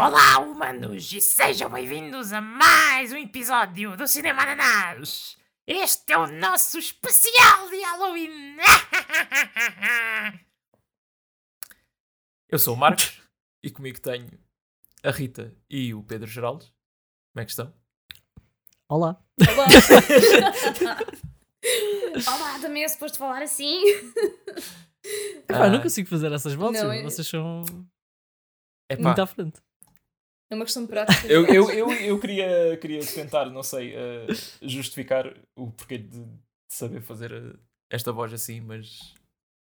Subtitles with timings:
[0.00, 5.36] Olá, humanos, e sejam bem-vindos a mais um episódio do Cinema Ananás.
[5.66, 8.56] Este é o nosso especial de Halloween.
[12.48, 13.20] Eu sou o Marcos
[13.62, 14.26] e comigo tenho
[15.04, 16.64] a Rita e o Pedro Geraldo.
[16.64, 17.70] Como é que estão?
[18.88, 19.22] Olá.
[19.54, 19.66] Olá.
[22.26, 23.78] Olá, também é suposto falar assim.
[25.46, 25.70] Epá, Ah.
[25.70, 26.82] não consigo fazer essas vozes.
[26.82, 27.62] Não, Vocês são
[28.88, 29.60] Epá, muito à frente.
[30.50, 31.26] É uma questão prática.
[31.28, 34.26] eu, eu, eu, eu queria, queria tentar, não sei, eh,
[34.60, 37.56] justificar o porquê de, de saber fazer eh,
[37.88, 39.14] esta voz assim, mas.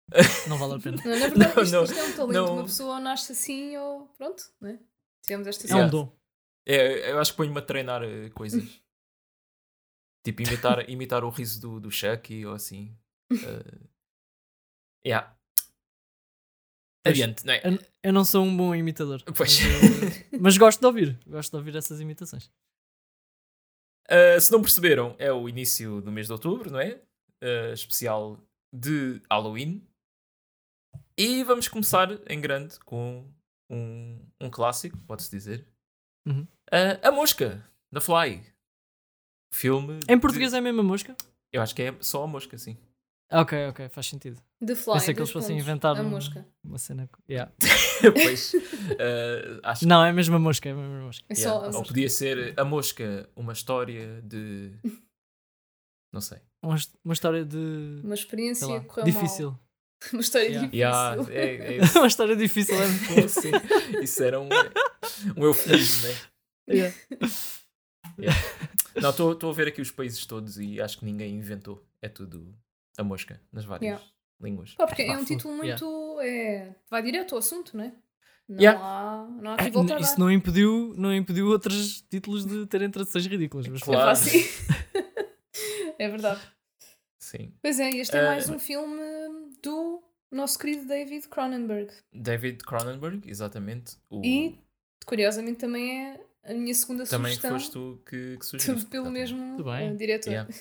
[0.48, 0.96] Não vale a pena.
[1.04, 2.32] Não, na verdade, Não, isto, não, isto é um talento.
[2.32, 2.54] não.
[2.54, 4.78] Uma pessoa ou nasce assim ou pronto, né?
[5.22, 6.12] Tivemos esta É um dom.
[6.66, 8.62] É, eu acho que ponho-me a treinar eh, coisas.
[10.26, 12.94] tipo, imitar, imitar o riso do, do Chucky ou assim.
[13.32, 13.78] Eh,
[15.06, 15.34] yeah.
[17.04, 17.60] Adiante, não é?
[17.64, 19.22] Eu, eu não sou um bom imitador.
[19.36, 19.58] Pois.
[19.60, 19.62] Mas,
[20.32, 21.18] eh, mas gosto de ouvir.
[21.26, 22.50] Gosto de ouvir essas imitações.
[24.10, 27.00] Uh, se não perceberam, é o início do mês de outubro, não é?
[27.42, 28.38] Uh, especial
[28.72, 29.86] de Halloween.
[31.16, 33.28] E vamos começar em grande com
[33.70, 35.66] um, um clássico, pode-se dizer.
[36.26, 36.42] Uhum.
[36.72, 38.44] Uh, a Mosca, da Fly.
[39.54, 39.98] Filme.
[40.08, 41.16] Em de- português é a mesma mosca?
[41.52, 42.76] Eu acho que é só a Mosca, sim.
[43.40, 44.40] Ok, ok, faz sentido.
[44.64, 44.92] The Fly.
[44.94, 45.68] Pensei que eles fossem pontos.
[45.68, 46.46] inventar A um- mosca.
[46.64, 47.08] uma cena.
[47.28, 47.50] Yeah.
[48.22, 48.54] pois.
[48.54, 49.86] uh, acho que.
[49.86, 50.68] Não, é a mesma mosca.
[50.68, 51.24] É a mesma mosca.
[51.28, 51.58] É yeah.
[51.58, 51.82] Ou mosca.
[51.88, 54.70] podia ser A Mosca, uma história de.
[56.12, 56.38] Não sei.
[56.62, 58.00] Uma, uma história de.
[58.04, 59.50] Uma experiência lá, difícil.
[59.52, 59.60] mal.
[60.12, 60.66] Uma história Yeah.
[60.66, 61.32] difícil.
[61.32, 62.74] Yeah, é, é uma história difícil.
[62.74, 63.28] É muito bom.
[63.28, 63.50] Sim,
[64.02, 64.48] isso era um,
[65.36, 66.14] um eufemismo, né?
[66.68, 66.96] Yeah.
[69.00, 71.86] Não, estou a ver aqui os países todos e acho que ninguém inventou.
[72.02, 72.52] É tudo
[72.98, 74.04] a mosca, nas várias Yeah.
[74.40, 74.74] línguas.
[74.74, 75.84] Pá, porque é um título Yeah.
[75.84, 76.20] muito.
[76.20, 77.92] É, vai direto ao assunto, não é?
[78.48, 78.80] Não, Yeah.
[78.84, 80.18] há, não há Ah, aqui volta a Isso dar.
[80.18, 83.66] não impediu, não impediu outros títulos de terem traduções ridículas.
[83.68, 84.00] Mas Claro.
[84.00, 84.40] É fácil.
[85.98, 86.40] é verdade.
[87.18, 87.52] Sim.
[87.62, 89.00] Pois é, este é Ah, mais um filme
[89.62, 91.92] do nosso querido David Cronenberg.
[92.12, 93.96] David Cronenberg, exatamente.
[94.10, 94.22] O...
[94.24, 94.58] E,
[95.06, 97.50] curiosamente, também é a minha segunda também sugestão.
[97.52, 98.74] foste tu que, que sugeriste.
[98.86, 99.56] Tudo pelo exatamente.
[99.56, 100.30] mesmo eh, diretor.
[100.30, 100.54] Yeah.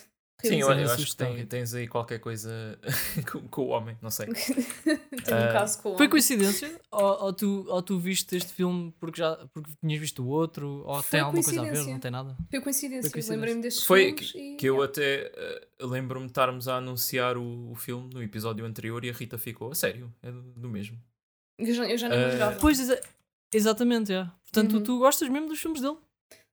[0.44, 2.79] Sim, eu, eu acho que tem- tens aí qualquer coisa
[3.31, 4.28] com, com o homem, não sei.
[4.84, 6.09] Tem um Ah, caso com o Foi homem.
[6.09, 6.79] coincidência?
[6.91, 10.84] Ou, ou tu, ou tu viste este filme porque, já, porque tinhas visto o outro?
[10.85, 11.69] Ou Foi tem alguma coisa a ver?
[11.69, 11.94] coincidência.
[11.94, 12.38] Não tem nada?
[12.50, 13.02] Foi coincidência.
[13.03, 13.34] Foi coincidência.
[13.35, 14.56] Lembrei-me destes Foi filmes e...
[14.57, 14.91] Que eu yeah.
[14.91, 19.13] até eh, lembro-me de estarmos a anunciar o, o filme no episódio anterior e a
[19.13, 20.97] Rita ficou, a sério, é do, do mesmo.
[21.59, 22.58] Eu já, eu já não Ah, me lembrava.
[22.59, 23.02] Pois, exa-
[23.53, 24.25] exatamente, é.
[24.44, 24.84] Portanto, Uhum.
[24.84, 25.97] tu gostas mesmo dos filmes dele.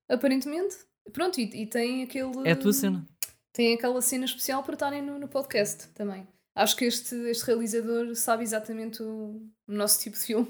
[0.08, 0.76] Aparentemente.
[1.12, 2.30] Pronto, e, e tem aquele...
[2.46, 3.06] É a tua cena.
[3.58, 6.28] Tem aquela cena especial para estarem no, no podcast também.
[6.54, 10.48] Acho que este, este realizador sabe exatamente o, o nosso tipo de filme.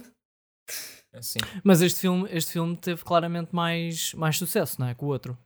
[1.15, 1.39] Assim.
[1.65, 4.95] Mas este filme, este filme teve claramente mais, mais sucesso, não é?
[4.95, 5.39] Que o outro.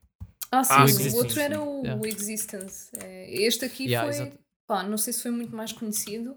[0.51, 2.03] Ah, sim, Ah, o sim, outro sim, era o, Yeah.
[2.03, 2.91] o Existence.
[2.99, 4.33] É, Este aqui Yeah, foi...
[4.67, 6.37] Pá, não sei se foi muito mais conhecido.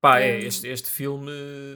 [0.00, 1.32] Pá, é, este, este filme.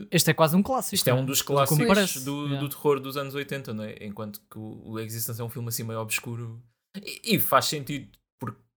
[0.09, 0.95] Este é quase um clássico.
[0.95, 2.61] Isto é um dos Como clássicos do, Yeah.
[2.61, 3.97] do terror dos anos 80, não é?
[4.03, 6.63] Enquanto que o, o Existence é um filme assim meio obscuro.
[7.05, 8.18] E, e faz sentido,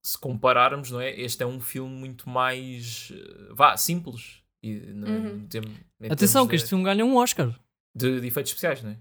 [0.03, 1.12] se compararmos, não é?
[1.19, 3.12] Este é um filme muito mais.
[3.13, 4.41] eh, vá, simples.
[4.63, 4.91] E, é?
[4.91, 5.47] Uhum.
[6.01, 7.53] Em Atenção, que de- este filme ganha um Oscar.
[7.95, 8.97] De, de efeitos especiais, não é?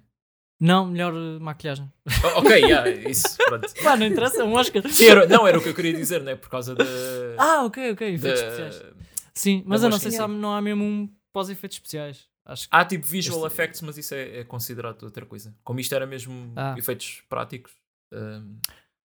[0.60, 1.90] Não, melhor eh, maquilhagem.
[2.24, 3.72] Oh, ok, yeah, isso, pronto.
[3.82, 4.86] Pá, não interessa, é um Oscar.
[4.90, 6.36] Sim, era- não, era o que eu queria dizer, não é?
[6.36, 6.84] Por causa da.
[7.38, 8.94] Ah, ok, ok, da- efeitos especiais.
[9.34, 12.28] Sim, mas eu não sei se há, não há mesmo um pós-efeitos especiais.
[12.44, 15.54] Acho que Há tipo visual Este- effects, mas isso é, é considerado outra coisa.
[15.62, 16.74] Como isto era mesmo Ah.
[16.76, 17.72] efeitos práticos.
[18.12, 18.58] hum,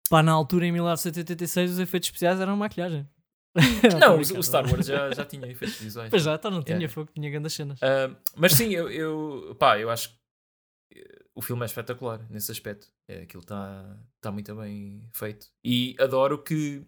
[0.08, 3.08] Pá, na altura, em 1986, os efeitos especiais eram maquilhagem.
[4.00, 6.10] Não, o, Star Wars já, já tinha efeitos visuais.
[6.10, 6.92] Pois já, então não tinha Yeah.
[6.92, 7.80] fogo, tinha grandes cenas.
[7.82, 12.50] Ah, mas sim, eu, eu, pá, eu acho que eh, o filme é espetacular nesse
[12.50, 12.88] aspecto.
[13.08, 15.46] É, aquilo está tá muito bem feito.
[15.64, 16.84] E adoro que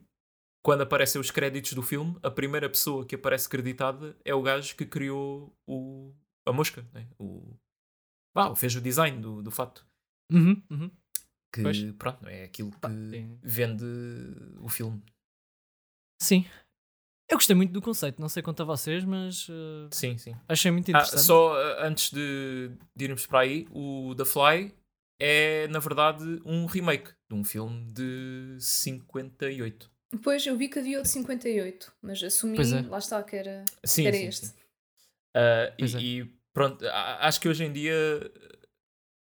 [0.64, 4.74] quando aparecem os créditos do filme, a primeira pessoa que aparece creditada é o gajo
[4.74, 6.12] que criou o,
[6.44, 6.84] a mosca.
[6.92, 7.06] Né?
[7.16, 7.56] O,
[8.34, 9.86] pá, fez o design do, do fato.
[10.32, 10.90] Uhum, uhum.
[11.52, 11.82] Que Pois.
[11.98, 12.88] pronto, é aquilo que Pá,
[13.42, 13.84] vende
[14.60, 15.02] o filme.
[16.20, 16.44] Sim.
[17.28, 20.36] Eu gostei muito do conceito, não sei quanto a vocês, mas eh, Sim, sim.
[20.48, 21.22] achei muito Ah, interessante.
[21.24, 24.74] só ah, antes de, de irmos para aí, o The Fly
[25.20, 29.90] é na verdade um remake de um filme de 58.
[30.12, 32.82] Depois eu vi que havia o de 58, mas assumi, Pois é.
[32.82, 34.46] lá está, que era, Sim, que era sim, este.
[34.46, 34.54] sim.
[35.34, 35.98] Ah, e, Pois é.
[35.98, 37.92] e pronto, a- acho que hoje em dia,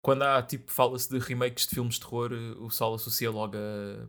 [0.01, 4.07] quando há tipo, fala-se de remakes de filmes de terror, o pessoal associa logo a.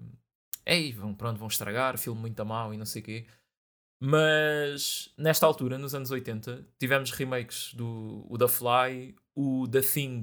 [0.66, 3.26] Ei, vão, pronto, vão estragar, filme muito a mau e não sei o quê.
[4.02, 10.22] Mas nesta altura, nos anos 80, tivemos remakes do o The Fly, o The Thing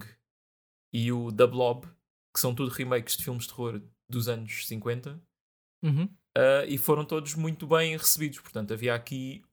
[0.91, 1.85] e o The Blob,
[2.33, 5.21] que são tudo remakes de filmes de terror dos anos 50,
[5.83, 6.09] Uhum.
[6.35, 8.39] ah, e foram todos muito bem recebidos.
[8.39, 9.43] Portanto, havia aqui.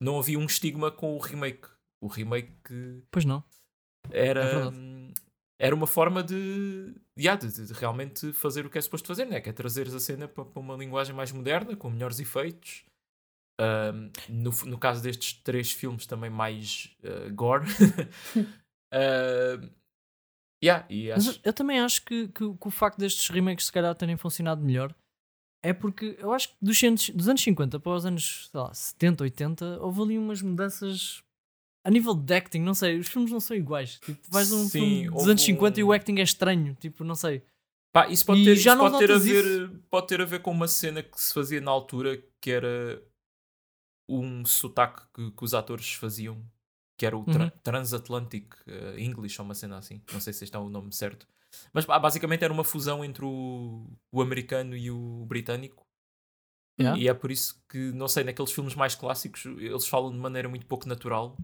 [0.00, 1.68] Não havia um estigma com o remake.
[2.00, 3.44] O remake Pois não.
[4.10, 5.14] É era, verdade.
[5.58, 9.40] Era uma forma de, yeah, de, de realmente fazer o que é suposto fazer, né?
[9.40, 12.84] que é trazeres a cena para, para uma linguagem mais moderna, com melhores efeitos.
[14.28, 17.64] No, no caso destes três filmes, também mais ah, gore.
[18.92, 19.70] Ahm,
[20.64, 23.28] yeah, e Mas acho, eu, eu também acho que, que, o- que o facto destes
[23.28, 24.94] remakes se calhar terem funcionado melhor
[25.64, 26.80] é porque eu acho que dos,
[27.10, 31.23] dos anos 50 para os anos lá, 70, 80 houve ali umas mudanças
[31.84, 33.98] a nível de acting, não sei, os filmes não são iguais.
[34.00, 37.04] Tipo, vais um Sim, filme dos anos 50 e um- o acting é estranho, tipo,
[37.04, 37.42] não sei.
[37.92, 40.24] Pá, isso pode E ter, já isso não pode ter a ver, pode ter a
[40.24, 43.00] ver com uma cena que se fazia na altura que era
[44.08, 46.44] um sotaque que, que os atores faziam,
[46.98, 47.50] que era o tra- Uhum.
[47.62, 50.02] Transatlantic eh, English ou uma cena assim.
[50.12, 51.26] Não sei se este é o nome certo.
[51.72, 55.86] Mas pá, basicamente era uma fusão entre o, o americano e o britânico.
[56.80, 57.00] Yeah.
[57.00, 60.48] E é por isso que, não sei, naqueles filmes mais clássicos eles falam de maneira
[60.48, 61.36] muito pouco natural.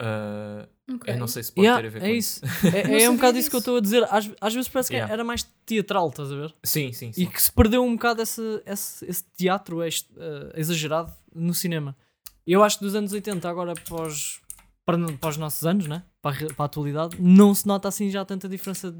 [0.00, 1.12] Ah, Ok.
[1.14, 2.44] eu não sei se pode Yeah, ter a ver é com isso.
[2.44, 2.76] isso.
[2.76, 4.02] É, é um bocado isso que eu estou a dizer.
[4.10, 5.12] Às, às vezes parece que Yeah.
[5.12, 6.54] era mais teatral, estás a ver?
[6.64, 7.22] sim, sim, sim.
[7.22, 9.90] E que se perdeu um bocado esse, esse, esse teatro eh,
[10.56, 11.96] exagerado no cinema.
[12.46, 14.40] Eu acho que dos anos 80 agora para os,
[14.84, 16.02] para, para os nossos anos, né?
[16.22, 18.92] para, a, para a atualidade, não se nota assim já tanta diferença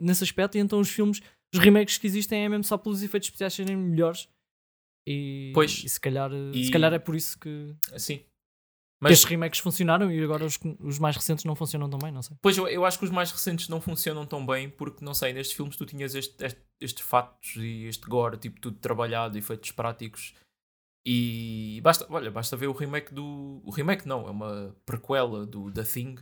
[0.00, 0.58] nesse aspecto.
[0.58, 1.20] E então os filmes,
[1.54, 4.28] os remakes que existem é mesmo só pelos efeitos especiais serem melhores.
[5.06, 5.82] E, Pois.
[5.84, 8.20] e se, calhar, E- se calhar é por isso que Sim.
[9.04, 12.36] Estes remakes funcionaram e agora os, os mais recentes não funcionam tão bem, não sei.
[12.42, 15.32] Pois eu, eu acho que os mais recentes não funcionam tão bem porque, não sei,
[15.32, 19.70] nestes filmes tu tinhas este, este, estes fatos e este gore, tipo, tudo trabalhado, efeitos
[19.70, 20.34] práticos.
[21.06, 23.62] E basta, olha, basta ver o remake do.
[23.64, 26.16] O remake não, é uma prequela do The Thing.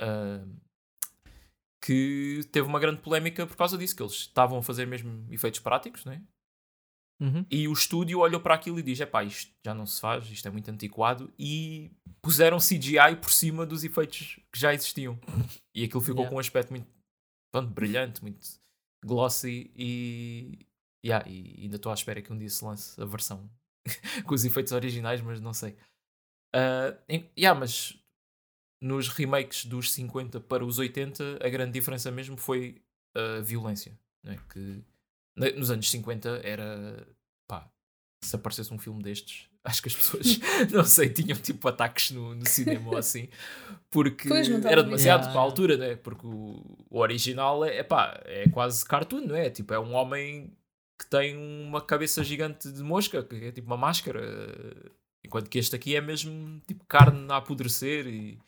[0.00, 0.46] ah,
[1.82, 5.60] que teve uma grande polémica por causa disso, que eles estavam a fazer mesmo efeitos
[5.60, 6.22] práticos, né?
[7.20, 7.44] Uhum.
[7.50, 10.48] E o estúdio olhou para aquilo e diz: Epá, isto já não se faz, isto
[10.48, 11.30] é muito antiquado.
[11.38, 11.90] E
[12.22, 15.18] puseram CGI por cima dos efeitos que já existiam.
[15.74, 16.30] E aquilo ficou Yeah.
[16.30, 16.88] com um aspecto muito
[17.52, 18.40] pronto, brilhante, muito
[19.04, 19.70] glossy.
[19.76, 20.66] E,
[21.04, 23.50] yeah, e ainda estou à espera que um dia se lance a versão
[24.24, 25.76] com os efeitos originais, mas não sei.
[26.54, 27.96] Ah, em- yeah, mas
[28.82, 32.80] nos remakes dos 50 para os 80, a grande diferença mesmo foi
[33.14, 33.92] a violência.
[34.24, 34.38] não é?
[34.52, 34.82] Que
[35.36, 37.06] nos anos 50 era
[37.48, 37.70] pá,
[38.22, 40.38] se aparecesse um filme destes, acho que as pessoas
[40.72, 43.28] não sei, tinham tipo ataques no, no cinema ou assim,
[43.90, 45.96] porque Pois, não estava era demasiado para a altura, né?
[45.96, 49.50] Porque o, o original é, pá, é quase cartoon, não é?
[49.50, 50.52] Tipo, é um homem
[51.00, 54.20] que tem uma cabeça gigante de mosca, que é tipo uma máscara,
[55.24, 58.38] enquanto que este aqui é mesmo tipo carne a apodrecer e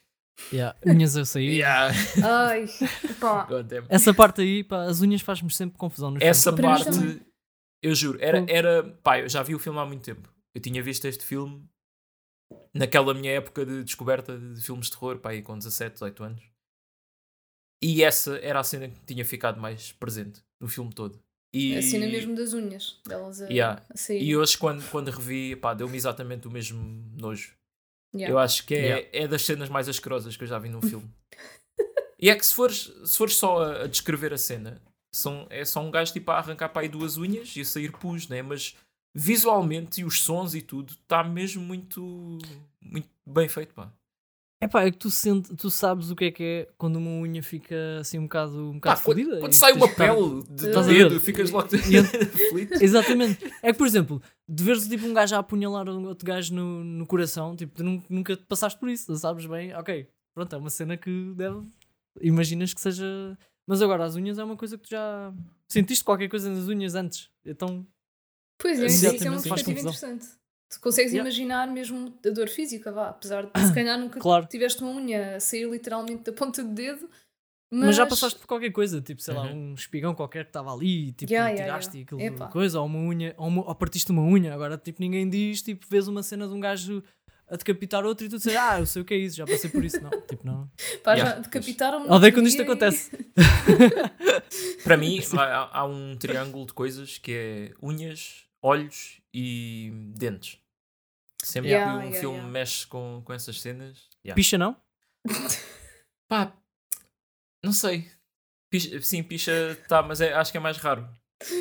[0.52, 0.76] Yeah.
[0.84, 1.56] Unhas a sair.
[1.58, 1.94] Yeah.
[2.24, 2.66] Ai,
[3.20, 3.46] pá.
[3.88, 6.10] Essa parte aí, pá, as unhas faz-me sempre confusão.
[6.10, 6.84] nos Essa filmes.
[6.84, 7.22] Parte,
[7.82, 8.82] eu juro, era, era.
[9.02, 10.32] Pá, eu já vi o filme há muito tempo.
[10.54, 11.64] Eu tinha visto este filme
[12.74, 16.42] naquela minha época de descoberta de filmes de terror, pá, aí com 17, 18 anos.
[17.82, 21.18] E essa era a cena que tinha ficado mais presente no filme todo.
[21.54, 23.84] E, A cena mesmo das unhas delas a, Yeah.
[23.90, 24.22] a sair.
[24.22, 26.82] e hoje, quando, quando revi, pá, deu-me exatamente o mesmo
[27.20, 27.54] nojo.
[28.14, 28.32] Yeah.
[28.32, 29.08] Eu acho que é, Yeah.
[29.12, 31.08] é das cenas mais asquerosas que eu já vi num filme.
[32.18, 34.80] e é que se fores, se fores só a, a descrever a cena,
[35.14, 37.92] são, é só um gajo tipo a arrancar para aí duas unhas e a sair
[37.92, 38.42] pus, né?
[38.42, 38.76] Mas
[39.14, 42.38] visualmente e os sons e tudo está mesmo muito,
[42.80, 43.92] muito bem feito, pá.
[44.62, 47.10] É pá, é que tu, sente, tu sabes o que é que é quando uma
[47.10, 49.40] unha fica assim um bocado, um bocado quando, fodida.
[49.40, 51.20] quando e sai tens uma pele de Estás a dedo, ver?
[51.20, 51.98] ficas logo E-
[52.46, 52.74] aflito.
[52.80, 53.44] Exatamente.
[53.60, 56.84] É que, por exemplo, de veres tipo um gajo a apunhalar um outro gajo no,
[56.84, 59.74] no coração, tipo, tu nun- nunca te passaste por isso, sabes bem?
[59.74, 61.60] Ok, pronto, é uma cena que deve.
[62.20, 63.36] Imaginas que seja.
[63.66, 65.32] Mas agora, as unhas é uma coisa que tu já.
[65.66, 67.84] Sentiste qualquer coisa nas unhas antes, então.
[68.58, 70.26] Pois é, isso é uma perspectiva interessante.
[70.72, 71.28] Tu consegues Yeah.
[71.28, 74.46] imaginar mesmo a dor física, vá, apesar de se calhar nunca Claro.
[74.46, 77.08] tiveste uma unha a sair literalmente da ponta do dedo.
[77.74, 79.70] Mas, Mas, já passaste por qualquer coisa, tipo, sei lá, Uhum.
[79.72, 82.26] um espigão qualquer que estava ali e tipo, Yeah, yeah, tiraste yeah.
[82.36, 84.52] aquilo coisa, ou uma unha, ou, uma- ou partiste uma unha.
[84.54, 87.02] Agora, tipo, ninguém diz, tipo, vês uma cena de um gajo
[87.48, 89.68] a decapitar outro e tu dizes, ah, eu sei o que é isso, já passei
[89.70, 90.00] por isso.
[90.02, 90.70] Não, tipo, não.
[91.02, 92.08] Pá, Yeah, já decapitaram-me.
[92.10, 93.10] Odeio quando isto e- acontece.
[94.84, 100.58] Para mim, há, há um triângulo de coisas que é unhas, olhos e dentes.
[101.42, 102.52] Sempre Yeah, que um yeah, filme yeah.
[102.52, 104.08] mexe com, com essas cenas.
[104.24, 104.34] yeah.
[104.36, 104.76] Picha não?
[106.28, 106.52] Pá,
[107.64, 108.10] não sei.
[108.70, 111.08] Picha- sim, picha tá, mas é- acho que é mais raro.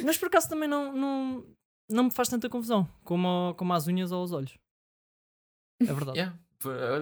[0.04, 1.46] Mas por acaso também não, não,
[1.90, 4.58] não me faz tanta confusão como, como as unhas ou os olhos.
[5.82, 6.18] É verdade.
[6.20, 6.38] Yeah.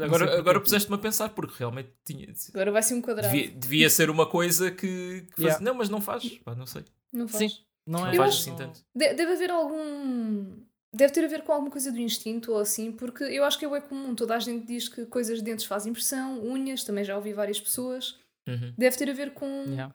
[0.05, 2.31] Agora, agora puseste-me a pensar, porque realmente tinha.
[2.53, 3.33] Agora vai ser um quadrado.
[3.33, 5.21] Devia, devia ser uma coisa que.
[5.27, 5.59] que faz- Yeah.
[5.65, 6.29] Não, mas não faz.
[6.39, 6.85] Pá, não sei.
[7.11, 7.51] Não faz.
[7.51, 7.57] Sim.
[7.85, 8.79] Não é Não faz assim tanto.
[8.95, 10.63] De- deve haver algum.
[10.95, 13.65] Deve ter a ver com alguma coisa do instinto ou assim, porque eu acho que
[13.65, 14.15] é comum.
[14.15, 17.59] Toda a gente diz que coisas de dentes fazem impressão, unhas, também já ouvi várias
[17.59, 18.19] pessoas.
[18.47, 18.73] Uhum.
[18.77, 19.45] Deve ter a ver com.
[19.67, 19.93] Yeah.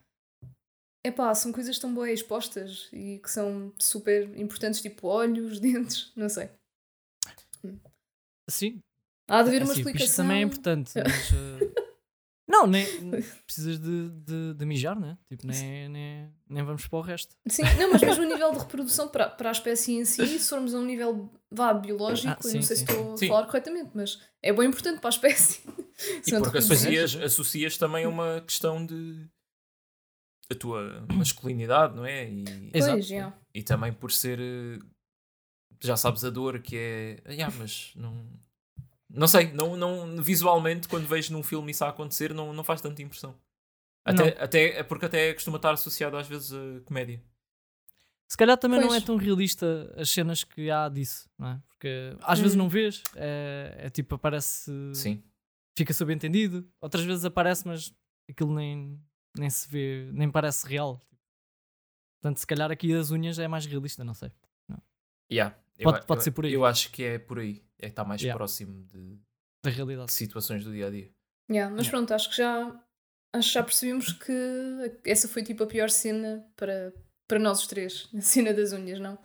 [1.05, 6.29] Epá, são coisas tão boas expostas e que são super importantes, tipo olhos, dentes, não
[6.29, 6.49] sei.
[8.49, 8.79] Sim,
[9.29, 10.25] Há de haver uma assim, explicação.
[10.25, 11.33] também é importante, mas.
[11.33, 11.84] eh,
[12.47, 12.85] Não, nem
[13.47, 15.17] precisas de, de, de mijar, né?
[15.29, 17.35] Tipo, nem, nem, nem vamos para o resto.
[17.49, 20.49] Sim, não, mas mesmo o nível de reprodução para, para a espécie em si, se
[20.51, 22.85] formos a um nível vá, biológico, Ah, sim, não sei sim.
[22.87, 23.25] se estou Sim.
[23.25, 25.63] a falar corretamente, mas é bem importante para a espécie.
[26.27, 29.29] E porque associas, associas também a uma questão de.
[30.51, 32.29] a tua masculinidade, não é?
[32.29, 32.95] E, Exato.
[32.95, 33.33] Pois, já.
[33.55, 34.41] e também por ser.
[34.41, 34.79] eh,
[35.81, 37.23] Já sabes a dor que é.
[37.25, 38.27] Ah, yeah, mas não.
[39.15, 42.81] Não sei, não, não, visualmente, quando vejo num filme isso a acontecer, não, não faz
[42.81, 43.35] tanta impressão.
[44.05, 47.23] Até, até, é porque até costuma estar associado às vezes a comédia.
[48.29, 49.03] Se calhar também não Pois.
[49.03, 51.63] é tão realista as cenas que há disso, não é?
[51.69, 52.59] Porque às vezes Hum.
[52.59, 55.23] não vês, é, é tipo, aparece, Sim.
[55.79, 57.95] fica subentendido, outras vezes aparece, mas
[58.29, 59.01] aquilo nem,
[59.39, 61.01] nem se vê, nem parece real.
[62.21, 64.33] Portanto, se calhar aqui as unhas é mais realista, não sei.
[65.33, 65.57] Yeah.
[65.79, 66.53] Eu Pode- a- pode eu- ser por aí.
[66.53, 67.63] Eu acho que é por aí.
[67.85, 68.37] É que está mais Yeah.
[68.37, 69.19] próximo de,
[69.63, 70.13] Da de realidade.
[70.13, 71.11] situações do dia a dia.
[71.51, 71.91] Yeah, mas Yeah.
[71.91, 72.81] pronto, acho que já
[73.33, 74.33] acho que já percebemos que
[75.05, 76.93] essa foi tipo a pior cena para,
[77.29, 78.09] para nós os três.
[78.15, 79.19] A cena das unhas, não?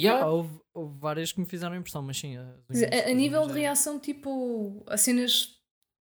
[0.00, 0.24] Yeah.
[0.24, 2.36] Ah, houve, houve várias que me fizeram impressão, mas sim.
[2.38, 5.58] unhas- a, a nível de é- reação, tipo, a cenas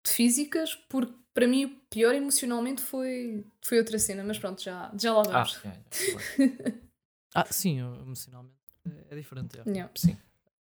[0.05, 5.13] físicas, porque para mim o pior emocionalmente foi, foi outra cena, mas pronto, já, já
[5.13, 5.53] lá Ah, vamos.
[5.63, 5.85] yeah, yeah,
[6.65, 6.81] claro.
[7.35, 8.55] Ah, sim, emocionalmente
[8.87, 9.59] é, é diferente.
[9.59, 9.69] é.
[9.69, 9.91] Yeah.
[9.95, 10.17] Sim.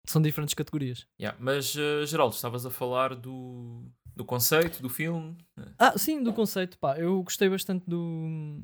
[0.08, 1.06] São diferentes categorias.
[1.20, 1.36] Yeah.
[1.40, 3.84] Mas, uh, Geraldo, estavas a falar do,
[4.16, 5.36] do conceito do filme.
[5.78, 8.60] Ah, sim, do conceito, pá, eu gostei bastante do,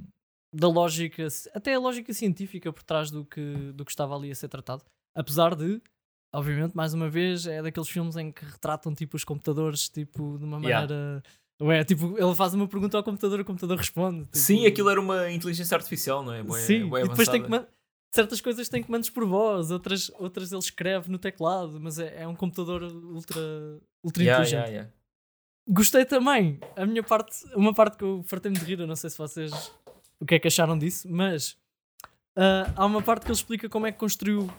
[0.52, 4.34] da lógica, até a lógica científica por trás do que, do que estava ali a
[4.34, 4.82] ser tratado.
[5.14, 5.80] Apesar de,
[6.34, 10.44] obviamente, mais uma vez, é daqueles filmes em que retratam tipo os computadores tipo, de
[10.44, 10.80] uma Yeah.
[10.86, 11.22] maneira.
[11.62, 14.24] Ué, tipo, ele faz uma pergunta ao computador, o computador responde.
[14.24, 16.42] tipo- Sim, aquilo era uma inteligência artificial, não é?
[16.42, 17.48] Bué, Sim, bué e depois tem que
[18.14, 22.28] certas coisas têm comandos por voz, outras, outras ele escreve no teclado, mas é, é
[22.28, 23.40] um computador ultra,
[24.02, 24.52] ultra Yeah, inteligente.
[24.52, 24.90] yeah, yeah.
[25.68, 26.60] Gostei também.
[26.76, 29.72] A minha parte, uma parte que eu fartei-me de rir, eu não sei se vocês
[30.20, 31.56] o que é que acharam disso, mas
[32.36, 34.50] ah, há uma parte que ele explica como é que construiu.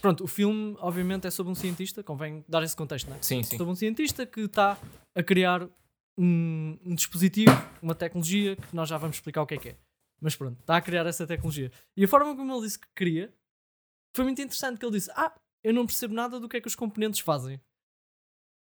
[0.00, 3.22] Pronto, o filme, obviamente, é sobre um cientista, convém dar esse contexto, não é?
[3.22, 3.56] Sim, sim.
[3.56, 4.78] Sobre um cientista que está
[5.14, 5.68] a criar
[6.16, 7.52] um, um dispositivo,
[7.82, 9.76] uma tecnologia que nós já vamos explicar o que é que é.
[10.22, 11.70] Mas pronto, está a criar essa tecnologia.
[11.96, 13.34] E a forma como ele disse que queria
[14.14, 14.78] foi muito interessante.
[14.78, 17.60] Que ele disse: Ah, eu não percebo nada do que é que os componentes fazem,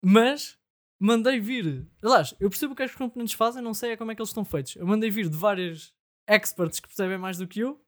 [0.04, 0.58] mas
[1.00, 1.88] mandei vir.
[2.02, 4.16] Aliás, eu percebo o que é que os componentes fazem, não sei é como é
[4.16, 4.76] que eles estão feitos.
[4.76, 5.94] Eu mandei vir de vários
[6.30, 7.82] experts que percebem mais do que eu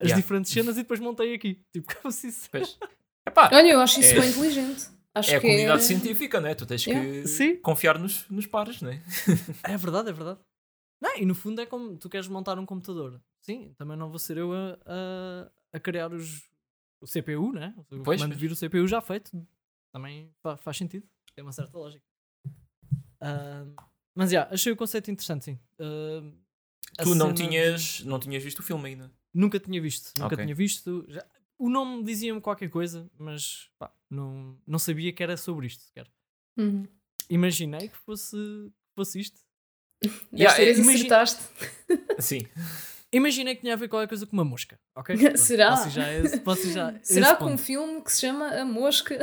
[0.00, 0.20] as Yeah.
[0.20, 1.62] diferentes cenas e depois montei aqui.
[1.72, 2.48] Tipo, como se isso.
[2.50, 2.78] Pois.
[3.26, 4.88] Epá, Olha, eu acho isso É- bem inteligente.
[5.14, 5.82] Acho é a que comunidade é...
[5.86, 6.54] científica, não é?
[6.54, 7.26] Tu tens que Yeah.
[7.28, 7.56] Sim.
[7.56, 9.02] confiar nos, nos pares, não é?
[9.62, 10.38] É verdade, é verdade.
[11.00, 13.20] Não, e no fundo é como tu queres montar um computador.
[13.40, 16.42] Sim, também não vou ser eu a, a, a criar os,
[17.00, 17.74] o CPU, né?
[17.90, 19.46] O Pois, vir o CPU já feito.
[19.92, 21.06] Também fa- faz sentido.
[21.34, 22.04] Tem uma certa lógica.
[23.20, 23.66] Ah,
[24.14, 25.58] mas já, achei o conceito interessante, sim.
[26.98, 29.12] A Tu não cena- tinhas, não tinhas visto o filme ainda.
[29.34, 30.44] Nunca tinha visto, nunca Ok.
[30.44, 31.04] tinha visto.
[31.08, 31.26] Já-
[31.58, 36.10] O nome dizia-me qualquer coisa, mas pá, não, não sabia que era sobre isto sequer.
[36.58, 36.86] Uhum.
[37.30, 39.40] Imaginei que fosse, que fosse isto.
[40.32, 41.42] Yeah, vez é, imagina- acertaste.
[42.18, 42.46] Sim.
[43.12, 45.16] Imaginei que tinha a ver qualquer coisa com uma mosca, ok?
[45.38, 45.70] Será?
[45.70, 46.04] Posso já,
[46.44, 49.18] posso já Será que um filme que se chama A Mosca?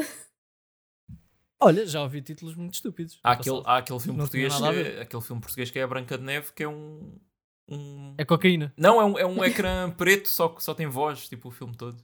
[1.61, 3.19] Olha, já ouvi títulos muito estúpidos.
[3.23, 6.17] Há aquele, há aquele filme Não português, eh, aquele filme português que é a Branca
[6.17, 7.17] de Neve, que é um.
[7.69, 8.15] um...
[8.17, 8.73] É cocaína.
[8.75, 11.75] Não, é um, é um ecrã preto, só que só tem voz, tipo o filme
[11.75, 12.03] todo.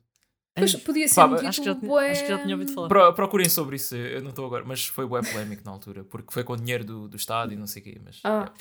[0.59, 2.87] Pois, podia ser Pá, um acho acho, que tinha, acho que já tinha ouvido falar.
[2.87, 6.31] Pro- procurem sobre isso, eu não estou agora, mas foi bué polémico na altura, porque
[6.33, 8.01] foi com dinheiro do, do Estado e não sei o quê.
[8.03, 8.51] Mas, Ah.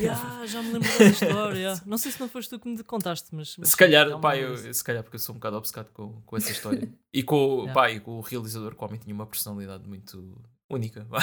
[0.00, 0.14] Ya,
[0.46, 1.80] já me lembro dessa história.
[1.86, 3.56] Não sei se não foste tu que me contaste, mas.
[3.56, 6.20] mas Se calhar, me pá, eu, se calhar porque eu sou um bocado obcecado com,
[6.24, 6.88] com essa história.
[7.12, 7.72] E com, Yeah.
[7.72, 11.06] pá, e com o realizador, que o homem tinha uma personalidade muito única.
[11.10, 11.18] Ah,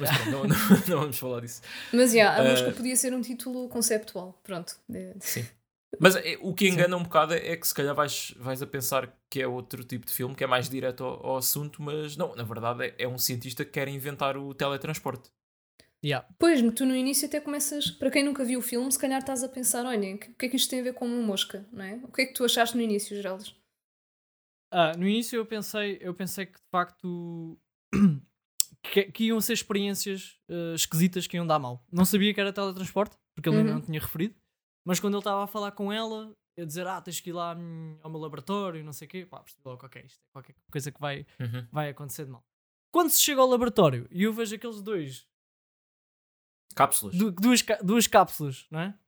[0.00, 0.56] mas pronto, não, não,
[0.88, 1.60] não vamos falar disso.
[1.92, 4.38] Mas já, A Eh, Mosca podia ser um título conceptual.
[4.42, 4.74] Pronto.
[4.92, 5.14] É-
[6.00, 9.14] Mas é, o que engana um bocado é, que se calhar vais, vais a pensar
[9.30, 12.34] que é outro tipo de filme, que é mais direto ao, ao assunto, mas não,
[12.34, 15.30] na verdade é, é um cientista que quer inventar o teletransporte.
[16.04, 16.24] Ya.
[16.38, 19.42] Pois, tu no início até começas, para quem nunca viu o filme, se calhar estás
[19.42, 21.84] a pensar, olha, o que, é que isto tem a ver com uma mosca, não
[21.84, 21.94] é?
[22.04, 23.54] O que é que tu achaste no início, Geraldes?
[24.70, 27.58] Ah, no início eu pensei, eu pensei que de facto
[28.82, 31.84] que, que iam ser experiências eh, esquisitas que iam dar mal.
[31.90, 33.76] Não sabia que era teletransporte, porque ele ainda Uhum.
[33.78, 34.34] não tinha referido.
[34.86, 37.54] Mas quando ele estava a falar com ela, a dizer: Ah, tens que ir lá
[37.56, 40.54] hum, ao meu laboratório, não sei o quê, pá, percebi logo: Ok, isto é qualquer
[40.70, 41.66] coisa que vai, Uhum.
[41.72, 42.44] vai acontecer de mal.
[42.92, 45.26] Quando se chega ao laboratório e eu vejo aqueles dois
[46.74, 47.16] Cápsulas.
[47.16, 48.98] du- duas, duas cápsulas, não é?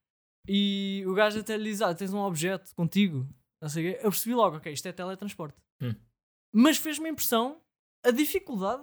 [0.46, 3.28] E o gajo até lhe diz: Ah, tens um objeto contigo,
[3.62, 3.98] não sei o quê.
[4.04, 5.56] Eu percebi logo: Ok, isto é teletransporte.
[5.82, 5.94] Hum.
[6.52, 7.60] Mas fez-me a impressão
[8.04, 8.82] a dificuldade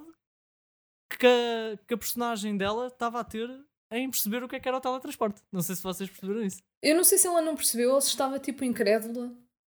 [1.09, 3.49] que a, que a personagem dela estava a ter
[3.91, 5.41] em perceber o que é que era o teletransporte.
[5.51, 6.61] Não sei se vocês perceberam isso.
[6.81, 9.31] Eu não sei se ela não percebeu ou se estava tipo incrédula.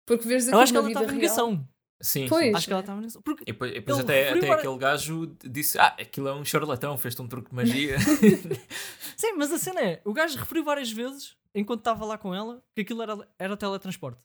[0.06, 1.20] Porque vês Eu aquilo acho que ela estava em real.
[1.22, 1.70] negação.
[2.00, 2.54] Sim, Pois.
[2.56, 3.22] Acho que ela estava em negação.
[3.22, 6.98] Porque E depois, e depois até, até aquele gajo disse: Ah, aquilo é um charlatão,
[6.98, 7.98] fez-te um truque de magia.
[9.18, 12.64] Sim, mas a cena é, o gajo referiu várias vezes, enquanto estava lá com ela,
[12.76, 14.22] que aquilo era, era teletransporte.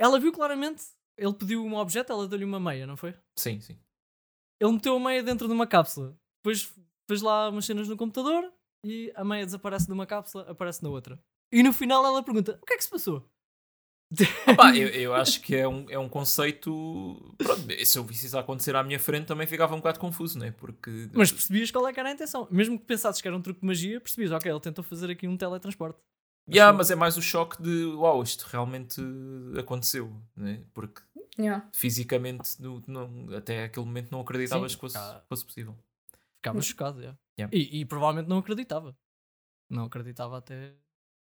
[0.00, 0.82] Ela viu claramente,
[1.16, 3.14] ele pediu um objeto, ela deu-lhe uma meia, não foi?
[3.36, 3.78] sim, sim.
[4.60, 6.18] Ele meteu a meia dentro de uma cápsula.
[6.42, 6.74] Depois
[7.08, 8.52] fez lá umas cenas no computador
[8.90, 11.18] e a meia desaparece de uma cápsula, aparece na outra.
[11.52, 13.28] E no final ela pergunta: o que é que se passou?
[14.48, 17.34] Opa, eu, eu acho que é um, é um conceito.
[17.36, 20.46] Pronto, se eu visse isso acontecer à minha frente também ficava um bocado confuso, não
[20.46, 20.50] é?
[20.50, 21.10] Porque.
[21.12, 22.48] Mas percebias qual é que era a intenção.
[22.50, 25.28] Mesmo que pensasses que era um truque de magia, percebias, ok, ele tentou fazer aqui
[25.28, 25.98] um teletransporte.
[26.50, 29.02] Yeah, mas é mais o choque de uau, isto realmente
[29.58, 30.62] aconteceu, né?
[30.72, 31.02] porque
[31.38, 31.68] Yeah.
[31.72, 35.76] fisicamente no- não- até aquele momento não acreditavas Sim, que fosse, cá- fosse possível.
[36.38, 37.18] Ficava chocado, yeah.
[37.38, 37.56] Yeah.
[37.56, 38.96] E, e provavelmente não acreditava.
[39.70, 40.74] Não acreditava até,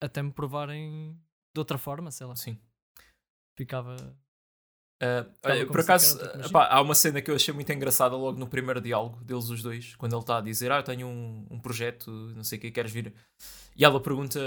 [0.00, 1.19] até me provarem
[1.54, 2.37] de outra forma, sei lá.
[2.37, 2.59] Sim.
[3.59, 3.97] Ficava.
[3.97, 8.47] Ficava olha, por acaso, epá, há uma cena que eu achei muito engraçada logo no
[8.47, 11.59] primeiro diálogo deles os dois, quando ele está a dizer, ah, eu tenho um, um
[11.59, 13.14] projeto, não sei o que, queres vir?
[13.75, 14.38] E ela pergunta,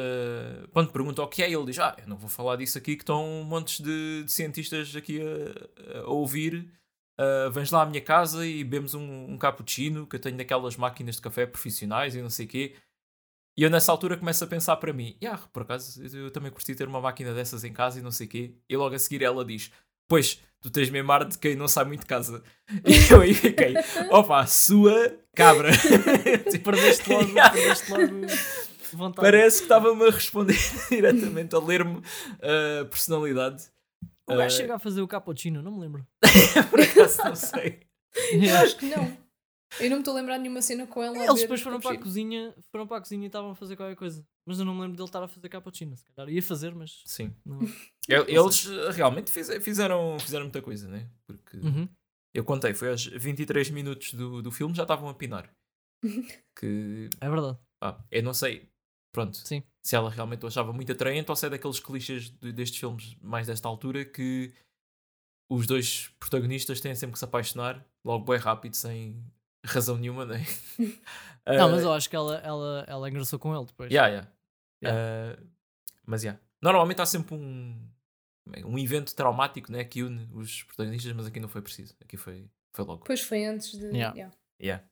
[0.71, 3.01] quando pergunta o que é, ele diz, ah, eu não vou falar disso aqui, que
[3.01, 6.71] estão montes de, de cientistas aqui a, a ouvir,
[7.17, 10.75] Ah, vens lá à minha casa e bebemos um, um cappuccino, que eu tenho daquelas
[10.75, 12.75] máquinas de café profissionais e não sei o quê.
[13.57, 16.73] E eu nessa altura começo a pensar para mim, yeah, por acaso eu, também curti
[16.73, 18.55] ter uma máquina dessas em casa e não sei o quê.
[18.67, 19.71] E logo a seguir ela diz,
[20.07, 22.43] pois, tu tens mesmo ar de quem não sai muito de casa.
[22.83, 23.75] E eu aí fiquei,
[24.09, 25.69] opa, sua cabra.
[26.63, 27.51] Perdeste logo, Yeah.
[27.51, 28.03] perdeste logo
[28.95, 29.25] vontade.
[29.25, 30.57] Parece que estava-me a responder
[30.89, 32.01] diretamente, a ler-me
[32.41, 33.63] a personalidade.
[34.29, 36.07] O gajo Ah, chega a fazer o cappuccino, não me lembro.
[36.69, 37.81] por acaso não sei.
[38.31, 39.17] Eu acho que não.
[39.79, 41.17] Eu não me estou a lembrar de nenhuma cena com ela.
[41.17, 43.95] Eles depois foram para a cozinha, foram para a cozinha e estavam a fazer qualquer
[43.95, 44.23] coisa.
[44.45, 45.97] Mas eu não me lembro dele estar a fazer cappuccino.
[45.97, 47.33] Se calhar ia fazer, mas Sim.
[47.45, 47.59] não.
[48.07, 51.09] Eu- Eles realmente fize- fizeram, fizeram muita coisa, né?
[51.25, 51.89] Porque Uhum.
[52.35, 55.51] eu contei, foi aos 23 minutos do, do filme, já estavam a pinar.
[56.55, 57.57] Que, É verdade.
[57.79, 58.69] pá, eu não sei,
[59.13, 59.63] pronto, Sim.
[59.81, 63.15] se ela realmente o achava muito atraente ou se é daqueles clichês de- destes filmes
[63.21, 64.51] mais desta altura que
[65.49, 69.23] os dois protagonistas têm sempre que se apaixonar logo bem rápido, sem
[69.65, 70.43] razão nenhuma, né?
[70.79, 70.85] Não,
[71.45, 73.91] Ah, mas eu acho que ela, ela, ela engraçou com ele depois.
[73.91, 74.27] Yeah,
[74.81, 75.39] yeah.
[75.39, 75.47] Uh,
[76.05, 76.39] mas yeah.
[76.61, 77.77] Normalmente há sempre um,
[78.65, 81.95] um evento traumático né, que une os protagonistas, mas aqui não foi preciso.
[82.01, 83.01] Aqui foi, foi logo.
[83.03, 83.85] Depois foi antes de.
[83.87, 84.15] Yeah.
[84.15, 84.35] yeah.
[84.61, 84.85] Yeah.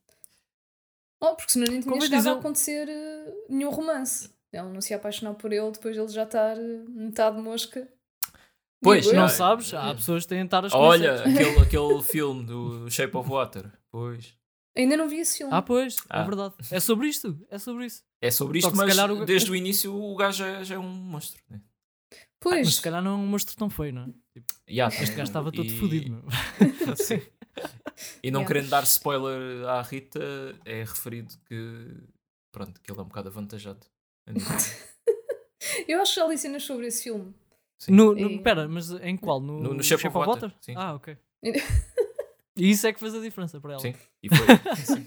[1.23, 4.29] Oh, porque senão nem tinha Como chegado a acontecer eh, nenhum romance.
[4.51, 7.87] Ela não se ia apaixonar por ele depois de ele já estar eh, metade mosca.
[8.83, 9.15] Pois, Digo.
[9.15, 9.71] Não Ah, sabes?
[9.71, 9.77] é.
[9.77, 11.43] Há pessoas que têm taras Olha, conhecidas.
[11.47, 13.71] aquele, aquele filme do Shape of Water.
[13.91, 14.33] Pois.
[14.75, 15.53] Ainda não vi esse filme.
[15.53, 16.21] Ah, pois, Ah.
[16.21, 16.55] é verdade.
[16.71, 17.37] É sobre isto.
[17.49, 18.01] É sobre isso.
[18.21, 20.87] É sobre isto, mas calhar o- desde o início o gajo já, já é um
[20.89, 21.41] monstro.
[21.49, 21.61] Né?
[22.39, 22.65] pois.
[22.65, 24.05] Mas se calhar não é um monstro tão feio, não é?
[24.33, 26.23] Tipo, Yeah, este gajo estava todo e- fodido, meu.
[28.23, 28.47] E não Yeah.
[28.47, 30.19] querendo dar spoiler à Rita,
[30.65, 31.87] é referido que,
[32.51, 33.85] pronto, que ele é um bocado avantajado.
[35.87, 37.33] Eu acho que já li cenas sobre esse filme.
[37.79, 37.91] Sim.
[37.93, 39.39] No, no, E- pera, mas em qual?
[39.39, 40.73] No, No- no Shape of Water, sim.
[40.75, 41.17] Ah, ok.
[42.57, 43.81] E isso é que fez a diferença para ela.
[43.81, 43.95] Sim.
[44.21, 44.45] E foi.
[44.85, 45.05] sim.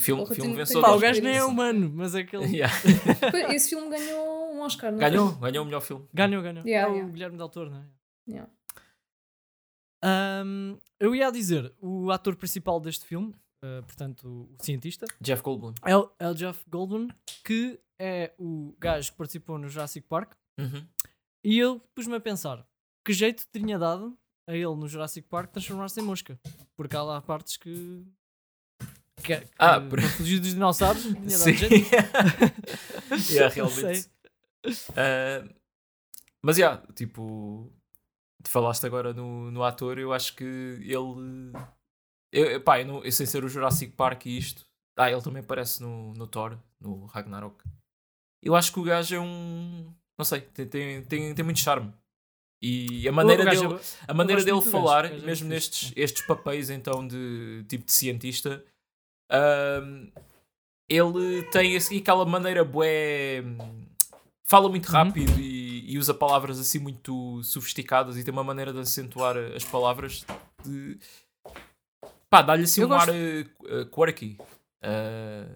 [0.00, 0.82] filme, Porra, filme vencedor.
[0.82, 2.74] Pá, o gajo nem é humano, mas é que ele Yeah.
[3.54, 6.04] Esse filme ganhou um Oscar, não Ganhou, ganhou o melhor filme.
[6.12, 6.66] ganhou, ganhou.
[6.66, 7.12] Yeah, é o yeah.
[7.12, 7.84] Guilherme Del Toro, não é?
[8.28, 8.50] Yeah.
[10.04, 15.42] Ahm, eu ia dizer, o ator principal deste filme, ah, portanto, o, o cientista, Jeff
[15.42, 15.72] Goldblum.
[15.84, 17.08] é o, é o Jeff Goldblum,
[17.44, 20.34] que é o gajo que participou no Jurassic Park.
[20.60, 20.86] Uhum.
[21.42, 22.66] E eu pus-me a pensar
[23.06, 24.16] que jeito tinha dado
[24.48, 26.38] a ele no Jurassic Park transformar-se em mosca.
[26.76, 28.04] Porque há lá partes que.
[29.22, 31.88] que, que Ah, por- fugir dos dinossauros tinha dado jeito.
[33.32, 34.10] yeah, realmente.
[34.96, 35.48] Ah,
[36.42, 37.72] mas, yeah, tipo,
[38.48, 41.52] falaste agora no, no ator, eu acho que ele.
[42.32, 44.64] Eu, pá, eu, não- eu sem ser o Jurassic Park e isto.
[44.96, 47.62] Ah, ele também aparece no, no Thor, no Ragnarok.
[48.42, 49.92] Eu acho que o gajo é um.
[50.18, 51.92] Não sei, tem, tem, tem, tem muito charme.
[52.62, 56.70] E a maneira gajo- dele, a maneira dele falar, gajo é mesmo nestes estes papéis
[56.70, 58.64] então de tipo de cientista,
[59.30, 60.08] ahm,
[60.88, 63.42] ele tem assim, aquela maneira bué.
[64.46, 64.92] Fala muito Uhum.
[64.92, 65.40] rápido
[65.84, 70.24] e, e usa palavras assim muito sofisticadas e tem uma maneira de acentuar as palavras
[70.64, 70.98] de.
[72.30, 74.38] Pá, dá-lhe assim Eu um gosto- ar eh, eh, quirky.
[74.82, 75.46] Ah,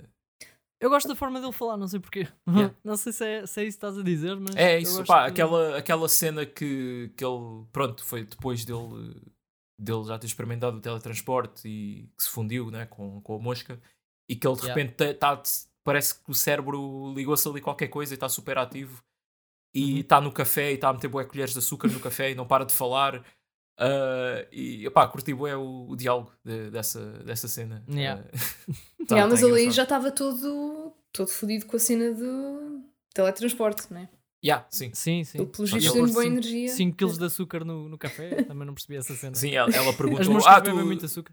[0.80, 2.28] Eu gosto da forma dele falar, não sei porquê.
[2.48, 2.74] Yeah.
[2.84, 4.54] não sei se é, se é isso que estás a dizer, mas.
[4.56, 9.20] É isso, pá, de- aquela, aquela cena que, que ele, pronto, foi depois dele,
[9.80, 13.80] dele já ter experimentado o teletransporte e que se fundiu né, com, com a mosca
[14.30, 14.80] e que ele de Yeah.
[14.82, 15.42] repente tá, tá-
[15.84, 19.02] parece que o cérebro ligou-se ali qualquer coisa e está super ativo
[19.74, 19.98] e Uhum.
[20.00, 22.46] está no café e está a meter bué colheres de açúcar no café e não
[22.46, 23.24] para de falar.
[23.78, 27.84] ah, e pá, curti bué o, o diálogo de- dessa, dessa cena.
[27.88, 28.24] Yeah.
[28.24, 28.30] Ah,
[29.06, 29.70] tá- Yeah, mas tá engraçado.
[29.72, 32.82] já estava todo, todo fodido com a cena do
[33.14, 34.08] teletransporte, não é?
[34.44, 34.90] Yeah, sim.
[34.94, 35.44] Sim, sim.
[35.46, 36.68] Pelos vistos, ele- boa cinco- energia.
[36.68, 39.34] 5 kg de açúcar no, no café, também não percebi essa cena.
[39.34, 41.32] Sim, ela, ela perguntou: Ah, tu, muito açúcar.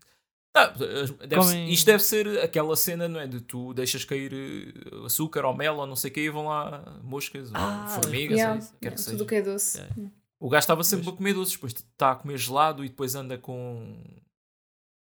[0.58, 3.28] Ah, deve Comem- Isto deve ser aquela cena, não é?
[3.28, 6.48] De tu deixas cair eh, açúcar ou mel ou não sei o que e vão
[6.48, 9.24] lá moscas Ah, ou formigas, Yeah, ou isso, quer yeah, que tudo seja.
[9.24, 9.78] o que é doce.
[9.80, 10.12] Yeah.
[10.40, 13.38] O gajo estava sempre a comer doces, depois está a comer gelado e depois anda
[13.38, 14.02] com.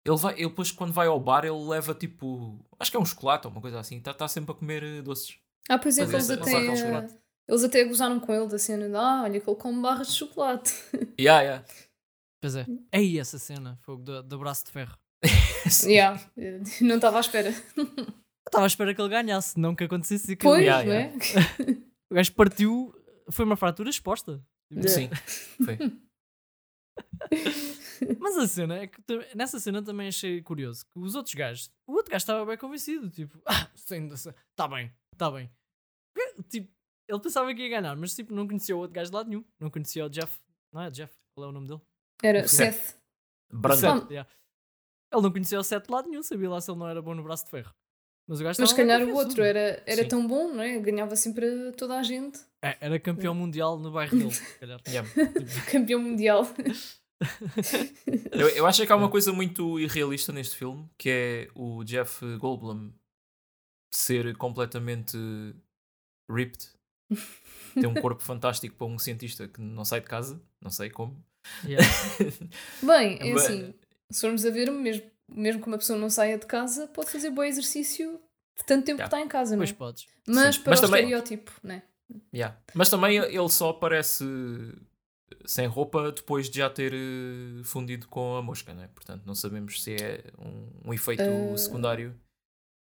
[0.05, 2.59] Ele vai, ele depois quando vai ao bar ele leva tipo.
[2.79, 5.01] Acho que é um chocolate ou uma coisa assim, está tá sempre a comer eh,
[5.01, 5.37] doces.
[5.69, 6.51] Ah, pois é, que eles até,
[7.47, 10.13] eles até gozaram com ele da cena de ah, olha que ele come barras de
[10.15, 10.73] chocolate.
[11.19, 11.65] Yeah, yeah.
[12.41, 12.65] Pois é.
[12.91, 14.97] Aí essa cena, fogo do, do braço de ferro.
[15.69, 15.91] Sim.
[15.91, 16.19] yeah,
[16.81, 17.49] não estava à espera.
[17.49, 17.85] Eu
[18.45, 20.53] estava à espera que ele ganhasse, não que acontecesse aquilo.
[20.53, 21.17] Pois, Yeah, não yeah.
[21.17, 21.83] é?
[22.11, 22.93] O gajo partiu,
[23.31, 24.39] foi uma fratura exposta.
[24.87, 25.09] Sim,
[25.65, 25.77] foi.
[28.19, 29.01] Mas a cena é que
[29.35, 33.09] nessa cena também achei curioso que os outros gajos, o outro gajo estava bem convencido,
[33.09, 35.49] tipo, ah, está bem, está bem.
[36.49, 36.71] Tipo,
[37.07, 39.43] ele pensava que ia ganhar, mas tipo, não conhecia o outro gajo de lado nenhum,
[39.59, 40.39] não conhecia o Jeff,
[40.71, 41.81] não é Jeff, qual é o nome dele?
[42.23, 42.75] Era Seth.
[42.75, 42.97] Seth.
[43.51, 44.01] Brandon.
[44.01, 44.29] Seth, yeah.
[45.13, 47.13] Ele não conhecia o Seth de lado nenhum, sabia lá se ele não era bom
[47.13, 47.73] no braço de ferro.
[48.27, 50.07] Mas o gajo Mas calhar o outro era, era Sim.
[50.07, 50.79] tão bom, não é?
[50.79, 52.39] Ganhava sempre a toda a gente.
[52.63, 54.79] É, era campeão mundial no bairro dele, se calhar.
[54.87, 55.09] Yeah.
[55.69, 56.47] Campeão mundial.
[58.31, 62.19] Eu, eu acho que há uma coisa muito irrealista neste filme, que é o Jeff
[62.37, 62.91] Goldblum
[63.93, 65.17] ser completamente
[66.29, 66.69] ripped.
[67.73, 71.23] Tem um corpo fantástico para um cientista que não sai de casa, não sei como.
[71.63, 71.87] Yeah.
[72.81, 73.73] Bem, é assim,
[74.13, 77.29] se formos a ver, mesmo, mesmo que uma pessoa não saia de casa, pode fazer
[77.31, 78.19] bom exercício
[78.57, 79.03] de tanto tempo Yeah.
[79.09, 79.73] que está em casa, não Pois é?
[79.73, 80.07] podes.
[80.27, 80.61] Mas Sim.
[80.63, 81.83] para Mas o também- estereótipo, não é?
[82.33, 82.57] Yeah.
[82.75, 84.23] Mas também ele só aparece
[85.45, 88.87] sem roupa depois de já ter eh, fundido com a mosca, né?
[88.93, 92.15] Portanto, não sabemos se é um, um efeito Eh, secundário.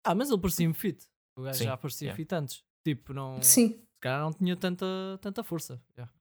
[0.03, 1.07] Ah, mas ele parecia-me fit.
[1.37, 2.15] O gajo Sim, já parecia yeah.
[2.17, 2.63] fit antes.
[2.83, 3.41] Tipo, não.
[3.41, 3.69] Sim.
[3.69, 4.85] Se calhar não tinha tanta,
[5.21, 5.81] tanta força.
[5.97, 6.11] yeah.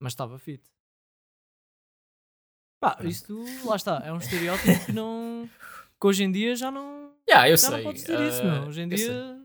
[0.00, 0.62] Mas estava fit.
[2.84, 5.48] Pá, isto, lá está, é um estereótipo que não.
[6.00, 7.14] que hoje em dia já não.
[7.28, 7.76] Yeah, eu já sei.
[7.78, 8.68] não podes dizer isso, ah, meu.
[8.68, 9.40] Hoje em dia.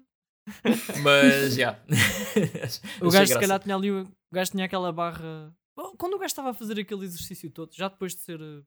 [1.04, 1.80] Mas, já.
[3.02, 3.92] O gajo, se calhar, tinha ali.
[3.92, 5.54] O gajo tinha aquela barra.
[5.98, 8.42] Quando o gajo estava a fazer aquele exercício todo, já depois de ser.
[8.42, 8.62] eh,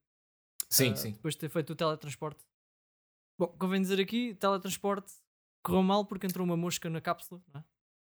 [0.71, 1.11] Sim, ah, sim.
[1.13, 2.43] Depois de ter feito o teletransporte.
[3.39, 5.13] Bom, convém dizer aqui: teletransporte
[5.63, 7.65] correu mal porque entrou uma mosca na cápsula, não é?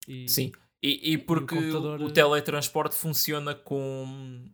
[0.09, 0.52] E- Sim.
[0.83, 4.44] E, e porque o, computador, o eh, teletransporte funciona com.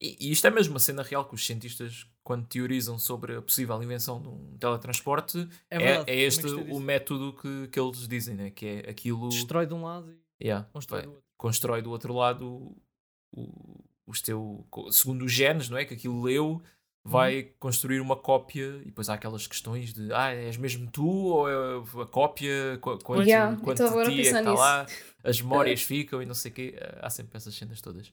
[0.00, 3.42] E, e isto é mesmo uma cena real que os cientistas, quando teorizam sobre a
[3.42, 8.06] possível invenção de um teletransporte, É, é, verdade, é este o método que, que eles
[8.06, 8.50] dizem, né?
[8.50, 9.28] que é aquilo.
[9.28, 11.24] Destrói de um lado e Yeah, constrói do outro.
[11.36, 12.76] constrói do outro lado
[13.32, 14.66] o, os teu.
[14.92, 15.84] Segundo os genes, não é?
[15.84, 16.62] Que aquilo leu,
[17.04, 17.48] vai Uhum.
[17.58, 21.54] construir uma cópia e depois há aquelas questões de ah, és mesmo tu ou é
[22.02, 22.78] a cópia?
[22.80, 24.86] Qu quanto, Yeah, eu quanto estava agora a de ti é que está lá?
[25.24, 26.74] As memórias ficam e não sei o quê.
[27.00, 28.12] Há sempre essas cenas todas.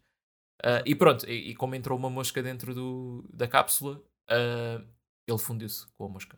[0.68, 4.82] Ah, e pronto, e, e como entrou uma mosca dentro do, da cápsula, ah,
[5.28, 6.38] ele fundiu-se com a mosca.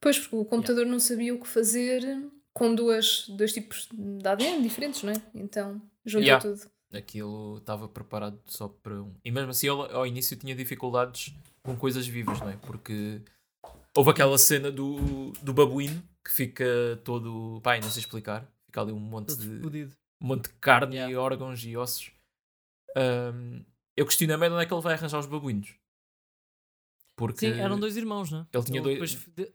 [0.00, 2.02] Pois, porque o computador não sabia o que fazer
[2.52, 5.22] com duas, dois tipos de ADN diferentes, não é?
[5.34, 6.42] Então, juntou Yeah.
[6.46, 6.70] tudo.
[6.92, 9.14] Aquilo estava preparado só para um.
[9.24, 12.56] E mesmo assim, ele ao início tinha dificuldades com coisas vivas, não é?
[12.56, 13.20] Porque
[13.94, 16.64] houve aquela cena do, do babuíno que fica
[17.04, 17.60] todo.
[17.62, 18.46] Pai, não sei explicar.
[18.66, 19.92] Fica ali um monte Todo de, fodido.
[20.22, 21.12] um monte de carne Yeah.
[21.12, 22.10] e órgãos e ossos.
[22.96, 23.64] Ahm,
[23.96, 25.74] eu questionei-me onde é que ele vai arranjar os babuínos.
[27.16, 28.46] Porque Sim, eram dois irmãos, não é?
[28.52, 29.52] Ele tinha dois- Depois, de-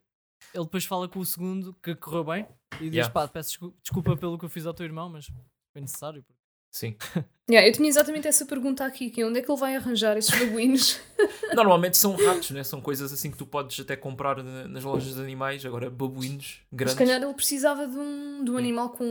[0.53, 3.13] ele depois fala com o segundo que correu bem e diz: Yeah.
[3.13, 5.27] pá, peço desculpa, pelo que eu fiz ao teu irmão, mas
[5.71, 6.23] foi necessário.
[6.23, 6.41] porque-
[6.71, 6.95] Sim.
[7.49, 10.15] Yeah, eu tinha exatamente essa pergunta aqui, que é onde é que ele vai arranjar
[10.17, 10.97] esses babuínos?
[11.53, 12.63] Normalmente são ratos, né?
[12.63, 15.65] são coisas assim que tu podes até comprar na- nas lojas de animais.
[15.65, 16.95] Agora, babuínos Se grandes.
[16.97, 19.05] calhar ele precisava de um, de um animal com,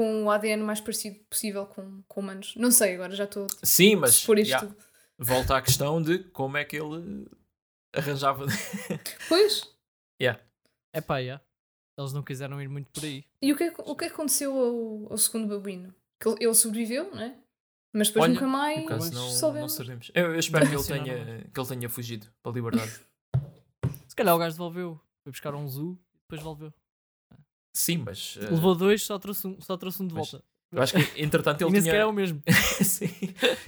[0.00, 2.54] com o ADN mais parecido possível com, com humanos.
[2.56, 4.74] Não sei, agora já estou Sim, mas a supor isto yeah,
[5.18, 7.28] volta à questão de como é que ele
[7.94, 8.46] arranjava.
[9.28, 9.62] Pois,
[10.18, 11.44] É pá, yeah.
[11.98, 13.26] Eles não quiseram ir muito por aí.
[13.42, 15.94] e o que, é que- o que é que aconteceu ao, ao segundo babuíno?
[16.18, 17.36] Que ele, ele sobreviveu, não é?
[17.94, 19.74] Mas depois Olha, nunca mais Por não, não soubemos.
[19.74, 20.10] sabemos.
[20.14, 23.00] Eu, eu espero que ele, não, tenha, que ele tenha fugido para a liberdade.
[24.08, 24.98] Se calhar o gajo devolveu.
[25.22, 26.72] Foi buscar um zoo e depois devolveu.
[27.74, 30.44] Sim, mas eh, Levou dois, só trouxe um, só trouxe um de Mas volta.
[30.72, 32.42] eu acho que entretanto E ele nem sequer é tinha, o mesmo.
[32.84, 33.08] Sim.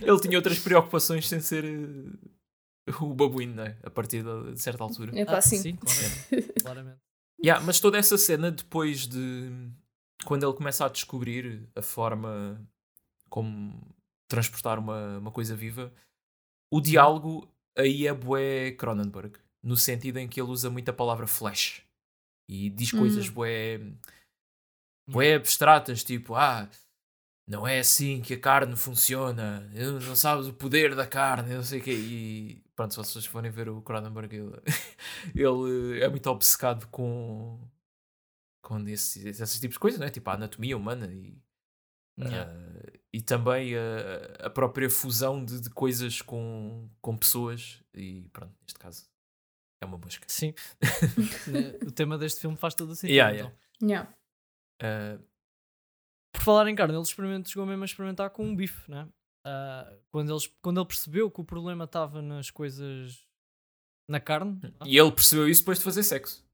[0.01, 3.77] ele tinha outras preocupações sem ser eh, o babuíno, não é?
[3.83, 5.13] A partir de, de certa altura.
[5.19, 5.59] É pá, Ah, sim.
[5.59, 6.53] sim, claramente.
[6.63, 6.99] claramente.
[7.45, 9.51] Yeah, mas toda essa cena depois de
[10.25, 12.61] quando ele começa a descobrir a forma
[13.29, 13.81] como
[14.29, 15.93] transportar uma, uma coisa viva,
[16.73, 21.27] o diálogo aí é bué Cronenberg, no sentido em que ele usa muito a palavra
[21.27, 21.83] flash
[22.49, 23.33] e diz coisas Hum.
[23.33, 23.81] bué,
[25.09, 26.69] bué abstratas, tipo, ah,
[27.49, 29.61] não é assim que a carne funciona,
[30.07, 31.93] não sabes o poder da carne, não sei o quê.
[31.93, 34.53] E pronto, se vocês forem ver o Cronenberg, ele,
[35.35, 37.61] ele é muito obcecado com,
[38.63, 40.09] com esses, esses tipos de coisas, né?
[40.11, 41.41] tipo a anatomia humana e,
[42.19, 42.53] Yeah.
[42.53, 47.83] ah, e também a, a própria fusão de, de coisas com, com pessoas.
[47.95, 49.07] E pronto, neste caso
[49.83, 50.25] é uma mosca.
[50.29, 50.55] Sim.
[51.87, 53.15] o tema deste filme faz todo o sentido.
[53.17, 53.53] Yeah, então.
[53.83, 54.13] Yeah.
[54.83, 55.19] Ah,
[56.33, 59.09] Por falar em carne, ele chegou mesmo a experimentar com um bife, né?
[59.45, 63.27] Ah, quando, eles, quando ele percebeu que o problema estava nas coisas.
[64.09, 64.59] na carne.
[64.87, 66.45] e ele percebeu isso depois de fazer sexo.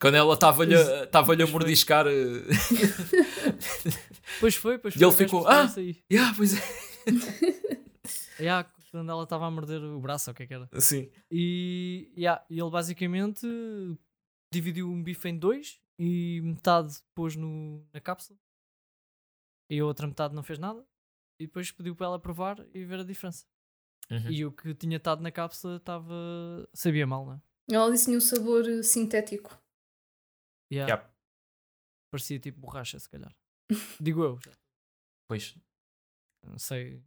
[0.00, 1.44] Quando ela estava-lhe a- a Pois foi.
[1.46, 2.06] mordiscar.
[2.06, 2.12] eh,
[4.40, 5.06] Pois foi, pois E foi.
[5.08, 5.66] ele ficou, "Ah!"
[6.10, 6.62] yeah, pois é.
[8.40, 10.68] Yeah, quando ela estava a morder o braço, ou o que é que era.
[10.80, 11.10] Sim.
[11.30, 13.46] E, yeah, e ele basicamente
[14.52, 18.38] dividiu um bife em dois e metade pôs no, na cápsula
[19.70, 20.84] e a outra metade não fez nada.
[21.40, 23.46] E depois pediu para ela provar e ver a diferença.
[24.10, 24.30] Uhum.
[24.30, 26.14] E o que tinha estado na cápsula estava.
[26.72, 27.42] sabia mal, não é?
[27.70, 29.50] Ela disse que tinha um sabor eh, sintético.
[30.72, 30.92] Yeah.
[30.92, 31.14] Yeah.
[32.10, 33.34] Parecia tipo borracha, se calhar.
[34.00, 34.50] Digo eu, já.
[35.28, 35.54] Pois.
[36.44, 37.04] não sei.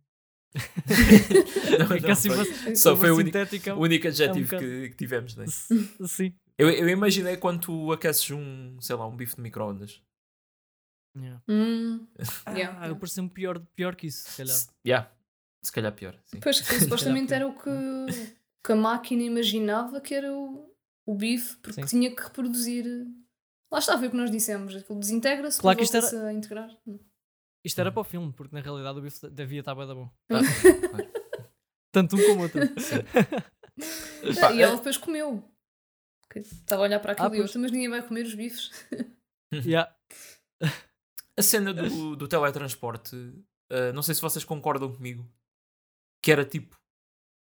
[1.80, 4.90] Não, É não, assim, foi- só foi o único- é um- único adjetivo bocado- que,
[4.90, 5.46] que tivemos, né?
[6.08, 6.34] Sim.
[6.58, 10.02] Eu, eu imaginei quando tu aqueces um, sei lá, um bife de micro-ondas.
[11.18, 11.42] Yeah.
[11.48, 12.08] Hum,
[12.46, 14.56] Ah, Yeah, eu parecia-me pior, pior que isso, se calhar.
[14.56, 15.12] Se- yeah.
[15.64, 16.16] Se calhar pior.
[16.26, 16.40] Sim.
[16.40, 17.70] Pois que supostamente era o que,
[18.66, 20.70] que a máquina imaginava que era o,
[21.06, 21.88] o bife, porque Sim.
[22.00, 22.86] tinha que reproduzir.
[23.72, 24.76] Lá está, foi o que nós dissemos.
[24.76, 26.70] Aquilo desintegra-se, Claro que isto volta-se a integrar.
[27.64, 30.10] Isto era para o filme, porque na realidade o bife devia estar bem da bom.
[30.30, 30.42] Ah,
[30.90, 31.12] claro.
[31.94, 32.62] Tanto um como o outro.
[34.40, 35.44] Pá, Ah, e é- ela depois comeu.
[36.36, 37.50] Estava a olhar para aquilo Ah, e pois.
[37.50, 38.72] outra, mas ninguém vai comer os bifes.
[39.54, 39.94] yeah.
[41.38, 45.30] A cena do, do teletransporte, uh, não sei se vocês concordam comigo,
[46.24, 46.80] que era tipo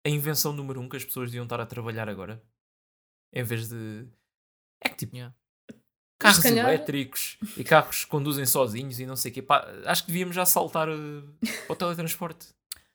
[0.06, 2.42] a invenção número um que as pessoas deviam estar a trabalhar agora,
[3.32, 4.06] em vez de.
[4.84, 5.16] É que tipo.
[5.16, 5.34] Yeah.
[6.18, 9.42] Carros calhar- elétricos e carros que conduzem sozinhos e não sei o quê.
[9.42, 11.34] Pá, acho que devíamos já saltar uh,
[11.68, 12.48] ao teletransporte.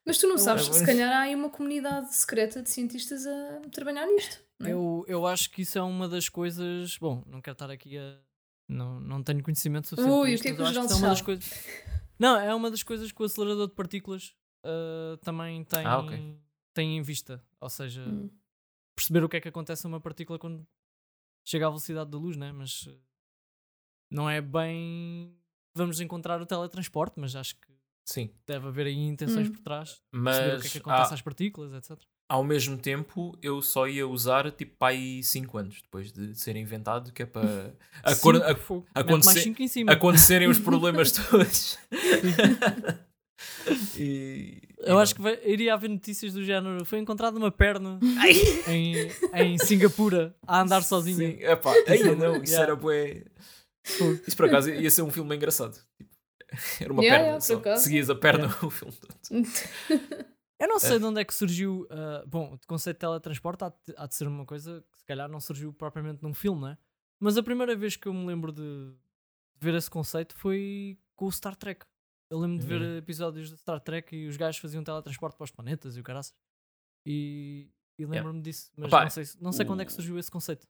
[0.03, 4.07] Mas tu não sabes, se calhar há aí uma comunidade secreta de cientistas a trabalhar
[4.07, 4.39] nisto.
[4.59, 4.73] não é?
[4.73, 6.97] Eu, eu acho que isso é uma das coisas.
[6.97, 8.17] Bom, não quero estar aqui a.
[8.67, 10.11] Não, não tenho conhecimento suficiente.
[10.11, 11.23] Ui, para o isto, que é que o isso é uma das sabe?
[11.23, 11.63] coisas.
[12.17, 14.33] Não, é uma das coisas que o acelerador de partículas
[14.65, 16.37] ah, também tem, Ah, ok.
[16.73, 17.43] tem em vista.
[17.59, 18.29] Ou seja, Hum.
[18.95, 20.65] perceber o que é que acontece a uma partícula quando
[21.45, 22.51] chega à velocidade da luz, né?
[22.51, 22.95] Mas eh,
[24.11, 25.33] não é bem.
[25.75, 27.71] Vamos encontrar o teletransporte, mas acho que
[28.05, 28.29] Sim.
[28.45, 29.51] deve haver aí intenções Hum.
[29.53, 30.01] por trás.
[30.09, 31.97] Perceber o que é Mas que acontece há- às partículas, etc.
[32.29, 36.55] ao mesmo tempo eu só ia usar tipo para aí 5 anos depois de ser
[36.57, 38.41] inventado, que é para acor-
[38.93, 39.53] acontecer-
[39.87, 41.77] acontecerem os problemas todos.
[43.97, 46.83] e, Eu acho que vai- iria haver notícias do género.
[46.85, 47.99] Foi encontrada uma perna
[48.67, 48.95] em,
[49.33, 51.17] em Singapura a andar sozinha.
[51.17, 52.63] Sim, epá, aí não, isso Yeah.
[52.63, 53.23] era bué.
[53.85, 55.73] Isso por acaso ia ser um filme engraçado.
[55.97, 57.77] Tipo, era uma Yeah, perna yeah.
[57.77, 59.15] Seguias a perna o filme todo.
[60.59, 61.87] Eu não sei de onde é que surgiu.
[61.89, 65.05] ah, bom, o conceito de teletransporte há de, há de ser uma coisa que se
[65.05, 66.77] calhar não surgiu propriamente num filme, não é?
[67.19, 68.93] Mas a primeira vez que eu me lembro de
[69.59, 71.85] ver esse conceito foi com o Star Trek.
[72.29, 72.97] Eu lembro de ver Uhum.
[72.97, 76.33] episódios de Star Trek e os gajos faziam teletransporte para os planetas e o caraças.
[77.05, 79.95] E, e lembro-me disso, mas Opa, não sei, se- não sei quando é que o-
[79.95, 80.67] surgiu esse conceito.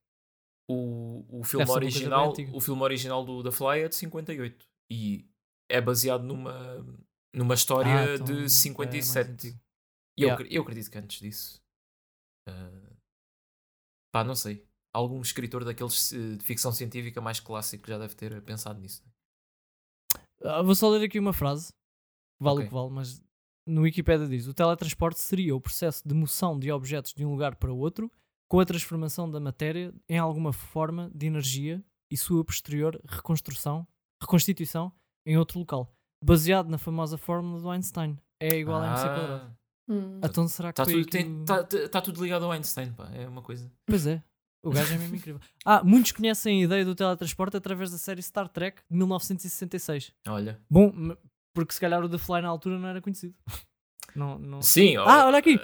[0.72, 5.28] O, o filme original, o filme original do da Fly é de 58 e
[5.70, 6.86] é baseado numa
[7.34, 9.30] numa história Ah, então é de mais 57.
[9.32, 9.60] antigo.
[10.18, 10.44] E eu, Yeah.
[10.44, 11.62] acre- eu acredito que antes disso.
[12.48, 12.92] ah,
[14.14, 14.66] pá, não sei.
[14.94, 19.02] Algum escritor daqueles eh, de ficção científica mais clássico já deve ter pensado nisso.
[20.44, 21.72] Ah, vou só ler aqui uma frase,
[22.40, 22.66] vale Ok.
[22.66, 23.24] o que vale, mas
[23.66, 27.56] no Wikipedia diz: o teletransporte seria o processo de moção de objetos de um lugar
[27.56, 28.12] para outro
[28.52, 33.88] com a transformação da matéria em alguma forma de energia e sua posterior reconstrução,
[34.22, 34.92] reconstituição
[35.26, 35.90] em outro local,
[36.22, 38.18] baseado na famosa fórmula do Einstein.
[38.42, 39.58] É igual a MC quadrado.
[39.90, 40.20] Hum.
[40.22, 43.10] Então será que Está tudo, o- tá- tá- tudo ligado ao Einstein, pá.
[43.14, 43.72] É uma coisa.
[43.88, 44.22] Pois é.
[44.66, 45.40] O gajo é mesmo incrível.
[45.66, 50.12] Ah, muitos conhecem a ideia do teletransporte através da série Star Trek de 1966.
[50.28, 50.60] Olha.
[50.70, 50.92] Bom,
[51.56, 53.34] porque se calhar o The Fly na altura não era conhecido.
[54.14, 54.62] Não, não...
[54.62, 55.58] Sim, Ah, olha aqui!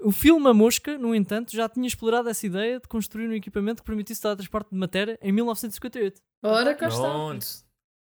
[0.00, 3.82] O filme A Mosca, no entanto, já tinha explorado essa ideia de construir um equipamento
[3.82, 6.20] que permitisse o teletransporte de matéria em 1958.
[6.44, 7.00] Ora, cá está.
[7.00, 7.46] Pronto.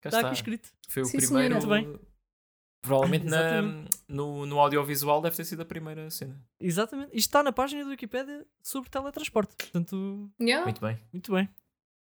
[0.01, 0.27] Cá Está está.
[0.27, 0.69] aqui escrito.
[0.87, 1.59] Foi o Sim, primeiro.
[1.61, 1.81] senhora.
[1.81, 2.09] Muito
[2.81, 3.61] Provavelmente na,
[4.07, 6.39] no, no audiovisual deve ter sido a primeira cena.
[6.61, 7.09] Exatamente.
[7.09, 9.53] Isto está na página do Wikipedia sobre teletransporte.
[9.57, 10.63] Portanto, Yeah.
[10.65, 10.97] Muito bem.
[11.11, 11.49] muito bem.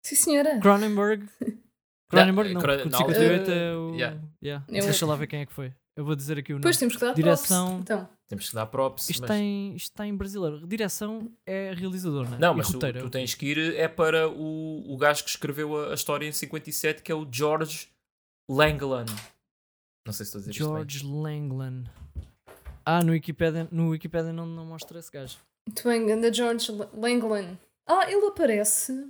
[0.06, 0.60] Sim, senhora.
[0.60, 1.28] Cronenberg.
[2.10, 3.96] Cronenberg não, Cron- o de não, 58 eh, é o.
[3.96, 4.22] yeah.
[4.44, 4.66] Yeah.
[4.70, 5.74] É o- Deixa lá ver quem é que foi.
[5.98, 6.62] Eu vou dizer aqui o nome.
[6.62, 7.82] Depois temos que dar Direção- props.
[7.82, 9.10] Então, Temos que dar props.
[9.10, 9.30] Isto mas...
[9.30, 10.66] tem, isto tem em brasileiro.
[10.66, 12.40] Direção é realizador, não é?
[12.40, 15.92] Não, mas tu, tu tens que ir é para o, o gajo que escreveu a,
[15.92, 17.90] a história em 57, que é o George
[18.50, 19.12] Langland.
[20.06, 20.74] Não sei se estou a dizer isto bem.
[20.74, 21.90] George Langland.
[22.86, 25.38] Ah, no Wikipedia, no Wikipedia não, não mostra esse gajo.
[25.68, 27.58] muito bem, anda George Langland.
[27.88, 29.08] Ah, ele aparece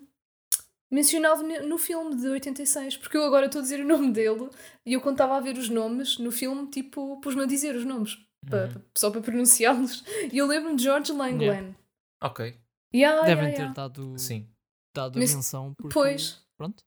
[0.92, 4.48] mencionado no filme de 86, porque eu agora estou a dizer o nome dele
[4.86, 7.84] e eu quando estava a ver os nomes no filme, tipo, pus-me a dizer os
[7.84, 8.20] nomes,
[8.52, 8.82] Uhum.
[8.98, 10.04] só para pronunciá-los.
[10.32, 11.76] E eu lembro-me de George Langland.
[12.22, 12.60] Ok,
[12.96, 13.74] Yeah, Devem yeah, ter yeah.
[13.74, 14.48] dado, sim.
[14.96, 15.74] dado menção.
[15.76, 16.46] Porque, Pois.
[16.58, 16.84] Pronto.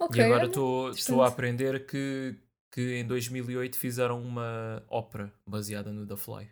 [0.00, 2.38] Ok, e agora estou a aprender que,
[2.72, 6.48] que em 2008 fizeram uma ópera baseada no The Fly.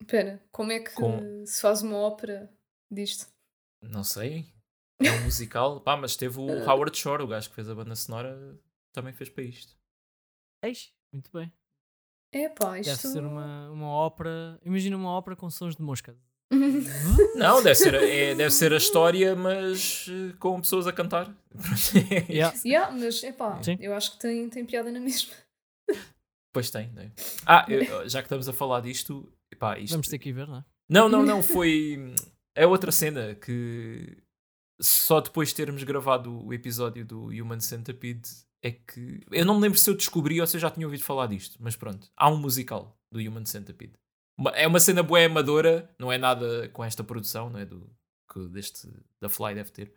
[0.00, 2.48] Espera, como é que Com- se faz uma ópera
[2.90, 3.26] disto?
[3.82, 4.46] Não sei.
[5.02, 5.80] É um musical.
[5.80, 8.58] Pá, mas teve o Howard Shore, o gajo que fez a banda sonora,
[8.92, 9.76] também fez para isto.
[10.64, 11.52] Eis, muito bem.
[12.32, 13.08] É pá, Deve isto...
[13.08, 14.58] ser uma, uma ópera.
[14.64, 16.16] Imagina uma ópera com sons de mosca.
[17.36, 21.34] Não, deve ser, é, deve ser a história, mas eh, com pessoas a cantar.
[22.28, 22.58] Yeah.
[22.64, 25.34] yeah, mas é pá, eu acho que tem, tem piada na mesma.
[26.52, 27.12] Pois tem, né?
[27.46, 29.92] Ah, eu- já que estamos a falar disto, epá, isto...
[29.92, 30.64] Vamos ter que ir ver, não é?
[30.88, 32.14] Não, não, não, foi...
[32.54, 34.16] É outra cena que
[34.80, 38.28] só depois de termos gravado o episódio do Human Centipede
[38.62, 39.20] é que...
[39.30, 41.56] Eu não me lembro se eu descobri ou se eu já tinha ouvido falar disto,
[41.60, 42.10] mas pronto.
[42.16, 43.94] Há um musical do Human Centipede.
[44.38, 47.64] Uma- É uma cena boa amadora, não é nada com esta produção, não é?
[47.64, 47.88] Do,
[48.32, 48.88] que deste,
[49.20, 49.92] da Fly deve ter.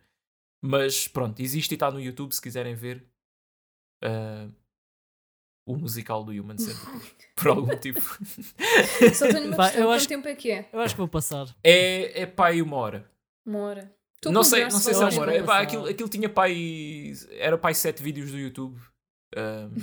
[0.64, 3.04] Mas pronto, existe e está no YouTube se quiserem ver
[4.02, 4.48] ah,
[5.66, 7.16] o musical do Human Centipede.
[7.36, 8.00] por algum motivo.
[9.14, 10.68] Só tenho uma questão, eu quanto acho- tempo é que é?
[10.72, 11.46] Eu acho que vou passar.
[11.64, 13.10] É, é pá uma hora.
[13.44, 13.94] Uma hora.
[14.26, 17.12] A Não sei, não sei se é ser É, pá, aquilo, aquilo tinha pai.
[17.32, 18.80] Era pai sete vídeos do YouTube.
[19.36, 19.74] Ahm,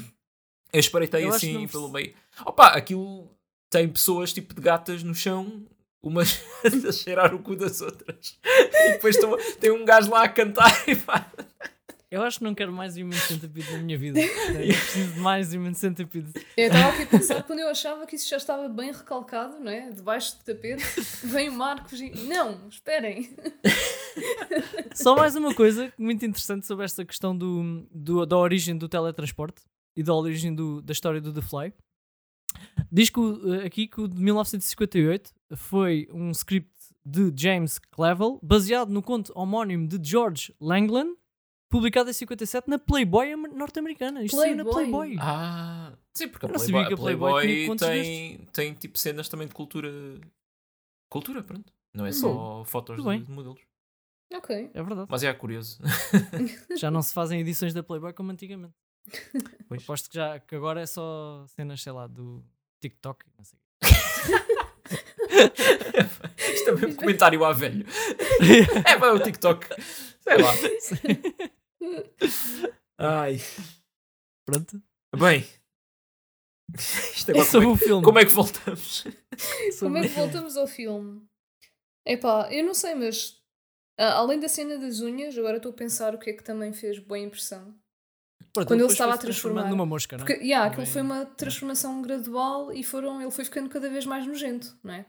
[0.72, 2.14] eu espreitei Eu assim pelo meio.
[2.46, 3.30] Opa, aquilo
[3.70, 5.66] tem pessoas tipo de gatas no chão,
[6.02, 6.42] umas
[6.88, 8.40] a cheirar o cu das outras.
[8.44, 9.18] E depois
[9.60, 11.30] tem um gajo lá a cantar e pá.
[12.12, 14.20] Eu acho que não quero mais Human Centipede na minha vida.
[14.60, 16.32] Eu preciso de mais Human Centipede.
[16.58, 19.72] Eu estava aqui a pensar quando eu achava que isso já estava bem recalcado, não
[19.72, 19.92] é?
[19.92, 20.84] Debaixo do tapete,
[21.24, 22.10] vem o Marcos e.
[22.26, 23.30] Não, esperem.
[24.96, 29.62] Só mais uma coisa muito interessante sobre esta questão do, do- da origem do teletransporte
[29.96, 31.74] e da origem do- da história do The Fly.
[32.92, 36.72] Diz que eh, aqui que o de 1958 foi um script
[37.06, 41.12] de James Clavell baseado no conto homónimo de George Langland,
[41.70, 44.24] publicado em 57 na Playboy am- norte-americana.
[44.24, 45.10] Isto saiu na Playboy?
[45.10, 45.18] Playboy.
[45.22, 49.54] Ah, sim, porque a Playboy, que a Playboy Playboy tem, tem tipo cenas também de
[49.54, 49.90] cultura.
[51.12, 51.72] Cultura, pronto.
[51.96, 53.24] Não é só fotos Tudo bem.
[53.24, 53.60] de modelos.
[54.34, 54.70] Ok.
[54.74, 55.08] É verdade.
[55.10, 55.80] Mas é curioso.
[56.78, 58.74] Já não se fazem edições da Playboy como antigamente.
[59.68, 59.82] Pois.
[59.82, 62.44] Aposto que, já, que agora é só cenas, sei lá, do
[62.80, 63.26] TikTok.
[63.38, 63.58] Não sei.
[66.54, 67.86] Isto é mesmo comentário à velho.
[68.86, 69.68] É para o TikTok.
[70.22, 70.54] Sei lá.
[72.98, 73.38] Ai.
[74.46, 74.82] Pronto.
[75.18, 75.46] Bem.
[77.16, 78.02] Isto É agora, sobre como, o filme.
[78.02, 79.04] é, como é que voltamos?
[79.80, 81.22] Como é que voltamos ao filme?
[82.06, 83.42] Epá, eu não sei, mas
[83.98, 86.74] ah, além da cena das unhas, agora estou a pensar o que é que também
[86.74, 87.74] fez boa impressão.
[88.54, 89.62] Pronto, quando ele estava a transformar.
[89.62, 90.28] transformando numa mosca, não é?
[90.28, 94.26] Porque, yeah, aquilo foi uma transformação gradual e foram, ele foi ficando cada vez mais
[94.26, 95.06] nojento, não é?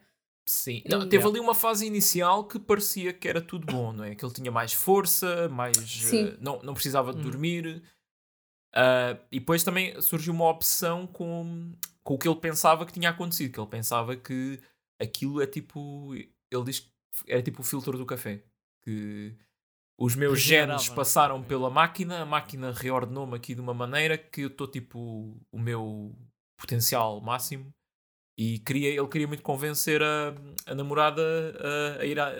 [0.46, 0.82] Sim.
[0.88, 1.28] Não, teve Yeah.
[1.28, 4.14] ali uma fase inicial que parecia que era tudo bom, não é?
[4.14, 5.76] Que ele tinha mais força, mais.
[6.12, 7.24] Eh, não, não precisava de Uhum.
[7.30, 7.82] dormir.
[8.74, 11.72] Ah, e depois também surgiu uma obsessão com,
[12.02, 13.52] com o que ele pensava que tinha acontecido.
[13.52, 14.60] Que ele pensava que
[15.00, 16.14] aquilo é tipo.
[16.14, 16.90] Ele diz que
[17.28, 18.42] era tipo o filtro do café.
[18.82, 19.36] Que
[20.00, 20.94] Os meus genes né?
[20.96, 25.58] passaram pela máquina, a máquina reordenou-me aqui de uma maneira que eu estou tipo o
[25.58, 26.16] meu
[26.58, 27.70] potencial máximo.
[28.40, 30.34] E queria, ele queria muito convencer a,
[30.66, 31.20] a namorada
[31.98, 32.32] a, a ir a-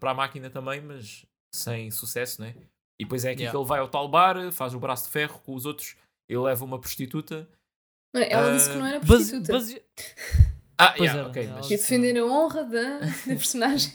[0.00, 1.24] para a máquina também, mas
[1.54, 2.56] sem sucesso, né?
[3.00, 3.56] E depois é aqui Yeah.
[3.56, 5.94] que ele vai ao tal bar, faz o braço de ferro com os outros,
[6.28, 7.48] ele leva uma prostituta.
[8.12, 9.52] Não, Ela Ah, disse que não era Base- prostituta.
[9.52, 9.82] base-
[10.76, 13.92] Ah, Pois yeah, era, ok, mas E defender a honra da, da personagem.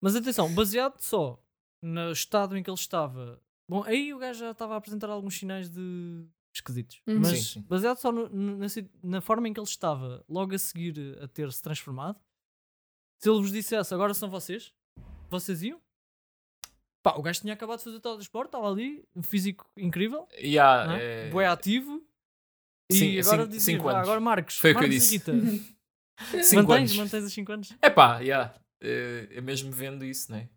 [0.00, 1.38] Mas atenção, baseado só
[1.80, 3.40] no estado em que ele estava.
[3.68, 6.24] Bom, aí o gajo já estava a apresentar alguns sinais de
[6.54, 7.00] esquisitos.
[7.06, 7.20] Uhum.
[7.20, 7.66] Mas Sim, sim.
[7.68, 8.66] baseado só no- na,
[9.02, 12.18] na forma em que ele estava logo a seguir a ter-se transformado,
[13.18, 14.72] se ele vos dissesse agora são vocês,
[15.30, 15.80] vocês iam?
[17.02, 20.86] Pá, o gajo tinha acabado de fazer o teletransporte, estava ali, um físico incrível, yeah,
[20.86, 21.28] não é?
[21.42, 22.00] é- ativo.
[22.90, 25.16] E Sim, agora cinco- dizia, cinco "Ah, agora Marcos, Foi o que eu Marcos disse.
[25.16, 25.18] e
[26.56, 27.74] mantens, mantens os 5 anos?
[27.80, 28.54] É pá, yeah.
[28.80, 30.48] é, é mesmo vendo isso, né?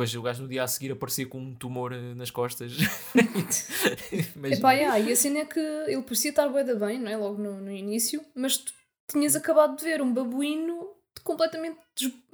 [0.00, 2.72] Depois o gajo no dia a seguir aparecia com um tumor eh, nas costas.
[4.50, 7.18] Epá, yeah, e a cena é que ele parecia estar bué da bem, não é?
[7.18, 8.72] Logo no, no início, mas tu
[9.06, 10.88] tinhas acabado de ver um babuíno
[11.22, 11.78] completamente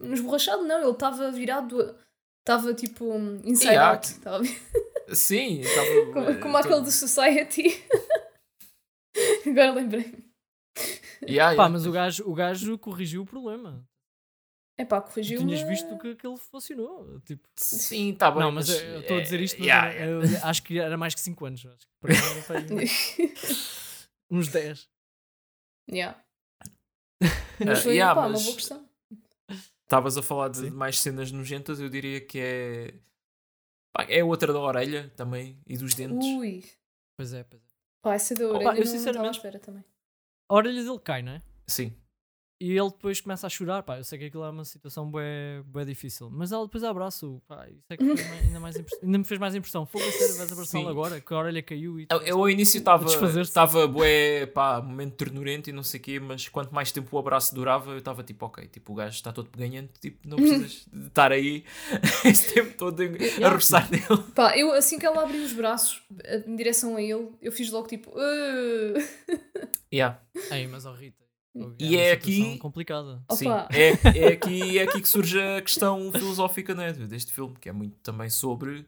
[0.00, 1.96] esborrachado, não, ele estava virado,
[2.38, 4.60] estava tipo um, inside Yeah, out, estava ver?
[5.12, 6.06] Sim, estava.
[6.14, 7.82] como, como aquele do Society.
[9.44, 10.24] Agora lembrei-me.
[11.28, 11.68] Yeah, Pá, yeah.
[11.68, 13.84] mas o gajo, o gajo corrigiu o problema.
[14.78, 17.18] Epá, corrigiu Tinhas visto que aquilo funcionou.
[17.20, 18.40] Tipo, Sim, está bem.
[18.40, 20.96] não, mas eu eu estou a dizer isto, mas yeah, era- eu acho que era
[20.98, 21.64] mais que 5 anos.
[21.64, 21.92] Acho que
[24.30, 24.88] uns 10.
[25.90, 26.22] yeah.
[27.22, 27.26] Ah,
[27.64, 28.86] Mas foi yeah, pá, mas- uma boa questão.
[29.84, 30.70] Estavas a falar de Sim.
[30.70, 32.94] mais cenas nojentas, eu diria que é.
[33.96, 36.26] pá, é outra da orelha também e dos dentes.
[36.36, 36.62] Ui,
[37.16, 37.66] Pois é, pois é.
[38.02, 39.84] pá, essa da Opa, orelha eu não estava à sinceramente- espera também.
[40.50, 41.42] A orelha dele cai, não é?
[41.66, 41.94] Sim.
[42.58, 43.82] E ele depois começa a chorar.
[43.82, 46.30] Pá, eu sei que aquilo é uma situação bué, bué difícil.
[46.30, 47.38] Mas ela depois abraça-o.
[47.46, 49.84] Pá, isso é que ainda, mais ainda me fez mais impressão.
[49.84, 52.06] Fogo a sério, vais abraçá-lo agora, que a orelha caiu e.
[52.10, 56.48] Eu, eu ao início estava bué, pá, momento ternurento e não sei o quê, mas
[56.48, 59.50] quanto mais tempo o abraço durava, eu estava tipo, ok, tipo, o gajo está todo
[59.50, 61.62] peganhante, tipo, não precisas de estar aí
[62.24, 63.02] esse tempo todo
[63.44, 64.22] a roçar nele.
[64.34, 67.70] Pá, eu assim que ela abriu os braços eh, em direção a ele, eu fiz
[67.70, 68.10] logo tipo.
[68.10, 68.94] "Uh".
[69.92, 70.20] Yeah.
[70.50, 71.25] Ei, mas ó Rita.
[71.78, 73.22] E é aqui- complicada.
[73.32, 77.68] Sim, é, é, aqui, é aqui que surge a questão filosófica né, deste filme, que
[77.68, 78.86] é muito também sobre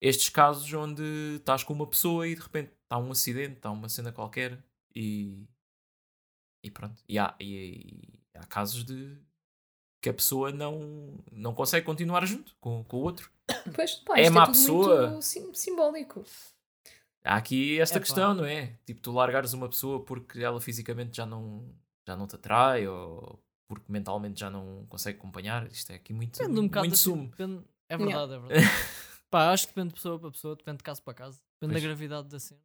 [0.00, 1.02] estes casos onde
[1.36, 4.62] estás com uma pessoa e de repente está um acidente, está uma cena qualquer
[4.94, 5.46] e,
[6.64, 7.02] e pronto.
[7.08, 7.44] E há, e,
[8.34, 9.16] e há casos de
[10.02, 13.30] que a pessoa não, não consegue continuar junto com, com o outro.
[13.74, 15.10] Pois, pá, É isto má pessoa.
[15.10, 16.22] muito sim- simbólico.
[17.24, 18.04] Há aqui esta Epá.
[18.04, 18.78] questão, não é?
[18.86, 21.74] Tipo, tu largares uma pessoa porque ela fisicamente já não,
[22.06, 25.66] já não te atrai ou porque mentalmente já não consegue acompanhar.
[25.66, 27.28] Isto é aqui muito, Depende um bocado muito da- sumo.
[27.30, 28.60] depende- É verdade, é verdade.
[29.30, 31.82] Pá, acho que depende de pessoa para pessoa, depende de caso para caso, depende Pois.
[31.82, 32.60] da gravidade da cena.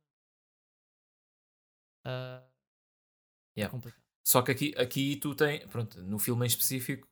[2.05, 2.43] Ah,
[3.55, 3.71] É Yeah.
[3.71, 4.01] complicado.
[4.25, 7.07] Só que aqui, aqui tu tens, pronto, no filme em específico,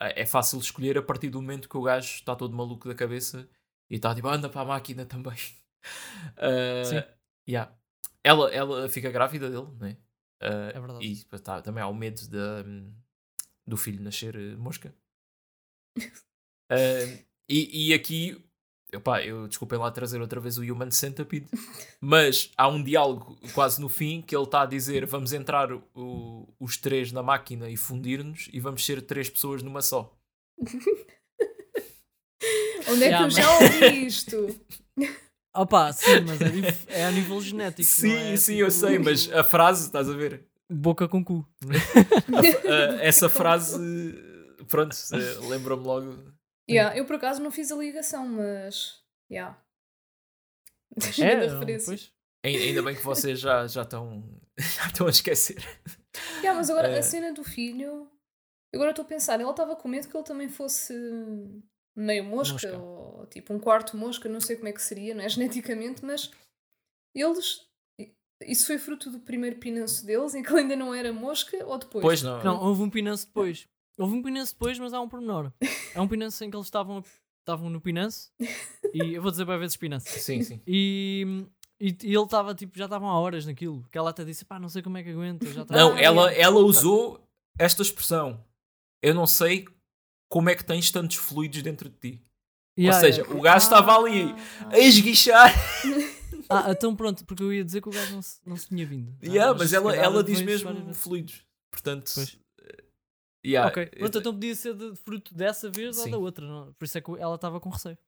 [0.00, 2.94] é é fácil escolher a partir do momento que o gajo está todo maluco da
[2.94, 3.48] cabeça
[3.90, 5.36] e está tipo, anda para a máquina também.
[6.38, 7.02] Ah, Sim.
[7.48, 7.72] yeah.
[8.24, 9.96] ela, ela fica grávida dele, né?
[10.00, 10.05] Ah,
[10.40, 11.04] É verdade.
[11.04, 12.62] E tá, também há o medo da,
[13.66, 14.94] do filho nascer eh, mosca.
[16.68, 18.44] Ah, e, e aqui,
[18.92, 21.46] epá, eu desculpem lá trazer outra vez o Human Centipede,
[22.00, 26.52] mas há um diálogo quase no fim que ele está a dizer: vamos entrar o-
[26.58, 30.12] os três na máquina e fundir-nos e vamos ser três pessoas numa só.
[32.88, 34.60] Onde é que eu já ouvi isto?
[35.56, 37.88] Opa, sim, mas é, dif- é a nível genético.
[37.88, 40.46] sim, é, sim, tipo, eu sei, mas a frase, estás a ver?
[40.70, 41.46] Boca com cu.
[42.34, 43.78] A- a- essa frase,
[44.68, 46.32] pronto, eh, lembra-me logo.
[46.68, 49.00] Yeah, eu por acaso não fiz a ligação, mas.
[49.30, 49.56] Yeah.
[51.20, 51.86] É, da referência.
[51.86, 52.12] pois.
[52.44, 54.24] Ai- Ainda bem que vocês já, já, estão,
[54.58, 55.62] já estão a esquecer.
[56.38, 56.98] Yeah, mas agora Eh.
[56.98, 58.10] a cena do filho.
[58.74, 60.92] Agora estou a pensar, ela estava com medo que ele também fosse
[61.96, 62.78] meio mosca, Mosca.
[62.78, 65.28] ou tipo um quarto mosca, não sei como é que seria, não é?
[65.30, 66.30] Geneticamente, mas
[67.14, 67.64] eles.
[68.42, 71.78] Isso foi fruto do primeiro pinanço deles, em que ele ainda não era mosca, ou
[71.78, 72.02] depois?
[72.02, 72.44] Pois não.
[72.44, 73.66] Não, houve um pinanço depois.
[73.98, 75.50] Houve um pinanço depois, mas há um pormenor.
[75.94, 77.02] É um pinanço em que eles estavam,
[77.40, 78.30] estavam no pinanço.
[78.92, 80.06] E eu vou dizer para vezes pinanço.
[80.10, 80.60] Sim, sim.
[80.66, 81.46] E,
[81.80, 83.88] e, e ele estava tipo, já estavam há horas naquilo.
[83.90, 85.46] Que ela até disse, pá, não sei como é que aguenta.
[85.46, 87.26] Já Não, Ah, ela, ela usou
[87.58, 88.44] esta expressão.
[89.02, 89.66] Eu não sei
[90.30, 92.22] como é que tens tantos fluidos dentro de ti.
[92.78, 93.38] Yeah, Ou seja, yeah.
[93.38, 94.22] o gajo estava ali
[94.60, 94.68] Ah.
[94.72, 95.52] a esguichar.
[96.48, 98.86] Ah, então pronto, porque eu ia dizer que o gajo não se, não se tinha
[98.86, 99.12] vindo.
[99.20, 101.44] Ah, Yeah, mas se ela, ela diz mesmo fluidos.
[101.72, 102.38] Portanto, Pois.
[102.60, 102.84] eh,
[103.44, 106.10] yeah, ok, eu- pronto, então podia ser de fruto dessa vez ou Sim.
[106.12, 106.46] da outra.
[106.46, 106.72] não?
[106.74, 107.98] Por isso é que ela estava com receio.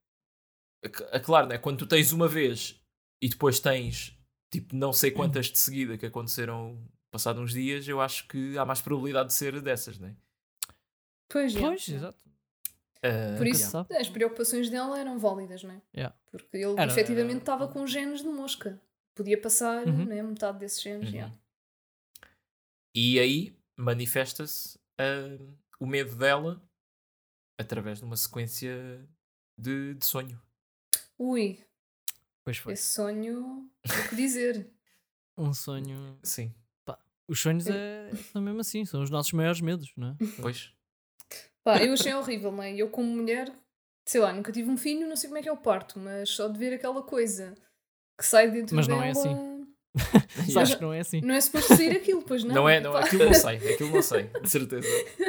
[0.85, 1.59] a- a- claro, né?
[1.59, 2.81] quando tu tens uma vez
[3.21, 4.17] e depois tens
[4.53, 6.81] tipo não sei quantas de seguida que aconteceram
[7.13, 10.15] passado uns dias, eu acho que há mais probabilidade de ser dessas, né?
[11.29, 11.55] Pois.
[11.55, 12.19] Pois, exato.
[13.03, 15.83] Ah, Por isso, as preocupações dela eram válidas, não é?
[15.95, 16.17] Yeah.
[16.31, 18.81] Porque ele Era- efetivamente era- estava com genes de mosca.
[19.15, 20.05] Podia passar Uhum.
[20.05, 21.09] né, metade desses genes.
[21.09, 21.15] Uhum.
[21.15, 21.35] yeah.
[22.95, 25.39] E aí manifesta-se ah,
[25.79, 26.61] o medo dela
[27.59, 29.07] através de uma sequência
[29.57, 30.41] de, de sonho.
[31.19, 31.61] Ui,
[32.45, 32.73] Pois foi.
[32.73, 34.71] esse sonho, o que dizer?
[35.37, 36.19] Um sonho.
[36.25, 36.53] Sim,
[37.29, 40.17] Os sonhos é, são mesmo assim, são os nossos maiores medos, não é?
[40.41, 40.73] pois.
[41.69, 42.75] Pá, eu achei horrível, não é?
[42.75, 43.53] Eu, como mulher,
[44.07, 46.31] sei lá, nunca tive um filho, não sei como é que é o parto, mas
[46.31, 47.55] só de ver aquela coisa
[48.19, 48.99] que sai dentro Mas dela.
[49.01, 49.59] não é assim.
[50.53, 51.21] Sabes que não é assim.
[51.21, 52.55] Não é suposto sair aquilo, pois não?
[52.55, 53.01] Não é, não, Pá.
[53.01, 54.89] aquilo não sei, aquilo não sei, de certeza.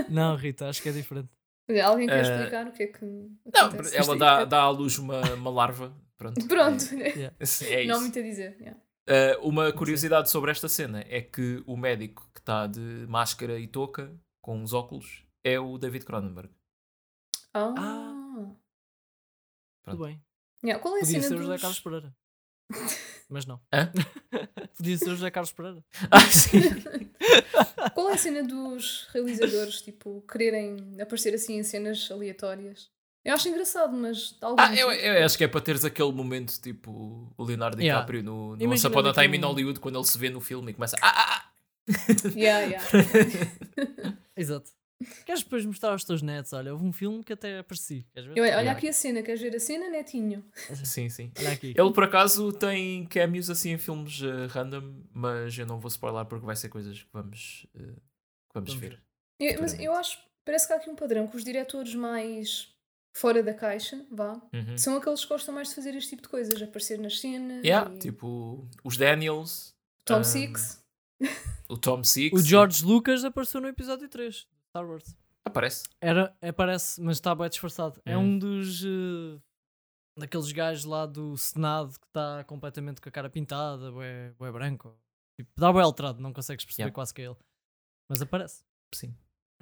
[0.09, 1.29] Não, Rita, acho que é diferente.
[1.69, 3.05] Olha, Alguém quer Eh, explicar o que é que.
[3.05, 3.97] Não, acontece?
[3.97, 5.93] ela dá, dá à luz uma, uma larva.
[6.17, 6.47] Pronto.
[6.47, 7.35] Pronto, Yeah.
[7.39, 8.01] É, é não há isso.
[8.01, 8.57] muito a dizer.
[8.59, 8.79] yeah.
[9.41, 13.67] Uh, uma curiosidade sobre esta cena é que o médico que está de máscara e
[13.67, 16.51] touca, com os óculos, é o David Cronenberg.
[17.53, 17.73] Ah.
[19.83, 19.97] Pronto.
[19.97, 20.21] Tudo bem.
[20.63, 21.47] Yeah, Qual é a Podia cena ser o dos...
[21.47, 22.15] José Carlos Pereira.
[23.29, 23.61] Mas não.
[23.73, 23.91] Hã?
[24.77, 25.83] Podia ser o José Carlos Pereira.
[26.11, 26.59] Ah, sim.
[27.93, 32.91] Qual é a cena dos realizadores, tipo, quererem aparecer assim em cenas aleatórias?
[33.23, 34.37] Eu acho engraçado, mas.
[34.57, 37.99] Ah, eu, eu acho que é para teres aquele momento tipo o Leonardo Yeah.
[37.99, 40.39] DiCaprio no, no Imagina Once Upon a Time in Hollywood quando ele se vê no
[40.39, 41.51] filme e começa ah, ah, ah.
[42.35, 42.85] Yeah, yeah.
[44.35, 44.71] Exato.
[45.25, 46.51] Queres depois mostrar aos teus netos?
[46.53, 48.05] Olha, houve um filme que até apareci.
[48.13, 48.37] Queres ver?
[48.37, 48.71] Eu, olha Yeah.
[48.71, 50.43] aqui a cena, queres ver a cena, netinho?
[50.83, 51.31] Sim, sim.
[51.39, 51.73] Olha aqui.
[51.77, 56.25] Ele por acaso tem cameos assim em filmes eh, random, mas eu não vou spoiler
[56.25, 58.89] porque vai ser coisas que vamos, eh, que vamos Vamos ver.
[59.39, 59.53] ver.
[59.55, 62.67] Eu- mas eu acho, parece que há aqui um padrão, que os diretores mais
[63.13, 64.77] fora da caixa, vá, Uhum.
[64.77, 67.63] são aqueles que gostam mais de fazer este tipo de coisas, aparecer nas cenas.
[67.63, 69.73] Yeah, e- tipo os Daniels,
[70.03, 70.83] Tom um, Six.
[71.69, 72.37] o Tom Six.
[72.37, 75.15] O George Lucas apareceu no episódio 3 de Star Wars.
[75.45, 75.87] aparece.
[76.01, 77.99] Era, aparece, mas está bem disfarçado.
[78.05, 78.21] É Hum.
[78.21, 78.83] um dos.
[78.83, 79.39] eh,
[80.17, 84.95] daqueles gajos lá do Senado que está completamente com a cara pintada, bué, bué branco.
[85.39, 86.93] Tipo, dá bué alterado, não consegues perceber Yeah.
[86.93, 87.37] quase que é ele.
[88.09, 88.63] Mas aparece.
[88.93, 89.15] Sim.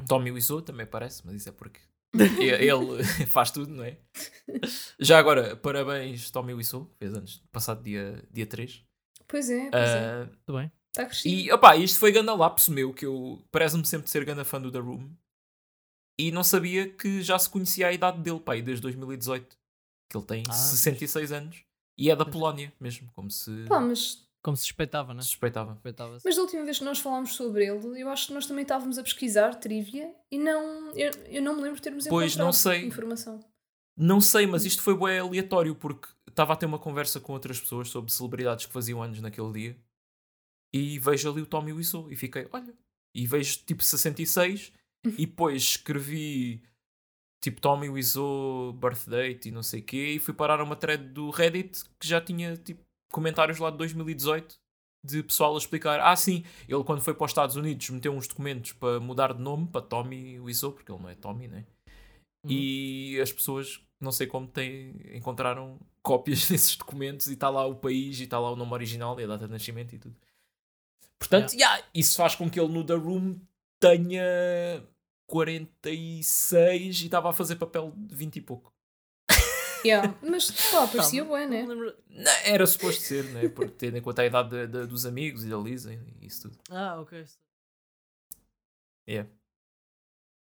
[0.07, 1.79] Tommy Wiseau também aparece, mas isso é porque
[2.41, 3.97] ele faz tudo, não é?
[4.99, 8.83] Já agora, parabéns Tommy Wiseau, que fez anos, passado dia, dia 3.
[9.27, 10.23] Pois é, pois é.
[10.23, 10.71] Ah, Tudo bem.
[11.01, 11.35] Está crescido.
[11.35, 14.71] e opá, isto foi ganda lapso meu, que eu parece-me sempre ser ganda fã do
[14.71, 15.09] The Room.
[16.19, 19.55] E não sabia que já se conhecia a idade dele, pá, e desde 2018.
[20.09, 21.57] Que ele tem Ah, 66 anos.
[21.97, 25.21] E é da Polónia mesmo, como se Pá, mas, Como se suspeitava, né?
[25.21, 25.73] suspeitava.
[25.73, 26.25] Suspeitava-se.
[26.25, 28.97] mas da última vez que nós falámos sobre ele, eu acho que nós também estávamos
[28.97, 30.91] a pesquisar trivia e não.
[30.95, 32.85] Eu, eu não me lembro de termos Pois, encontrado não sei.
[32.85, 33.39] informação.
[33.95, 37.59] Não sei, mas isto foi bué aleatório porque estava a ter uma conversa com outras
[37.59, 39.77] pessoas sobre celebridades que faziam anos naquele dia
[40.77, 42.73] e vejo ali o Tommy Wiseau e fiquei, olha,
[43.15, 44.71] e vejo tipo 66
[45.05, 46.61] e depois escrevi
[47.41, 50.75] tipo Tommy Wiseau birth date e não sei o quê e fui parar a uma
[50.75, 54.55] thread do Reddit que já tinha tipo comentários lá de 2018
[55.03, 58.27] de pessoal a explicar, ah sim, ele quando foi para os Estados Unidos meteu uns
[58.27, 61.65] documentos para mudar de nome para Tommy Wiseau, porque ele não é Tommy, né?
[62.43, 62.51] Uhum.
[62.51, 67.75] E as pessoas, não sei como, têm, encontraram cópias desses documentos e está lá o
[67.75, 70.15] país e está lá o nome original e a data de nascimento e tudo.
[71.19, 73.39] Portanto, yeah, isso faz com que ele no The Room
[73.79, 74.83] tenha
[75.27, 78.73] 46 e estava a fazer papel de 20 e pouco.
[79.85, 80.15] Yeah.
[80.21, 81.61] Mas pá, parecia Tá, bem, né?
[81.63, 83.47] não me lembro- Não, era suposto ser, né?
[83.49, 86.43] Porque tendo em conta a idade de- de- dos amigos e da Lisa e isso
[86.49, 86.57] tudo.
[86.69, 87.25] Ah, ok.
[89.07, 89.29] Yeah.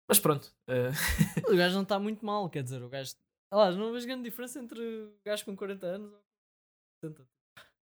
[0.07, 0.51] Mas pronto.
[0.67, 0.89] eh,
[1.47, 3.13] O gajo não está muito mal, quer dizer, o gajo.
[3.51, 7.27] Ah, não vejo grande diferença entre o gajo com 40 anos e 70.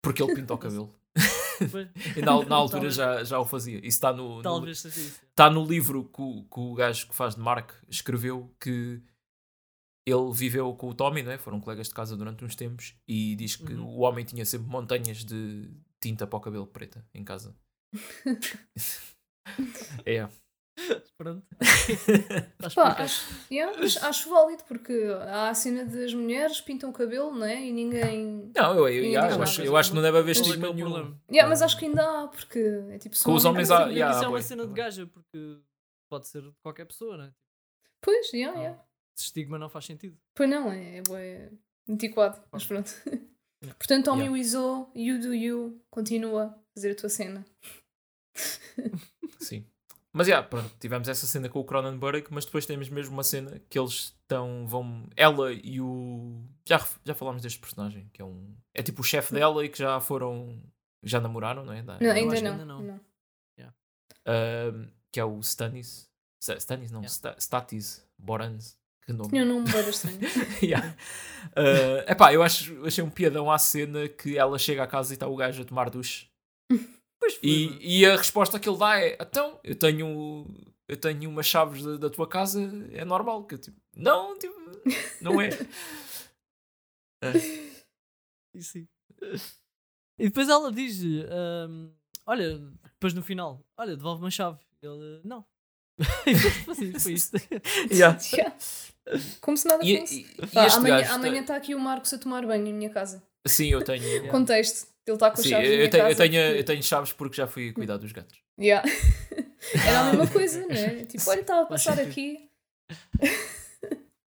[0.03, 0.93] porque ele pinta o cabelo.
[2.17, 3.77] E na, na altura já, já o fazia.
[3.79, 4.85] Isso está no, Talvez.
[4.85, 9.01] Está no livro que o, que o gajo que faz de Mark escreveu que
[10.05, 11.37] ele viveu com o Tommy, não é?
[11.37, 13.85] foram colegas de casa durante uns tempos e diz que Uhum.
[13.85, 15.69] o homem tinha sempre montanhas de
[16.01, 17.55] tinta para o cabelo preta em casa.
[20.05, 20.27] é.
[21.17, 21.45] Pronto.
[22.75, 23.77] Pá, acho, yeah,
[24.07, 24.93] acho válido porque
[25.27, 27.65] há a cena das mulheres pintam o cabelo, né?
[27.65, 28.51] E ninguém.
[28.55, 30.73] Não, eu, eu, Ninguém eu acho, eu acho que não deve haver é é estigma
[30.73, 30.89] nenhum.
[30.91, 31.21] problema?
[31.31, 32.59] Yeah, mas acho que ainda há, porque
[32.91, 35.07] é tipo só Com os homens coisa- há- yeah, isso é uma cena de gaja,
[35.07, 35.57] porque
[36.09, 37.33] pode ser de qualquer pessoa, né?
[38.01, 38.83] Pois, yeah, yeah.
[39.17, 40.17] Esse estigma não faz sentido.
[40.35, 41.49] Pois não, é, é
[41.89, 42.89] antiquado, mas pronto.
[43.77, 44.33] Portanto, Tommy Yeah.
[44.33, 47.45] Wiseau, You Do You, continua a fazer a tua cena.
[49.39, 49.65] Sim.
[50.11, 53.61] Mas já, pronto, tivemos essa cena com o Cronenberg, mas depois temos mesmo uma cena
[53.69, 53.91] que eles
[54.21, 59.01] estão, vão, ela e o, já, já falámos deste personagem, que é um, é tipo
[59.01, 60.59] o chefe dela e que já foram,
[61.03, 61.83] já namoraram, não é?
[61.83, 62.51] Da- Não, ainda não.
[62.51, 62.81] ainda não.
[62.81, 62.99] não.
[64.25, 67.09] Ahm, que é o Stanis, Sta- Stanis não, Yeah.
[67.13, 69.29] Sta- Statis Borans, que nome.
[69.29, 70.19] Tinha um nome bem estranho.
[70.61, 70.95] yeah.
[71.57, 75.15] Uh, epá, eu acho, achei um piadão à cena que ela chega à casa e
[75.15, 76.27] está o gajo a tomar duche.
[77.29, 77.49] Pois foi.
[77.49, 80.45] E, e a resposta que ele dá é: Então, eu tenho,
[80.87, 82.61] eu tenho umas chaves da, da tua casa,
[82.93, 83.45] é normal.
[83.45, 84.55] Que eu, tipo, não, tipo,
[85.21, 85.49] não é.
[88.55, 88.87] E sim.
[90.17, 91.91] E depois ela diz: ahm,
[92.25, 92.57] Olha,
[92.93, 94.59] depois no final, olha, devolve-me a chave.
[94.81, 95.45] Ele, não.
[96.25, 97.37] E foi assim, foi isto.
[97.91, 98.17] Yeah.
[98.33, 98.55] Yeah.
[99.41, 100.21] Como se nada E, fosse.
[100.21, 103.21] e- e Pá, este amanhã está aqui o Marcos a tomar banho em minha casa.
[103.47, 104.03] Sim, eu tenho.
[104.09, 104.29] Yeah.
[104.31, 104.87] Contexto.
[105.07, 107.35] Ele está com as Sim, chaves eu, tenho, eu, tenho, porque- eu tenho chaves porque
[107.37, 108.37] já fui cuidar dos gatos.
[108.59, 108.87] Yeah.
[109.87, 111.03] Era a mesma coisa, não é?
[111.05, 112.47] Tipo, olha, estava a passar aqui.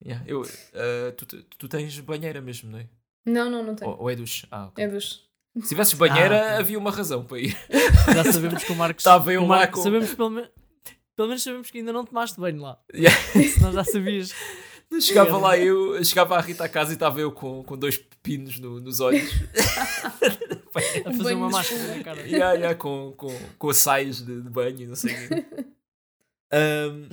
[0.06, 0.24] Yeah.
[0.28, 2.88] Eu, uh, tu, tu- tens banheira mesmo, não é?
[3.26, 3.92] Não, não, não tenho.
[3.92, 4.48] Ou, ou é duche?
[4.52, 4.84] Ah, ok.
[4.84, 5.26] É dos.
[5.62, 6.60] Se tivesses banheira, Ah, ok.
[6.60, 7.58] havia uma razão para ir.
[8.14, 9.02] Já sabemos que o Marcos.
[9.02, 10.50] Estava eu o lá Marcos- com- sabemos pelo, me-
[11.16, 12.80] pelo menos sabemos que ainda não tomaste banho lá.
[12.94, 13.18] Yeah.
[13.56, 14.32] Senão já sabias.
[15.02, 18.58] Chegava lá eu, chegava a Rita à casa e estava eu com, com dois pepinos
[18.60, 19.30] no- nos olhos.
[20.78, 22.22] A fazer banho uma máscara cara.
[22.22, 25.46] yeah, yeah, com, com, com sais de, de banho e não sei o quê.
[26.54, 27.10] Um,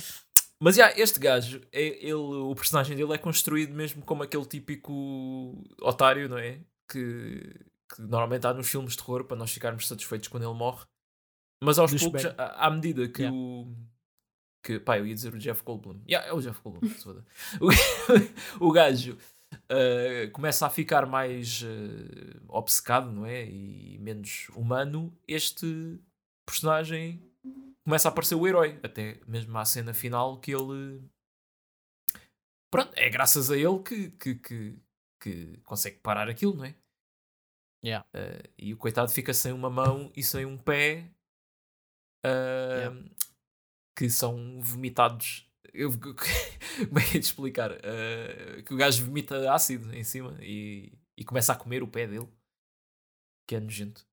[0.61, 5.61] mas yeah, este gajo, é, ele, o personagem dele é construído mesmo como aquele típico
[5.81, 6.61] otário, não é?
[6.89, 7.53] Que,
[7.93, 10.85] que normalmente há nos filmes de terror para nós ficarmos satisfeitos quando ele morre.
[11.61, 13.37] Mas aos poucos, à, à medida que Yeah.
[13.37, 13.75] o.
[14.65, 16.01] Que, pá, eu ia dizer o Jeff Goldblum.
[16.09, 17.23] Yeah, é o Jeff Goldblum, se foda.
[18.59, 19.19] o, o gajo
[19.55, 23.45] uh, começa a ficar mais uh, obcecado, não é?
[23.45, 25.15] E menos humano.
[25.29, 26.01] Este
[26.47, 27.23] personagem
[27.85, 28.81] começa a aparecer o herói.
[28.83, 31.03] Até mesmo à cena final que ele.
[32.71, 34.79] Pronto, é graças a ele que, que, que,
[35.21, 36.75] que consegue parar aquilo, não é?
[37.85, 38.07] Yeah.
[38.17, 41.11] Uh, e o coitado fica sem uma mão e sem um pé
[42.25, 43.05] uh, Yeah.
[43.97, 45.47] Que são vomitados.
[45.73, 45.91] Eu,
[46.89, 47.73] como é que é de explicar?
[47.73, 52.07] Uh, que o gajo vomita ácido em cima e, e começa a comer o pé
[52.07, 52.29] dele,
[53.49, 54.07] que é nojento.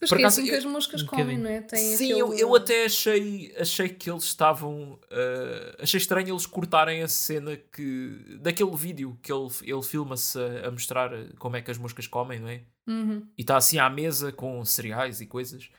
[0.00, 1.60] Mas Por que é acaso, assim que eu- as moscas um comem, não é?
[1.60, 4.94] Tem Sim, eu, aquele- eu até achei, achei que eles estavam.
[4.94, 8.38] uh, achei estranho eles cortarem a cena que.
[8.40, 12.40] daquele vídeo que ele, ele filma-se a, a mostrar como é que as moscas comem,
[12.40, 12.62] não é?
[12.88, 13.28] Uhum.
[13.38, 15.70] e está assim à mesa com cereais e coisas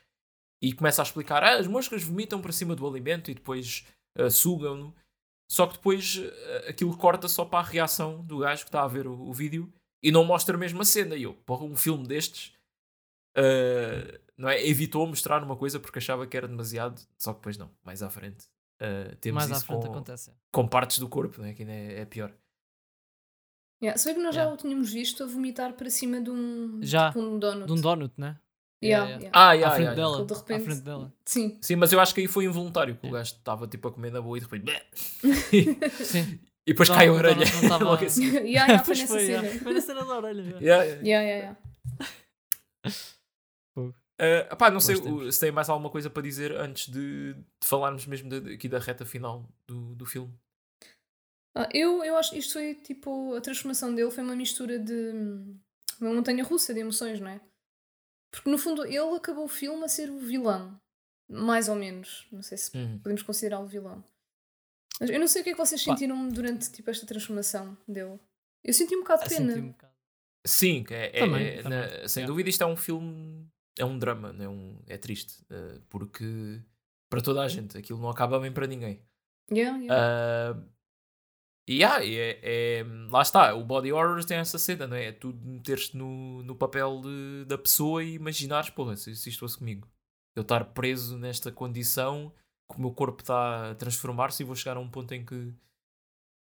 [0.61, 3.85] e começa a explicar ah, as moscas vomitam para cima do alimento e depois
[4.17, 4.93] ah, sugam-no
[5.49, 6.19] só que depois
[6.65, 9.33] ah, aquilo corta só para a reação do gajo que está a ver o, o
[9.33, 9.71] vídeo
[10.03, 12.53] e não mostra mesmo a cena e eu, porra, um filme destes
[13.35, 14.65] ah, não é?
[14.65, 18.09] evitou mostrar uma coisa porque achava que era demasiado só que depois não, mais à
[18.09, 18.45] frente
[19.19, 20.33] temos Mais à isso frente com, acontece.
[20.51, 21.53] com partes do corpo, né?
[21.53, 22.33] que ainda é, é pior
[23.83, 23.97] Yeah.
[23.97, 24.53] Se bem que nós já Yeah.
[24.53, 27.07] o tínhamos visto a vomitar para cima de um, Já.
[27.07, 27.65] tipo um donut.
[27.65, 28.39] De um donut, né?
[28.83, 29.31] Yeah, Yeah, yeah.
[29.33, 29.95] ah, À yeah, frente yeah, yeah.
[30.17, 30.25] dela.
[30.25, 31.13] De repente- À frente dela.
[31.25, 31.57] Sim.
[31.61, 34.11] Sim, mas eu acho que aí foi involuntário, que o gajo estava tipo a comer
[34.11, 34.71] na boa e de repente.
[36.03, 36.39] Sim.
[36.65, 37.45] E depois Não, cai a não orelha.
[37.45, 38.25] tava- não tava- Logo assim.
[38.45, 39.43] yeah, yeah, foi nessa foi, cena.
[39.47, 39.59] yeah.
[39.63, 40.43] Foi na cena da orelha.
[40.43, 40.57] já.
[40.59, 41.01] Yeah, yeah.
[41.03, 41.57] Yeah, yeah,
[42.85, 42.97] yeah.
[44.21, 45.33] Uh, pá, não sei tempos.
[45.35, 48.77] se tem mais alguma coisa para dizer antes de, de falarmos mesmo de- aqui da
[48.77, 50.31] reta final do, do filme.
[51.55, 53.33] Ah, eu, eu acho que isto foi tipo.
[53.35, 55.11] A transformação dele foi uma mistura de.
[55.99, 57.41] uma montanha russa de emoções, não é?
[58.31, 60.79] Porque no fundo ele acabou o filme a ser o vilão.
[61.29, 62.27] Mais ou menos.
[62.31, 62.71] Não sei se
[63.03, 64.03] podemos considerá-lo vilão.
[64.99, 68.19] Mas eu não sei o que é que vocês sentiram durante tipo, esta transformação dele.
[68.63, 69.53] Eu senti um bocado de pena.
[69.55, 69.93] um bocado.
[70.45, 71.79] Sim, é, é- Também, é- também.
[71.79, 72.27] na- sem Yeah.
[72.27, 76.59] dúvida isto é um filme, é um drama, não é, um, é triste, uh, porque
[77.09, 78.99] para toda a gente aquilo não acaba bem para ninguém.
[79.51, 80.57] Yeah, yeah.
[80.59, 80.63] Uh,
[81.67, 82.39] e yeah, é,
[82.79, 85.05] é- lá está, o body horror tem essa cena, não é?
[85.07, 89.39] É tu meteres-te no, no papel de- da pessoa e imaginares, porra, se, se isto
[89.39, 89.87] fosse comigo,
[90.35, 92.33] eu estar preso nesta condição,
[92.71, 95.53] que o meu corpo está a transformar-se e vou chegar a um ponto em que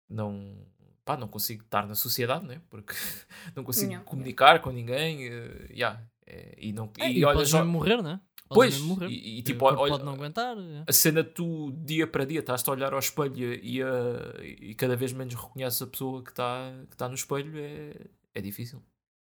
[0.09, 0.67] não,
[1.05, 2.61] pá, não consigo estar na sociedade, não é?
[2.71, 2.93] Porque
[3.55, 7.35] não consigo Yeah, comunicar com ninguém, uh, yeah, é, e não É, e, e olha,
[7.37, 8.21] podes já- morrer, né?
[8.53, 8.77] Pois,
[9.09, 10.57] e, e tipo, olha, pode não aguentar.
[10.59, 10.85] é.
[10.87, 14.75] a cena de tu, dia para dia, estás a olhar ao espelho e, a- e
[14.75, 17.95] cada vez menos reconheces a pessoa que está que tá no espelho, é,
[18.35, 18.83] é difícil.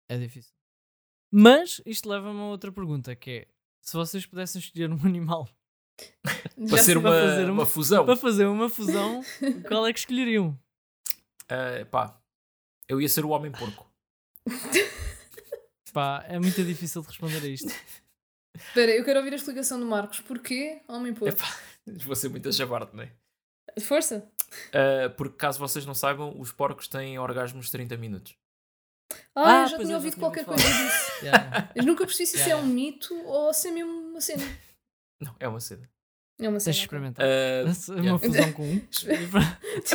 [0.09, 0.53] É difícil.
[1.33, 3.49] Mas isto leva-me a outra pergunta, que é
[3.83, 5.49] se vocês pudessem escolher um animal
[6.69, 9.23] Para ser uma, fazer uma, uma- fusão, para fazer uma fusão,
[9.67, 10.59] qual é que escolheriam?
[11.49, 12.21] eh, pá,
[12.89, 13.91] eu ia ser o homem porco.
[15.93, 17.73] Pá, é muito difícil de responder a isto.
[18.57, 20.20] Espera, eu quero ouvir a explicação do Marcos.
[20.20, 21.34] Porquê homem porco?
[21.34, 21.46] Epá,
[22.04, 23.12] vou ser muito a jabarde, não é?
[23.80, 24.30] Força.
[24.72, 28.34] Ah, porque caso vocês não saibam, os porcos têm orgasmos de 30 minutos.
[29.34, 31.07] Ah, Ah, eu já tinha é, já ouvido tinha qualquer coisa disso.
[31.22, 31.72] Yeah.
[31.74, 34.44] Mas nunca percebi se isso Yeah, é um mito ou se é mesmo uma cena.
[35.20, 35.88] Não, é uma cena.
[36.39, 36.76] É uma cena.
[36.76, 37.24] experimentar.
[37.26, 38.12] Essa é yeah.
[38.12, 38.76] Uma fusão com um.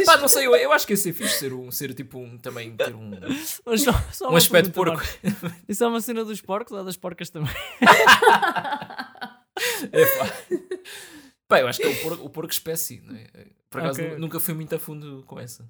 [0.02, 2.36] Epá, não sei, eu, eu acho que ia ser fixe ser, um, ser tipo um,
[2.38, 3.12] também ter um,
[3.66, 4.96] Mas só- só um uma aspecto porco.
[4.98, 5.56] Marco.
[5.70, 7.54] Isso é uma cena dos porcos ou das porcas também?
[9.94, 10.26] Epá.
[11.48, 13.28] Pá, eu acho que é o porco, o porco espécie, não é?
[13.70, 14.12] Por acaso Ok.
[14.14, 15.70] nu- nunca fui muito a fundo com essa.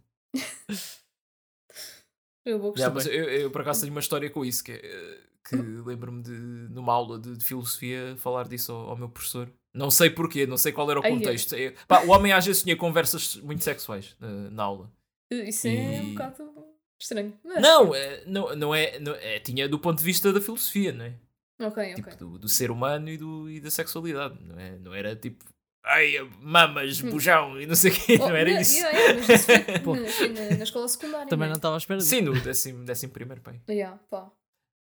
[2.46, 2.90] Eu vou gostar.
[2.92, 6.22] mas eu, eu, por acaso tenho uma história com isso, que, é, eh, que lembro-me
[6.24, 9.52] de, numa aula de, de filosofia, falar disso ao, ao meu professor.
[9.74, 11.54] Não sei porquê, não sei qual era o Ai, contexto.
[11.56, 14.92] É, pá, o homem às vezes tinha conversas muito sexuais eh, na aula.
[15.32, 16.54] Isso é E- um bocado
[17.00, 17.34] estranho.
[17.44, 19.40] Mas- Não, é, não, não, é, não é.
[19.40, 21.14] Tinha do ponto de vista da filosofia, não é?
[21.62, 21.94] Ok, ok.
[21.96, 24.78] Tipo, do, do ser humano e, do, e da sexualidade, não é?
[24.78, 25.46] Não era tipo.
[25.84, 28.76] Ai, mamas, bujão e não sei o quê, Oh, não era yeah, isso.
[28.78, 31.28] yeah, yeah, mas isso foi na, na, na escola secundária.
[31.28, 32.10] Também não não estava à espera disso.
[32.12, 33.60] Sim, no décimo, décimo primeiro pai.
[33.68, 33.72] é?
[33.74, 34.30] Yeah, pá.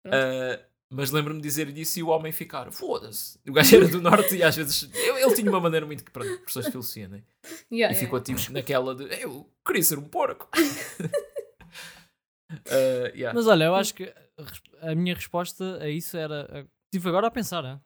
[0.06, 0.60] Ah,
[0.92, 3.39] mas lembro-me de dizer disso e o homem ficar, foda-se.
[3.48, 4.89] O gajo era do norte e às vezes.
[4.94, 7.24] Ele, ele tinha uma maneira muito que, pronto, professores de filosofia, né?
[7.44, 10.50] Yeah, E yeah, ficou tipo naquela de eu queria ser um porco.
[10.54, 10.60] Ah,
[13.16, 13.34] yeah.
[13.34, 14.14] Mas olha, eu acho que
[14.82, 16.68] a minha resposta a isso era.
[16.94, 17.80] Estive agora a pensar, hein?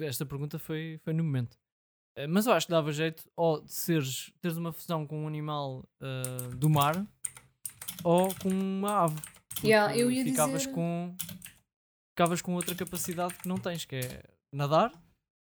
[0.00, 1.56] esta pergunta foi, foi no momento.
[2.16, 5.28] Eh, Mas eu acho que dava jeito ou de seres, teres uma fusão com um
[5.28, 7.06] animal ah, do mar
[8.04, 9.20] ou com uma ave.
[9.64, 11.14] Yeah, eu ia ficavas dizer- com
[12.22, 14.92] ficavas com outra capacidade que não tens, que é nadar,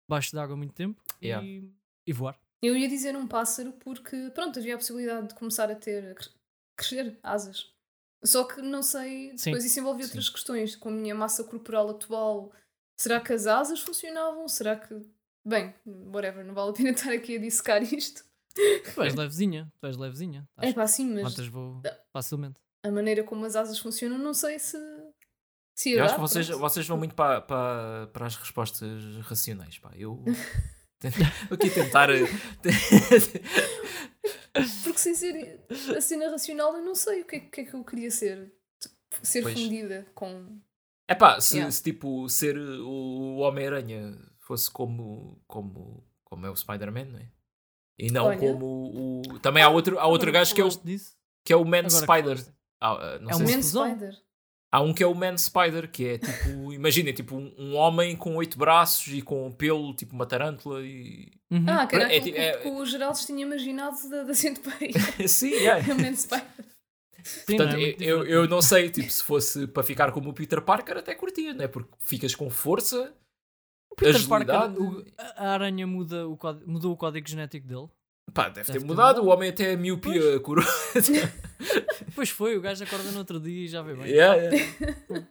[0.08, 1.44] baixo de água muito tempo Yeah.
[1.46, 1.72] e,
[2.06, 2.40] e voar.
[2.62, 6.14] Eu ia dizer um pássaro porque, pronto, havia a possibilidade de começar a ter, a
[6.16, 6.36] cres-
[6.78, 7.72] crescer asas.
[8.24, 10.10] Só que não sei, Sim, depois isso envolve sim.
[10.10, 12.52] outras questões, com a minha massa corporal atual.
[13.00, 14.48] Será que as asas funcionavam?
[14.48, 14.96] Será que.
[15.46, 18.24] Bem, whatever, não vale a pena estar aqui a dissecar isto.
[18.94, 20.48] Tu és levezinha, tu és levezinha.
[20.58, 21.80] É pá, sim, mas Quantas vou
[22.12, 22.60] facilmente.
[22.84, 24.78] a maneira como as asas funcionam, não sei se.
[25.78, 28.90] Se ia Eu acho que vocês, vocês vão muito para, para, para as respostas
[29.24, 29.78] racionais.
[29.78, 29.92] Pá.
[29.96, 30.24] Eu
[31.52, 32.10] aqui tentar.
[32.10, 32.24] eh,
[34.84, 35.64] Porque sem ser
[35.96, 38.10] a cena racional, eu não sei o que é, o que, é que eu queria
[38.10, 38.52] ser.
[39.22, 39.60] Ser Pois.
[39.60, 40.60] fundida com.
[41.08, 41.72] É pá, se, Yeah.
[41.72, 47.30] se, tipo ser o Homem-Aranha fosse como, como, como é o Spider-Man, não é?
[48.00, 48.38] E não Olha.
[48.38, 49.40] como o.
[49.40, 51.16] Também há outro, há outro Agora gajo que é o, disso,
[51.46, 52.46] que é o Man agora Spider.
[52.82, 53.62] Ah, ah, não É se- Man?
[53.62, 54.18] Spider.
[54.72, 58.16] Há um que é o Man Spider, que é tipo, imagina, tipo um, um homem
[58.16, 61.32] com oito braços e com pelo, tipo uma tarântula e.
[61.50, 61.66] Uhum.
[61.70, 64.92] Ah, era É aquilo ti- é- que, que o Geraldo tinha imaginado da, da centopeia.
[65.28, 65.80] Sim, é.
[65.80, 66.46] o Man Spider.
[67.24, 70.34] Sim, Portanto, não é eu, eu não sei, tipo, se fosse para ficar como o
[70.34, 71.68] Peter Parker, até curtia, né?
[71.68, 73.14] Porque ficas com força,
[73.92, 74.80] O Peter Parker, agilidade.
[74.82, 75.06] o-
[75.36, 77.88] a aranha muda o mudou o código genético dele.
[78.34, 79.18] Pá, deve, Deve ter ter mudado.
[79.22, 79.26] mudado.
[79.28, 80.64] O homem até a miopia curou.
[82.06, 84.06] Depois foi, o gajo acorda no outro dia e já vê bem.
[84.12, 85.28] yeah, yeah.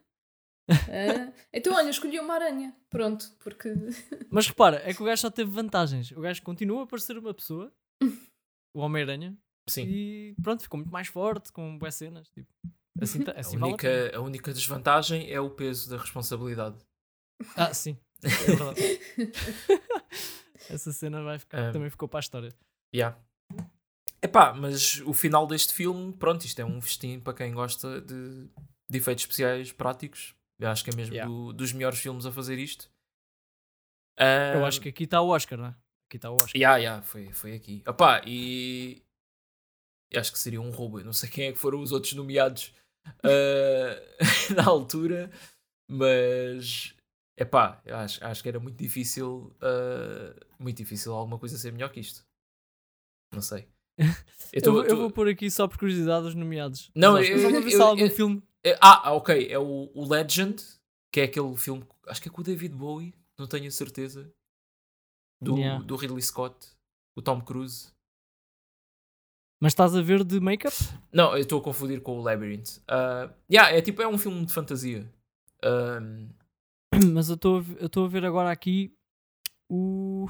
[0.69, 2.75] Ah, então, olha, escolhi uma aranha.
[2.91, 3.73] Pronto, porque.
[4.31, 6.11] Mas repara, é que o gajo só teve vantagens.
[6.13, 7.73] O gajo continua a parecer uma pessoa,
[8.75, 9.37] o Homem-Aranha,
[9.69, 9.85] Sim.
[9.87, 12.29] e pronto, ficou muito mais forte, com boas cenas.
[12.31, 12.49] Tipo,
[13.01, 16.77] assim, A assim vale a única, a única desvantagem é o peso da responsabilidade.
[17.55, 17.97] Ah, sim.
[18.25, 18.81] É verdade.
[20.71, 21.73] Essa cena vai ficar- Ah.
[21.73, 22.53] também ficou para a história.
[22.95, 23.19] Yeah.
[24.23, 28.49] Epá, mas o final deste filme, pronto, isto é um festim para quem gosta de,
[28.91, 30.35] de efeitos especiais práticos.
[30.59, 31.31] Eu acho que é mesmo Yeah.
[31.33, 32.91] do- dos melhores filmes a fazer isto.
[34.55, 35.75] Eu acho que aqui está o Oscar, não é?
[36.09, 36.53] Aqui está o Oscar.
[36.57, 37.83] Ya, ya, foi, foi aqui.
[37.87, 39.03] Opá, e
[40.15, 41.01] acho que seria um roubo.
[41.01, 42.73] Eu não sei quem é que foram os outros nomeados
[43.23, 44.03] ah,
[44.57, 45.31] na altura,
[45.89, 46.95] mas
[47.39, 51.91] epá, eu acho, acho que era muito difícil, ah, muito difícil alguma coisa ser melhor
[51.91, 52.26] que isto.
[53.33, 53.69] Não sei.
[54.53, 56.91] Eu, tô- vou- eu tô- vou pôr aqui só por curiosidade os nomeados.
[56.95, 58.43] Não, eu- Só para ver eu- se há algum eu- filme.
[58.65, 60.63] É- Ah, ok, é o, o Legend,
[61.13, 64.31] que é aquele filme, acho que é com o David Bowie, não tenho a certeza,
[65.43, 65.83] do, Yeah.
[65.85, 66.55] do Ridley Scott,
[67.17, 67.91] o Tom Cruise.
[69.61, 70.77] Mas estás a ver de make-up?
[71.13, 72.79] Não, eu estou a confundir com o Labyrinth.
[72.83, 75.11] Uh, yeah, é tipo, é um filme de fantasia.
[75.65, 76.29] Um,
[77.15, 77.37] Mas eu
[77.81, 78.95] eu estou a ver agora aqui
[79.69, 80.27] o.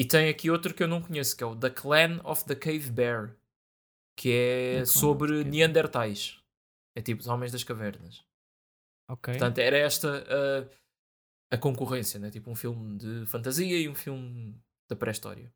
[0.00, 2.54] e tem aqui outro que eu não conheço, que é o The Clan of the
[2.54, 3.36] Cave Bear,
[4.16, 5.44] que é sobre.
[5.44, 6.38] Neandertais.
[6.96, 8.24] É tipo os homens das cavernas.
[9.08, 9.32] Ok.
[9.34, 10.70] Portanto, era esta uh,
[11.52, 12.30] a concorrência, né?
[12.30, 14.56] Tipo um filme de fantasia e um filme
[14.88, 15.52] da pré-história.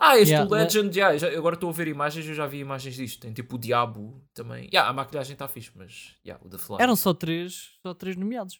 [0.00, 2.58] Ah, este Yeah, Legend, yeah, eu já- agora estou a ver imagens, eu já vi
[2.60, 3.20] imagens disto.
[3.20, 4.64] Tem tipo o Diabo também.
[4.72, 6.76] Yeah, a maquilhagem está fixe, mas yeah, o The Fly.
[6.80, 8.54] Eram só três, só três nomeados.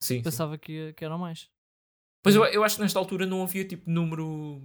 [0.00, 0.22] sim, sim.
[0.22, 1.48] Pensava que, ia- que eram mais.
[2.22, 4.60] Pois eu, eu acho que nesta altura não havia tipo número.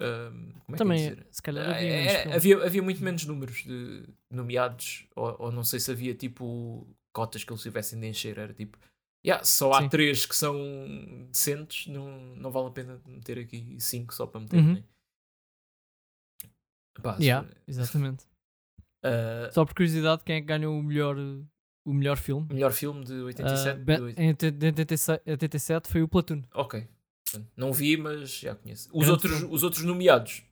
[0.00, 1.26] ahm, como é Também, que dizer?
[1.30, 2.36] se calhar Ah, havia é- menos filmes.
[2.36, 7.44] havia, havia muito menos números de nomeados, ou, ou não sei se havia tipo cotas
[7.44, 8.38] que eles tivessem de encher.
[8.38, 8.78] Era tipo,
[9.26, 9.88] yeah, só há Sim.
[9.88, 10.56] três que são
[11.30, 14.56] decentes, não, não vale a pena meter aqui cinco só para meter.
[14.58, 14.74] Uhum.
[14.74, 14.84] né?
[17.02, 18.24] Pá, Yeah, exatamente.
[19.02, 21.16] ah, Só por curiosidade, quem é que ganhou o melhor,
[21.84, 22.46] o melhor filme?
[22.52, 23.68] melhor filme de 87?
[23.70, 24.28] Ah, be- de em
[24.68, 26.42] 87, 87 foi o Platoon.
[26.54, 26.86] Ok.
[27.56, 28.88] Não vi, mas já conheço.
[28.88, 29.54] Os Grande outros, filme.
[29.54, 30.42] os outros nomeados.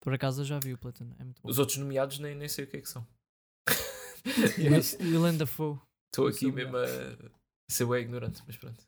[0.00, 1.10] Por acaso eu já vi o Platoon.
[1.18, 1.48] É muito bom.
[1.48, 3.06] Os outros nomeados nem, nem sei o que é que são.
[5.00, 5.78] O Willem Dafoe.
[6.12, 6.86] Estou o aqui mesmo a
[7.70, 8.82] ser bem ignorante, mas pronto.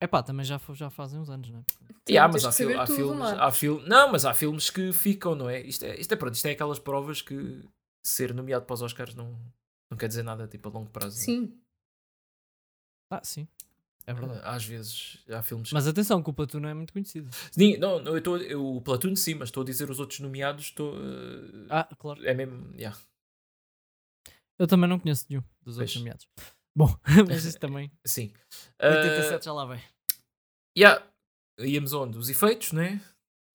[0.00, 1.64] É pá, também já, já fazem uns anos, não é?
[2.08, 5.48] Yeah, mas há, fil- há filmes, há fil- não, mas há filmes que ficam, não
[5.50, 5.60] é?
[5.60, 7.62] Isto é, isto é pronto, isto é aquelas provas que
[8.06, 9.36] ser nomeado para os Oscars não,
[9.90, 11.18] não quer dizer nada tipo a longo prazo.
[11.18, 11.20] é?
[11.24, 11.60] Sim.
[13.10, 13.48] Ah, sim.
[14.06, 14.40] É verdade.
[14.42, 17.28] Às vezes há filmes Mas atenção, que o Platoon não é muito conhecido.
[17.52, 20.94] Sim, não, não, eu o Platoon sim, mas estou a dizer os outros nomeados, estou
[20.96, 22.24] eh, Ah, claro.
[22.26, 22.98] é mesmo, yeah.
[24.58, 25.78] Eu também não conheço nenhum dos Pois.
[25.80, 26.26] outros nomeados.
[26.74, 26.88] Bom,
[27.28, 27.92] mas isso também.
[28.06, 28.32] sim.
[28.82, 29.78] 87 já lá vem.
[29.78, 29.82] Uh,
[30.78, 31.06] yeah.
[31.60, 32.16] Íamos onde?
[32.16, 33.00] Os efeitos, né?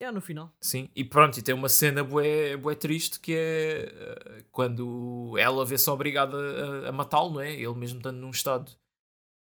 [0.04, 0.54] É no final.
[0.60, 5.66] Sim, e pronto, e tem uma cena bué, bué triste que é eh, quando ela
[5.66, 6.36] vê-se obrigada
[6.86, 7.54] a, a matá-lo, não é?
[7.54, 8.70] Ele mesmo estando num estado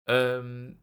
[0.07, 0.73] ahm,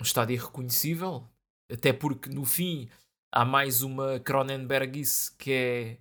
[0.00, 1.24] um estado irreconhecível,
[1.70, 2.88] até porque no fim
[3.30, 5.98] há mais uma Cronenbergice que é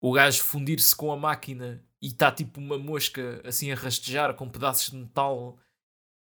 [0.00, 4.48] o gajo fundir-se com a máquina e está tipo uma mosca assim a rastejar com
[4.48, 5.58] pedaços de metal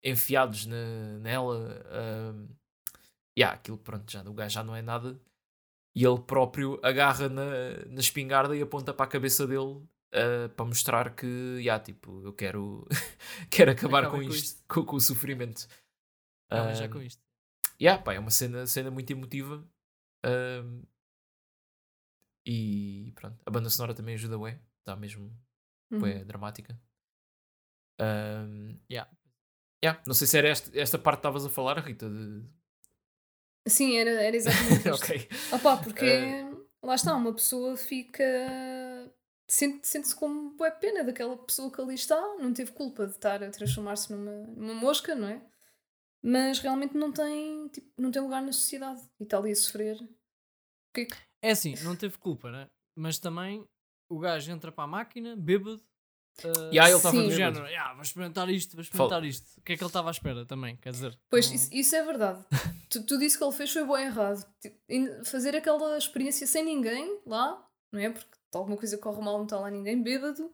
[0.01, 1.85] enfiados na, nela.
[2.33, 2.47] Um,
[3.37, 5.19] yeah, aquilo pronto, já, o gajo já não é nada.
[5.95, 9.61] E ele próprio agarra na, na espingarda e aponta para a cabeça dele
[10.13, 11.25] uh, para mostrar que,
[11.59, 12.87] yeah, tipo, eu quero,
[13.51, 15.67] quero acabar Acaba com com isto, com, com o sofrimento.
[16.49, 17.21] Mas já com isto.
[17.81, 19.63] Yeah, pá, é uma cena, cena muito emotiva.
[20.25, 20.83] Um,
[22.45, 24.59] e pronto, a banda sonora também ajuda, ué.
[24.79, 25.31] Está mesmo
[25.91, 25.99] Uhum.
[25.99, 26.79] bué dramática.
[27.99, 29.09] Um, Yeah.
[29.83, 32.09] yeah, Não sei se era esta, esta parte que estavas a falar, Rita.
[32.09, 32.43] De...
[33.67, 35.03] Sim, era, era exatamente isto.
[35.03, 35.29] ok.
[35.53, 36.45] Opa, porque Eh.
[36.83, 38.23] lá está, uma pessoa fica.
[39.47, 43.43] Sente- Sente-se como bué pena daquela pessoa que ali está, não teve culpa de estar
[43.43, 45.41] a transformar-se numa, numa mosca, não é?
[46.21, 49.97] Mas realmente não tem, tipo, não tem lugar na sociedade e está ali a sofrer.
[51.41, 52.69] É assim, não teve culpa, né?
[52.95, 53.67] Mas também
[54.09, 55.83] o gajo entra para a máquina, bêbado.
[56.45, 59.59] Uh, E aí ele estava do género, "Ya, vou experimentar isto, vou experimentar isto.
[59.59, 60.75] O que é que ele estava à espera também?
[60.77, 62.43] Quer dizer, Pois, não- isso, isso é verdade.
[62.89, 64.45] Tu- Tudo isso que ele fez foi bom errado.
[65.25, 68.09] Fazer aquela experiência sem ninguém lá, não é?
[68.09, 70.51] Porque alguma coisa corre mal, não está lá ninguém bêbado.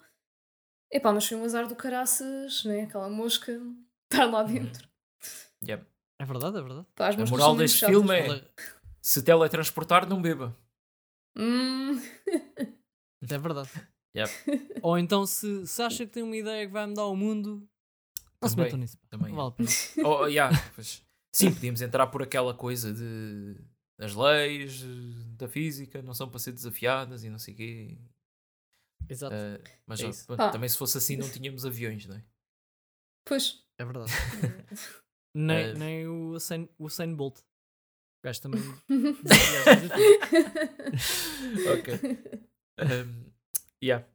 [0.91, 2.82] Epá, mas foi um azar do caraças, não é?
[2.84, 3.51] Aquela mosca
[4.11, 4.88] estar lá dentro.
[5.63, 5.86] Yeah.
[6.17, 6.88] É verdade, é verdade.
[6.95, 7.95] Pá, A moral deste chatas.
[7.95, 8.49] filme é- Ela-
[9.01, 10.55] Se teletransportar, não beba.
[11.38, 12.01] Hum,
[13.21, 13.69] É verdade.
[14.16, 14.32] Yep.
[14.82, 17.68] Ou então, se, se acha que tem uma ideia que vai mudar o mundo,
[18.41, 18.97] não se Também, metam nisso.
[19.10, 19.34] também.
[19.34, 19.70] Vale pena.
[20.05, 21.03] Oh, yeah, pois.
[21.34, 23.55] Sim, podíamos entrar por aquela coisa de
[23.99, 27.97] as leis eh, da física não são para ser desafiadas e não sei o quê.
[29.07, 29.36] Exato.
[29.36, 30.49] Eh, mas É ó, Pá.
[30.49, 32.24] também se fosse assim não tínhamos aviões, não é?
[33.26, 33.64] pois.
[33.78, 34.12] É verdade.
[35.36, 37.38] nem, Eh, nem o Usain, o Usain Bolt.
[37.39, 37.43] O
[38.24, 38.62] gajo também.
[41.74, 41.99] ok.
[42.80, 43.28] Um,
[43.84, 44.05] yeah.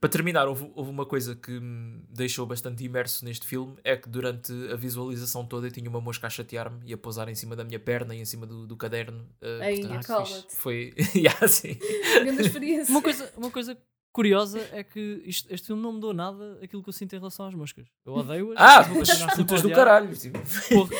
[0.00, 4.08] Para terminar, houve, houve uma coisa que me deixou bastante imerso neste filme: é que
[4.08, 7.54] durante a visualização toda eu tinha uma mosca a chatear-me e a pousar em cima
[7.54, 9.28] da minha perna e em cima do, do caderno.
[9.40, 10.56] Uh, Aí, portanto, cala-te.
[10.56, 10.92] foi.
[11.14, 11.78] yeah, sim.
[12.88, 13.78] Uma, coisa, uma coisa
[14.12, 17.46] curiosa é que isto- este filme não mudou nada aquilo que eu sinto em relação
[17.46, 17.86] às moscas.
[18.04, 18.56] Eu odeio-as.
[18.60, 20.16] Ah, vou continuar sempre a putas do caralho.
[20.16, 20.38] tipo,
[20.68, 20.90] Porra.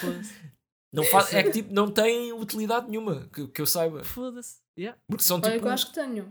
[0.00, 0.34] Foda-se.
[0.94, 4.04] Não faz, é que tipo, não tem utilidade nenhuma que, que eu saiba.
[4.04, 4.58] Foda-se.
[4.78, 4.98] Yeah.
[5.08, 5.58] Porque são tipo.
[5.58, 6.30] que eu acho que tenho.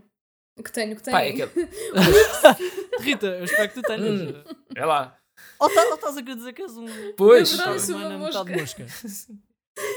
[0.62, 1.16] Que tenho, que tenho.
[1.16, 1.42] Pá, é, que,
[3.00, 4.20] Rita, eu espero que tu tenhas.
[4.20, 4.42] Hum.
[4.74, 5.16] é lá.
[5.58, 6.86] Ou, tá- estás a querer dizer que és um.
[7.16, 7.56] Pois.
[7.56, 8.44] Na verdade, sou uma mosca.
[8.44, 8.86] mosca.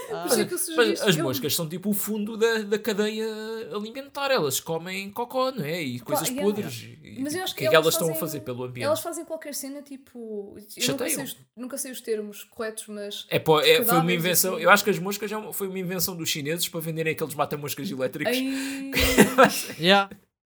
[0.10, 3.28] Ah, isso é Mas sugeri as moscas são tipo o fundo da, da cadeia
[3.74, 4.32] alimentar.
[4.32, 5.82] Elas comem cocó, não é?
[5.82, 6.46] E coisas yeah.
[6.46, 6.88] podres.
[7.04, 8.40] E, Mas eu tipo, acho o que que é que elas elas estão a fazer
[8.40, 8.86] pelo ambiente?
[8.86, 10.56] Elas fazem qualquer cena tipo.
[10.78, 13.28] Eu nunca sei, os, nunca sei os termos corretos, mas.
[13.30, 14.54] É, pô, é, foi uma invenção.
[14.56, 14.64] assim.
[14.64, 17.36] Eu acho que as moscas é uma- foi uma invenção dos chineses para venderem aqueles
[17.36, 18.34] mata-moscas elétricos.
[18.38, 20.10] Ai, yeah.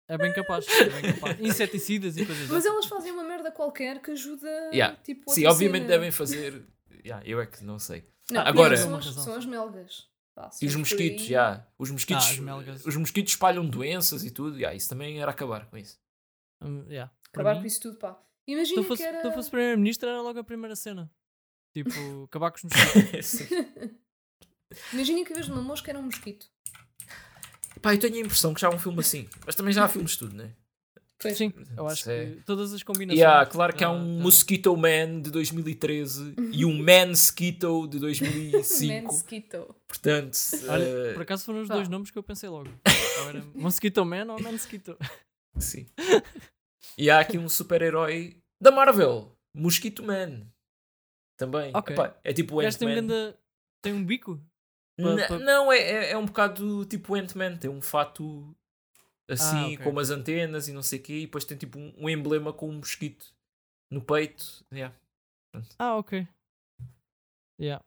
[0.09, 0.67] É bem capaz.
[0.69, 1.39] É bem capaz.
[1.43, 2.69] Inseticidas e coisas mas assim.
[2.69, 4.49] elas fazem uma merda qualquer que ajuda.
[4.73, 4.97] Yeah.
[5.03, 5.93] Tipo, Sim, obviamente cena.
[5.95, 6.65] devem fazer.
[7.05, 8.05] Yeah, eu é que não sei.
[8.31, 10.09] Não, Agora- não, são, as, são as melgas.
[10.35, 11.67] Pá, E os mosquitos, aí- já.
[11.79, 12.39] Os mosquitos.
[12.47, 14.57] Ah, os mosquitos espalham doenças e tudo.
[14.57, 15.99] Yeah, isso também era acabar com isso.
[16.63, 17.11] Hum, yeah.
[17.33, 18.15] Acabar mim, com isso tudo, pá.
[18.15, 19.21] Se Imagina fosse, que era.
[19.23, 21.11] se eu fosse primeiro-ministro, era logo a primeira cena.
[21.75, 21.91] Tipo,
[22.31, 23.41] acabar com os mosquitos.
[24.93, 26.47] Imagina que em vez de uma mosca era um mosquito.
[27.83, 29.29] Pá, eu tenho a impressão que já há um filme assim.
[29.45, 30.51] Mas também já há filmes de tudo, né?
[31.19, 31.37] Pois.
[31.37, 32.27] Sim, eu acho É.
[32.27, 33.19] que todas as combinações.
[33.19, 37.99] Yeah, claro que há já- um já- Mosquito Man de 2013 e um Mansquito de
[37.99, 39.07] 2005.
[39.13, 39.75] Mosquito.
[39.89, 40.37] Portanto,
[40.69, 42.69] Olha, eh, por acaso foram os dois nomes que eu pensei logo.
[43.23, 44.97] Ou era Mosquito Man ou Mansquito.
[45.59, 45.87] sim.
[46.99, 50.47] E há aqui um super-herói da Marvel, Mosquito Man.
[51.39, 51.71] Também.
[51.75, 51.95] Ok.
[51.95, 53.35] Epá, é tipo o O gajo tem um, Ant-Man.
[53.83, 54.39] tem um bico?
[54.99, 57.57] N- pa- pa- Não, é, é, é um bocado tipo Ant-Man.
[57.57, 58.57] Tem um fato
[59.29, 59.79] assim, Ah, ok.
[59.79, 61.13] com umas antenas e não sei o quê.
[61.19, 63.35] E depois tem tipo um, um emblema com um mosquito
[63.91, 64.65] no peito.
[64.73, 64.95] Yeah.
[65.79, 66.27] Ah, ok.
[67.61, 67.83] Yeah.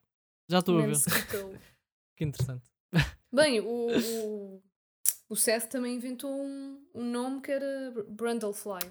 [0.50, 0.96] Já estou a ver.
[2.18, 2.70] Que interessante.
[3.34, 3.88] Bem, o,
[4.58, 4.64] o,
[5.30, 8.82] o Seth também inventou um, um nome que era Br- Brundlefly.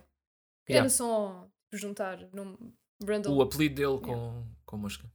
[0.65, 0.87] Que Yeah.
[0.87, 2.57] era só juntar nome
[3.03, 3.37] Brundle.
[3.37, 5.07] O apelido dele com, com mosca.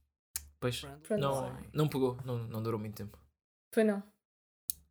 [0.64, 0.82] Pois.
[1.10, 3.18] Não, não pegou, não, não durou muito tempo.
[3.70, 4.02] Foi não.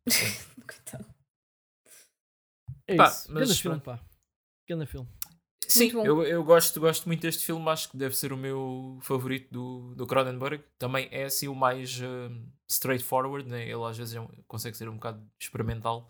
[0.68, 1.04] Coitado.
[2.86, 3.32] É Pá, isso.
[3.32, 3.98] mas filme, pá.
[4.68, 4.86] Filme.
[5.66, 9.50] Sim, eu, eu gosto, gosto muito deste filme, acho que deve ser o meu favorito
[9.52, 10.62] do, do Cronenberg.
[10.78, 13.64] Também é assim o mais um, straightforward, né?
[13.64, 16.08] ele às vezes é um- consegue ser um bocado experimental.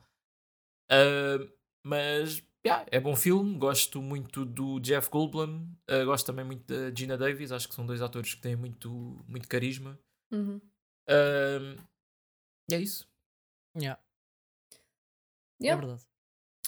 [0.92, 1.50] Uh,
[1.82, 6.94] mas yeah, é bom filme, gosto muito do Jeff Goldblum, uh, gosto também muito da
[6.94, 8.90] Gina Davis, acho que são dois atores que têm muito,
[9.28, 9.98] muito carisma.
[10.32, 10.60] Uhum.
[11.08, 11.76] Um,
[12.70, 13.06] e é isso.
[13.76, 14.00] Yeah.
[15.60, 16.06] É Yeah, verdade.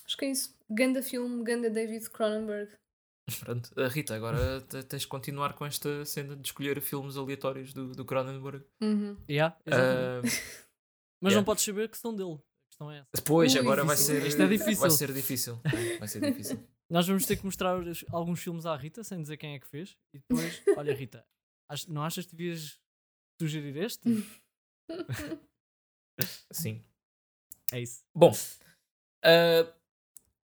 [0.04, 0.56] acho que é isso.
[0.70, 2.72] Ganda filme, Ganda David Cronenberg.
[3.40, 7.72] Pronto, uh, Rita, agora te- tens de continuar com esta cena de escolher filmes aleatórios
[7.72, 8.64] do, do Cronenberg.
[8.80, 9.16] Uhum.
[9.28, 10.28] Yeah, exatamente.
[10.28, 10.66] Uh,
[11.20, 11.36] Mas yeah.
[11.36, 12.38] não podes saber que são dele.
[12.78, 13.08] Questão é essa.
[13.14, 14.20] Depois, Ui, agora vai difícil.
[14.20, 14.80] ser, Isto é difícil.
[14.80, 15.60] vai ser difícil.
[15.98, 16.68] Vai ser difícil.
[16.90, 19.66] Nós vamos ter que mostrar os- alguns filmes à Rita sem dizer quem é que
[19.66, 19.96] fez.
[20.14, 21.24] E depois, olha, Rita,
[21.88, 22.78] não achas que devias
[23.40, 24.02] sugerir este?
[26.52, 26.84] Sim.
[27.72, 28.04] É isso.
[28.14, 28.32] Bom,
[29.24, 29.72] ah,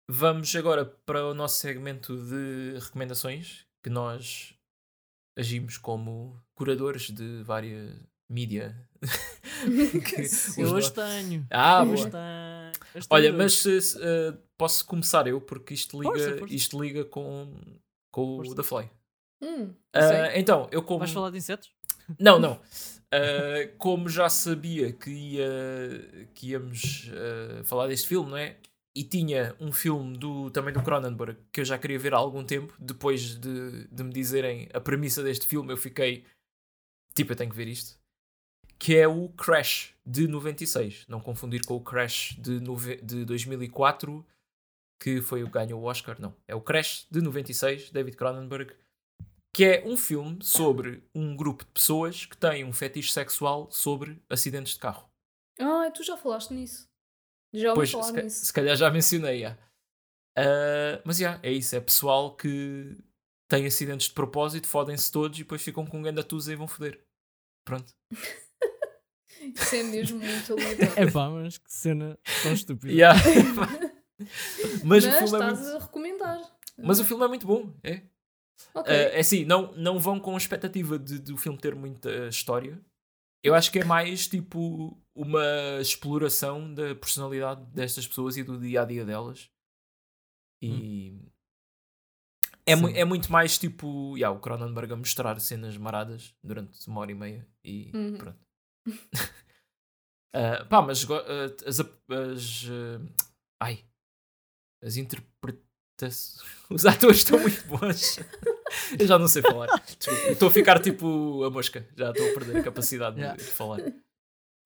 [0.09, 4.53] vamos agora para o nosso segmento de recomendações, que nós
[5.37, 7.99] agimos como curadores de várias
[8.31, 8.75] mídia.
[10.57, 11.45] Eu hoje tenho.
[11.49, 12.71] Ah, hoje tenho.
[12.95, 16.53] Hoje Olha, mas se- ah, posso começar eu, porque isto liga, Força, força.
[16.53, 17.53] Isto liga com,
[18.11, 18.55] com o.
[18.55, 18.89] The Fly.
[19.43, 20.39] Hum, Ah, sei.
[20.39, 20.99] então, eu como.
[20.99, 21.69] Vais falar de insetos?
[22.19, 22.53] Não, não.
[22.53, 28.57] Uh, como já sabia que, ia, que íamos uh, falar deste filme, não é?
[28.95, 32.43] E tinha um filme do, também do Cronenberg que eu já queria ver há algum
[32.43, 32.73] tempo.
[32.77, 36.25] Depois de, de me dizerem a premissa deste filme, eu fiquei
[37.15, 37.97] tipo, eu tenho que ver isto.
[38.81, 41.05] Que é o Crash de 96.
[41.07, 42.59] Não confundir com o Crash de,
[43.03, 44.25] de 2004,
[44.99, 46.19] que foi o que ganhou o Oscar.
[46.19, 48.73] Não, é o Crash de 96, David Cronenberg
[49.53, 54.21] que é um filme sobre um grupo de pessoas que têm um fetiche sexual sobre
[54.29, 55.09] acidentes de carro.
[55.59, 56.87] Ah, tu já falaste nisso.
[57.53, 58.45] Já ouvi Pois, falar se, nisso.
[58.45, 59.57] se calhar já mencionei, já.
[60.37, 62.97] Ah, mas já, é isso, é pessoal que
[63.49, 66.67] tem acidentes de propósito, fodem-se todos e depois ficam com um ganda tusa e vão
[66.67, 67.03] foder.
[67.65, 67.93] Pronto.
[69.55, 70.93] Isso é mesmo muito aleatório.
[70.95, 72.91] É pá, mas que cena tão estúpida.
[72.93, 73.19] Yeah.
[73.55, 73.91] mas,
[74.83, 76.41] Mas, o filme é estás muito, a recomendar.
[76.77, 78.03] mas o filme é muito bom, é.
[78.73, 78.93] Ok.
[78.93, 82.79] Ah, é assim, não, não vão com a expectativa de, do filme ter muita história.
[83.43, 85.43] Eu acho que é mais tipo uma
[85.81, 89.49] exploração da personalidade destas pessoas e do dia a dia delas.
[90.61, 91.17] E
[92.67, 97.01] é, mu é muito mais tipo yeah, o Cronenberg a mostrar cenas maradas durante uma
[97.01, 98.17] hora e meia e Uhum.
[98.17, 98.39] pronto.
[100.33, 103.01] Ah, pá, mas ah, as, as ah,
[103.61, 103.83] ai
[104.81, 106.39] as interpretações
[106.71, 108.17] os atores estão muito bons.
[108.97, 109.67] Eu já não sei falar.
[110.29, 111.85] Estou a ficar tipo a mosca.
[111.97, 113.37] Já estou a perder a capacidade de- Yeah.
[113.37, 113.79] de, falar.
[113.79, 114.01] Estás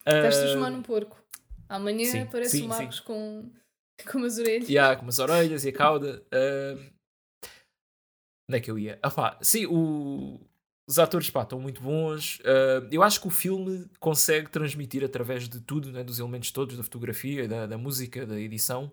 [0.06, 1.20] Ah, transformar num porco.
[1.68, 3.52] Amanhã sim, aparece sim, o Marcos com,
[4.12, 4.70] com umas orelhas.
[4.70, 6.24] Yeah, com as orelhas e a cauda.
[6.32, 6.76] Ah,
[8.48, 9.00] onde é que eu ia?
[9.02, 10.40] Ah, pá, sim, o-
[10.88, 12.40] os atores pá, estão muito bons.
[12.46, 16.78] Ah, eu acho que o filme consegue transmitir através de tudo, né, dos elementos todos,
[16.78, 18.92] da fotografia, da, da música, da edição,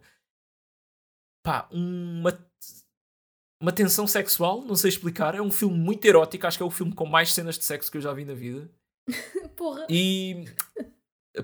[1.42, 2.38] pá, uma,
[3.60, 5.34] uma tensão sexual, não sei explicar.
[5.34, 7.90] É um filme muito erótico, acho que é o filme com mais cenas de sexo
[7.90, 8.70] que eu já vi na vida.
[9.56, 9.86] Porra.
[9.90, 10.44] E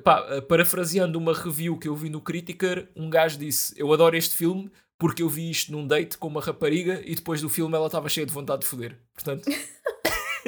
[0.02, 4.34] pá, parafraseando uma review que eu vi no Critiker, um gajo disse: Eu adoro este
[4.34, 7.86] filme porque eu vi isto num date com uma rapariga e depois do filme ela
[7.86, 8.98] estava cheia de vontade de foder.
[9.14, 9.48] Portanto,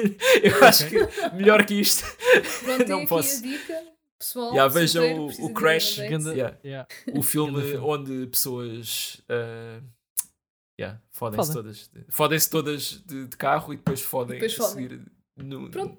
[0.43, 0.97] eu acho que
[1.35, 2.03] melhor que isto.
[2.63, 3.39] Pronto, não posso.
[3.39, 3.91] aqui a dica.
[4.19, 5.97] Pessoal, Yeah, vejam o- o Crash.
[5.97, 6.57] Yeah.
[6.63, 6.87] yeah.
[7.15, 9.83] O filme onde pessoas uh,
[10.79, 11.63] yeah, fodem-se Fodem.
[11.63, 11.91] todas.
[12.09, 14.73] Fodem-se todas de, de carro e depois fodem Depois a fodem.
[14.89, 15.01] seguir
[15.37, 15.97] no- Pronto,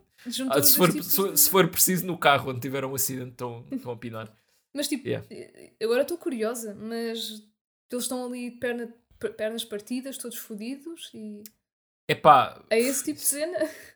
[0.50, 3.90] Ah, se, for, se, se for preciso, no carro onde tiveram um acidente, estão, estão
[3.90, 4.32] a pinar.
[4.72, 5.26] Mas tipo, Yeah.
[5.30, 7.42] eh, agora estou curiosa, mas
[7.90, 11.42] eles estão ali de perna, per- pernas partidas, todos fodidos e
[12.09, 13.59] Epá, é esse tipo de cena.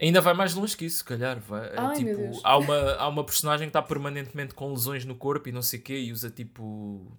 [0.00, 1.38] ainda vai mais longe que isso, se calhar.
[1.40, 5.14] Vai, é Ai, tipo, há, uma, há uma personagem que está permanentemente com lesões no
[5.14, 7.16] corpo e não sei o quê e usa tipo.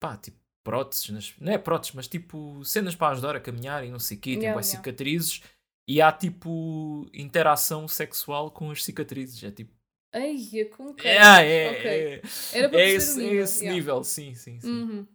[0.00, 1.08] pá, tipo próteses.
[1.08, 4.20] Nas, não é próteses, mas tipo cenas para ajudar a caminhar e não sei o
[4.20, 4.30] quê.
[4.32, 4.62] Tem Yeah, yeah.
[4.62, 5.42] cicatrizes
[5.88, 9.42] e há tipo interação sexual com as cicatrizes.
[9.42, 9.72] É tipo.
[10.12, 11.06] Eia, com que.
[11.08, 11.90] É, é, Ok.
[11.90, 12.22] é,
[12.52, 13.44] Era para é esse, é nível.
[13.44, 13.74] esse yeah.
[13.74, 14.68] nível, sim, sim, sim.
[14.68, 15.06] Uhum.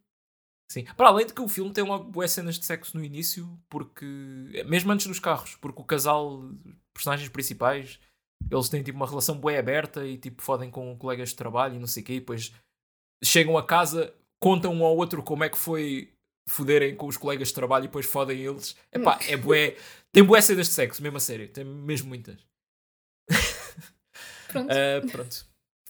[0.72, 0.86] Sim.
[0.98, 4.06] Para além de que o filme tem logo boas cenas de sexo no início, porque.
[4.66, 6.44] Mesmo antes dos carros, porque o casal,
[6.94, 8.00] personagens principais,
[8.50, 11.80] eles têm tipo uma relação bué aberta e tipo fodem com colegas de trabalho e
[11.80, 12.52] não sei o quê, e depois
[13.24, 16.12] chegam a casa, contam um ao outro como é que foi
[16.48, 18.76] foderem com os colegas de trabalho e depois fodem eles.
[18.92, 19.78] Epá, é bué.
[20.12, 21.48] Tem bué cenas de sexo, mesmo a sério.
[21.48, 22.38] Tem mesmo muitas.
[24.48, 24.70] Pronto.
[24.72, 25.46] Ah, pronto.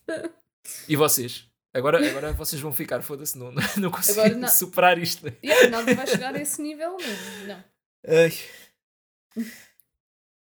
[0.88, 1.50] E vocês?
[1.74, 5.26] Agora, agora vocês vão ficar, foda-se, não, não consigo Agora na- superar isto.
[5.44, 7.48] Yeah, nada vai chegar a esse nível mesmo.
[7.48, 7.64] Não.
[8.08, 8.32] Ai.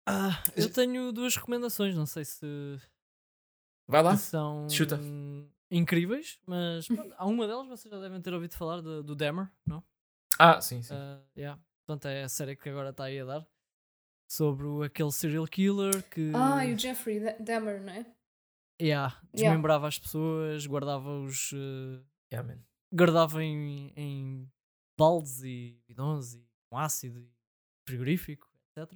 [0.05, 2.45] Ah, eu tenho duas recomendações, não sei se
[3.88, 4.15] Vai lá.
[4.17, 4.99] são chuta.
[5.70, 9.47] incríveis, mas pronto, há uma delas vocês já devem ter ouvido falar de- do Dammer,
[9.65, 9.84] não?
[10.39, 10.93] Ah, sim, sim.
[10.93, 11.61] Ah, yeah.
[11.86, 13.47] Portanto, é a série que agora está aí a dar
[14.28, 18.05] sobre o- aquele serial killer que Ah, e o Jeffrey Dahmer, não é?
[18.82, 19.49] Yeah, Yeah.
[19.49, 22.03] desmembrava as pessoas, guardava-os eh,
[22.34, 22.59] Yeah,
[22.93, 24.51] guardava em, em
[24.97, 27.32] baldes e bidões e com ácido e
[27.88, 28.95] frigorífico, etc.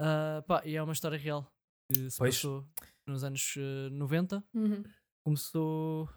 [0.00, 1.50] Ah, pá, e é uma história real
[1.92, 2.36] que se Pois.
[2.36, 2.68] passou
[3.06, 4.44] nos anos eh, 90.
[4.54, 4.82] Uhum.
[5.24, 6.08] Começou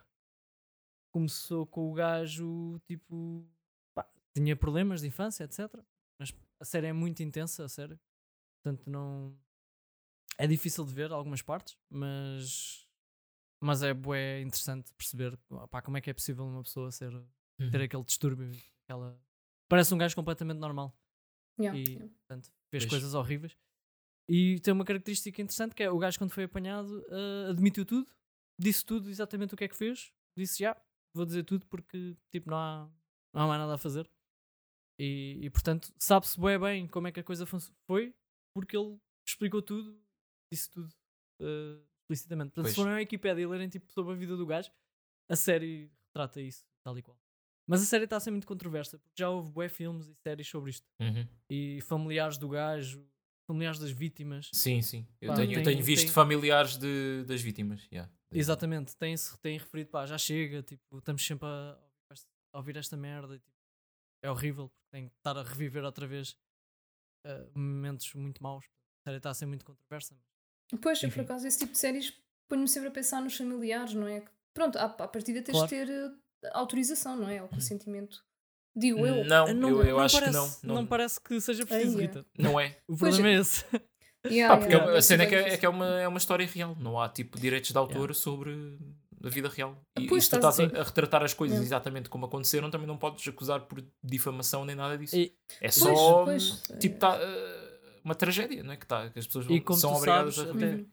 [1.13, 3.47] começou com o gajo tipo
[3.95, 5.71] pá, tinha problemas de infância, etc.
[6.19, 7.99] Mas a série é muito intensa, a série.
[8.63, 9.38] Portanto, não
[10.44, 12.86] é difícil de ver algumas partes, mas
[13.62, 15.38] mas é bué interessante perceber
[15.70, 17.12] pá, como é que é possível uma pessoa ser
[17.72, 17.84] ter Uhum.
[17.84, 18.52] aquele distúrbio,
[18.84, 19.18] aquela
[19.70, 20.94] parece um gajo completamente normal
[21.60, 22.08] Yeah, e yeah.
[22.08, 23.56] portanto, fez coisas horríveis.
[24.28, 28.10] E tem uma característica interessante que é o gajo quando foi apanhado ah, admitiu tudo,
[28.60, 30.76] disse tudo exatamente o que é que fez, disse já,
[31.16, 32.91] vou dizer tudo porque tipo não há,
[33.34, 34.10] não há mais nada a fazer.
[35.00, 37.46] E, e, portanto sabe-se bem como é que a coisa
[37.88, 38.14] foi
[38.56, 40.00] porque ele explicou tudo,
[40.54, 40.93] disse tudo
[41.41, 42.51] ah, explicitamente.
[42.51, 42.86] Portanto, se Pois.
[42.86, 44.72] forem à Wikipedia e lerem tipo, sobre a vida do gajo,
[45.30, 47.18] a série retrata isso tal e qual.
[47.68, 50.47] Mas a série está a ser muito controversa porque já houve bué filmes e séries
[50.47, 51.26] sobre isto Uhum.
[51.49, 53.08] e familiares do gajo,
[53.47, 54.49] familiares das vítimas.
[54.54, 55.08] Sim, sim.
[55.22, 57.88] Eu, Pá, tenho, eu tem- tenho visto tem- familiares de, das vítimas.
[57.91, 58.12] yeah.
[58.32, 61.80] Exatamente, têm-se têm referido, pá, já chega, tipo, estamos sempre a,
[62.54, 63.36] a ouvir esta merda.
[63.36, 63.54] e, tipo,
[64.24, 66.36] é horrível, porque tem que estar a reviver outra vez
[67.26, 68.66] eh, momentos muito maus.
[68.66, 70.18] A série está a ser muito controversa.
[70.82, 71.22] Pois, eu por Enfim.
[71.22, 72.14] acaso, esse tipo de séries
[72.49, 74.22] põe-me sempre a pensar nos familiares, não é?
[74.22, 75.68] Que, Pronto, à, à partida tens Claro.
[75.68, 76.11] de ter eh,
[76.53, 77.41] autorização, não é?
[77.41, 78.24] Ou consentimento.
[78.76, 79.24] Digo eu.
[79.26, 80.76] Não, Eh, eu, eu acho parece, que não.
[80.76, 82.01] Não, parece que seja preciso, é.
[82.01, 82.26] Rita.
[82.38, 82.78] não é.
[82.88, 83.66] O Pois problema é esse.
[84.26, 85.55] Yeah, Pá, porque yeah, a cena é que, é, difícil.
[85.55, 86.78] é que é, uma, é uma história real.
[86.80, 88.14] Não há tipo direitos de autor Yeah.
[88.14, 88.78] sobre
[89.24, 89.76] a vida real.
[89.99, 91.68] E, Pois, e se tu estás a- a, a retratar as coisas Yeah.
[91.68, 95.16] exatamente como aconteceram, também não podes acusar por difamação nem nada disso.
[95.18, 96.99] E- é Pois, só pois, tipo é.
[96.99, 97.62] tá, uh,
[98.04, 98.78] uma tragédia, não é?
[98.78, 100.86] Que, tá, que as pessoas E como são obrigadas sabes, a até-.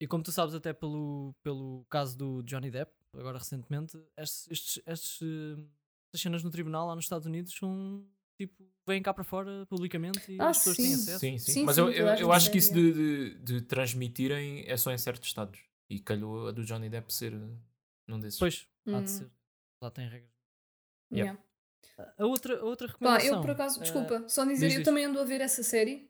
[0.00, 4.82] E como tu sabes, até pelo, pelo caso do Johnny Depp, agora recentemente, estes, estes,
[4.86, 5.62] estes, eh,
[6.06, 8.06] estas cenas no tribunal lá nos Estados Unidos são
[8.36, 10.82] tipo, vêm cá para fora publicamente e Ah, as pessoas sim.
[10.84, 11.18] têm acesso.
[11.18, 11.52] Sim, sim.
[11.52, 14.92] Sim, Mas sim, eu, eu, eu acho que isso de, de, de transmitirem é só
[14.92, 15.58] em certos estados.
[15.90, 17.32] E calhou a do Johnny Depp ser
[18.06, 18.38] num desses.
[18.38, 19.02] Pois, há Hum.
[19.02, 19.30] de ser.
[19.82, 20.30] Lá tem regras.
[21.12, 21.38] Yeah.
[22.16, 23.34] A outra, a outra Pá, recomendação.
[23.36, 24.84] eu por acaso, eh, desculpa, só dizer, diz, eu diz.
[24.84, 26.08] também ando a ver essa série,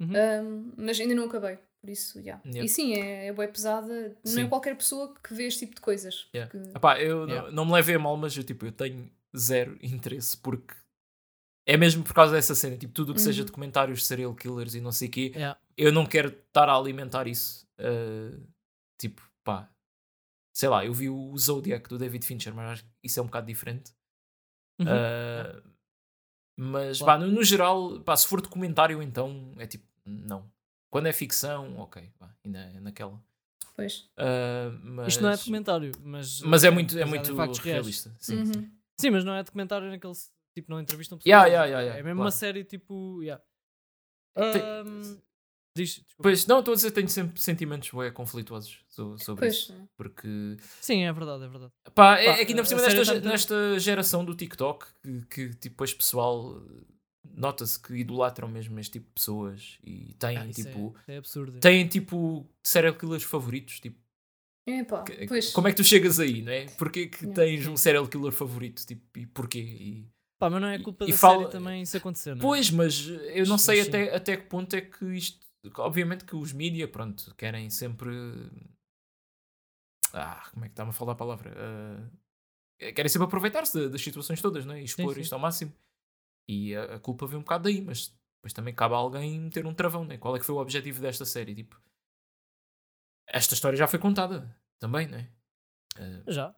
[0.00, 0.12] Uhum.
[0.16, 2.42] ahm, mas ainda não acabei, por isso, yeah.
[2.44, 2.64] Yeah.
[2.64, 4.42] E sim, é, é bué pesada, não Sim.
[4.42, 6.28] é qualquer pessoa que vê este tipo de coisas.
[6.34, 6.50] Yeah.
[6.50, 9.78] porque- Epá, eu não, não me levei a mal, mas eu, tipo, eu tenho zero
[9.82, 10.74] interesse porque
[11.66, 12.76] é mesmo por causa dessa cena.
[12.76, 13.46] Tipo, tudo o que seja Uhum.
[13.46, 15.32] documentários de serial killers e não sei o quê,
[15.76, 17.66] eu não quero estar a alimentar isso.
[17.80, 18.40] Uh,
[19.00, 19.70] tipo, pá,
[20.54, 23.26] sei lá, eu vi o Zodiac do David Fincher, mas acho que isso é um
[23.26, 23.92] bocado diferente.
[24.80, 24.86] Uhum.
[24.86, 25.73] Uh,
[26.56, 27.20] mas, Claro.
[27.20, 30.50] pá, no, no geral, pá, se for documentário, então é tipo, não.
[30.90, 33.20] Quando é ficção, ok, pá, ainda é naquela.
[33.76, 34.08] Pois.
[34.16, 36.40] Uh, mas, Isto não é documentário, mas.
[36.42, 38.14] Mas é eh, muito, é muito realista.
[38.18, 38.58] Sim, sim.
[38.58, 38.70] Uhum.
[39.00, 40.12] Sim, mas não é documentário naquele.
[40.54, 41.28] Tipo, não entrevistam pessoas.
[41.28, 42.26] Yeah, yeah, yeah, yeah, é mesmo claro.
[42.26, 43.20] uma série tipo.
[43.20, 43.42] Yeah.
[44.34, 45.22] Tem-
[45.76, 46.22] diz, desculpa.
[46.22, 49.54] Pois, não, estou a dizer que tenho sempre sentimentos bué conflituosos so- sobre Pois.
[49.54, 49.74] isso.
[49.96, 51.72] Porque, Sim, é verdade, é verdade.
[51.94, 54.86] pá, é, Pá, é que ainda por a cima nesta, muito- nesta geração do TikTok,
[55.02, 56.62] que, que tipo, este pessoal
[57.36, 60.68] nota-se que idolatram mesmo este tipo de pessoas e têm Ah, é- tipo.
[60.96, 61.58] isso é, absurdo.
[61.60, 63.80] Têm tipo serial killers favoritos.
[63.80, 63.98] Tipo,
[64.66, 65.50] Epá, que- pois.
[65.52, 66.66] como é que tu chegas aí, não é?
[66.78, 67.34] Porquê que Yeah.
[67.42, 68.86] tens um serial killer favorito?
[68.86, 69.58] Tipo, e porquê?
[69.58, 70.06] E-
[70.38, 72.40] Pá, mas não é culpa E da fala- série também isso acontecer, não é?
[72.42, 73.88] Pois, mas eu não sei sim.
[73.88, 75.44] até, até que ponto é que isto.
[75.78, 78.10] Obviamente que os mídia, pronto, querem sempre.
[80.12, 81.54] Ah, como é que está-me a falar a palavra?
[81.56, 84.80] Ah, querem sempre aproveitar-se da- das situações todas, não é?
[84.80, 85.20] E expor sim.
[85.20, 85.72] isto ao máximo.
[86.48, 88.08] E a, a culpa vem um bocado daí, mas
[88.38, 90.18] depois também cabe a alguém meter um travão, né?
[90.18, 91.54] Qual é que foi o objetivo desta série?
[91.54, 91.80] Tipo,
[93.26, 95.30] esta história já foi contada também, não é?
[95.96, 96.54] Ah, Já.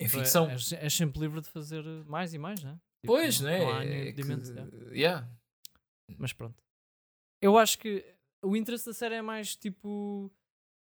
[0.00, 0.50] em É- ficção.
[0.50, 2.80] És, és sempre livre de fazer mais e mais, né?
[3.02, 3.58] Tipo, pois, não, não é?
[3.60, 4.96] Não há É que- é.
[4.96, 5.28] yeah.
[6.18, 6.62] Mas pronto.
[7.42, 8.13] Eu acho que
[8.44, 10.30] o interesse da série é mais tipo.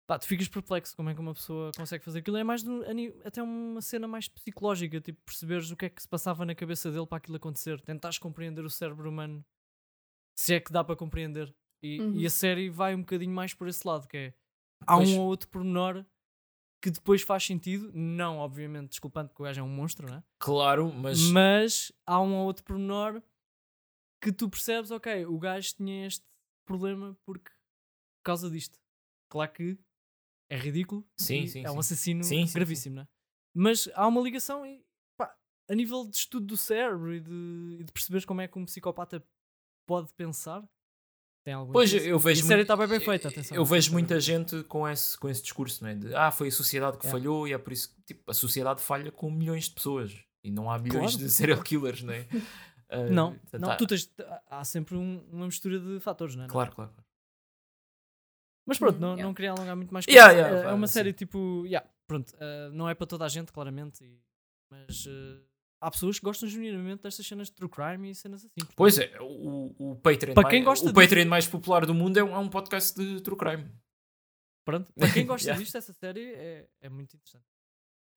[0.07, 2.37] Pá, tu ficas perplexo como é que uma pessoa consegue fazer aquilo.
[2.37, 6.09] É mais ni- até uma cena mais psicológica, tipo, perceberes o que é que se
[6.09, 7.81] passava na cabeça dele para aquilo acontecer.
[7.81, 9.45] Tentares compreender o cérebro humano,
[10.37, 11.55] se é que dá para compreender.
[11.83, 12.15] E, Uhum.
[12.15, 14.35] e a série vai um bocadinho mais por esse lado, que é
[14.87, 15.09] há Pois.
[15.11, 16.05] um ou outro pormenor
[16.83, 17.91] que depois faz sentido.
[17.95, 20.25] Não, obviamente, desculpando que o gajo é um monstro, né?
[20.41, 21.21] Claro, mas.
[21.31, 23.23] Mas há um ou outro pormenor
[24.21, 26.25] que tu percebes, ok, o gajo tinha este
[26.71, 28.79] problema porque por causa disto.
[29.31, 29.79] Claro que
[30.51, 31.07] é ridículo.
[31.17, 33.09] Sim, sim, É um assassino Sim, sim, gravíssimo, né?
[33.55, 34.85] Mas há uma ligação e,
[35.17, 35.35] pá,
[35.69, 38.65] a nível de estudo do cérebro e de, e de perceberes como é que um
[38.65, 39.25] psicopata
[39.87, 40.63] pode pensar.
[41.45, 42.09] Tem algum Pois, interesse.
[42.11, 43.57] eu vejo a série muito- está bem, bem feita, atenção.
[43.57, 45.95] Eu vejo muita gente com esse, com esse discurso, não é?
[45.95, 47.11] De, ah, foi a sociedade que É.
[47.11, 50.13] falhou e é por isso que tipo, a sociedade falha com milhões de pessoas
[50.45, 51.19] e não há milhões Claro.
[51.27, 52.27] de serial killers, não é?
[52.91, 54.11] Ah, Não, portanto, não há- tu tens,
[54.49, 56.49] há sempre um- uma mistura de fatores, não é?
[56.49, 56.91] Claro, claro.
[56.93, 57.07] claro.
[58.67, 59.23] Mas pronto, Uhum, não, yeah.
[59.25, 60.07] não queria alongar muito mais.
[60.07, 60.49] Yeah, com isso.
[60.49, 60.93] yeah, é, é uma sim.
[60.95, 61.65] série tipo.
[61.67, 64.05] Yeah, pronto, uh, não é para toda a gente, claramente.
[64.05, 64.21] e-
[64.71, 65.43] mas uh,
[65.81, 68.51] há pessoas que gostam genuinamente destas cenas de true crime e cenas assim.
[68.57, 71.85] portanto, Pois é, o, o Patreon, Para quem mais, gosta o disso- Patreon mais popular
[71.87, 73.69] do mundo é um, é um podcast de true crime.
[74.65, 75.61] Pronto, para quem gosta Yeah.
[75.63, 77.45] disto, essa série é, é muito interessante.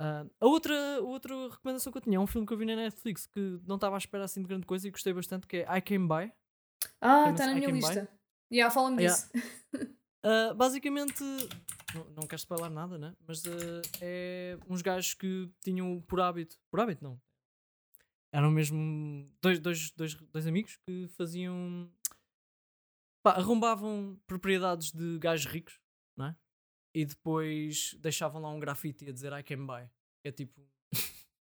[0.05, 2.75] Ah, a, outra, outra recomendação que eu tinha é um filme que eu vi na
[2.75, 5.77] Netflix que não estava à espera assim de grande coisa e gostei bastante, que é
[5.77, 6.34] I Came By.
[6.99, 8.09] Ah, está na minha lista.
[8.51, 9.15] Yeah, fala-me Yeah.
[9.15, 9.31] disso.
[10.25, 11.23] Uh, basicamente,
[11.95, 13.15] não, não quero spoiler nada, né?
[13.25, 17.17] Mas uh, é uns gajos que tinham por hábito, por hábito não,
[18.34, 21.89] eram mesmo dois, dois, dois, dois amigos que faziam,
[23.23, 25.80] pá, arrombavam propriedades de gajos ricos?
[26.95, 29.90] E depois deixavam lá um grafite a dizer I came by.
[30.24, 30.61] É tipo,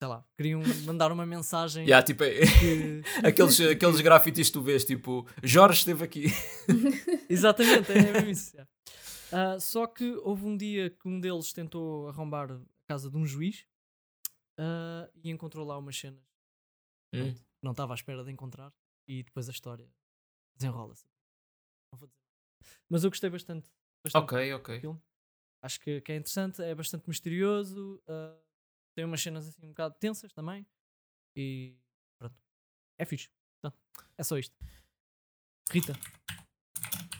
[0.02, 3.02] sei lá, queriam mandar uma mensagem Yeah, tipo, é- que.
[3.26, 6.26] aqueles, aqueles grafites que tu vês, tipo, Jorge esteve aqui.
[7.30, 8.56] Exatamente, é mesmo isso.
[8.56, 8.70] yeah.
[9.32, 13.26] Ah, só que houve um dia que um deles tentou arrombar a casa de um
[13.26, 13.66] juiz
[14.58, 16.22] ah, e encontrou lá umas cenas
[17.14, 17.34] Hum.
[17.34, 18.72] que não estava à espera de encontrar
[19.08, 19.90] e depois a história
[20.58, 21.06] desenrola-se.
[21.94, 22.20] Não vou dizer.
[22.90, 23.70] Mas eu gostei bastante.
[24.04, 24.80] bastante Ok, ok.
[24.82, 25.00] filme.
[25.62, 28.38] Acho que, que é interessante, é bastante misterioso, ah,
[28.96, 30.66] tem umas cenas assim um bocado tensas também
[31.36, 31.76] e
[32.18, 32.36] pronto.
[32.98, 33.30] É fixe.
[33.60, 33.74] Então,
[34.18, 34.56] é só isto.
[35.72, 35.94] Rita,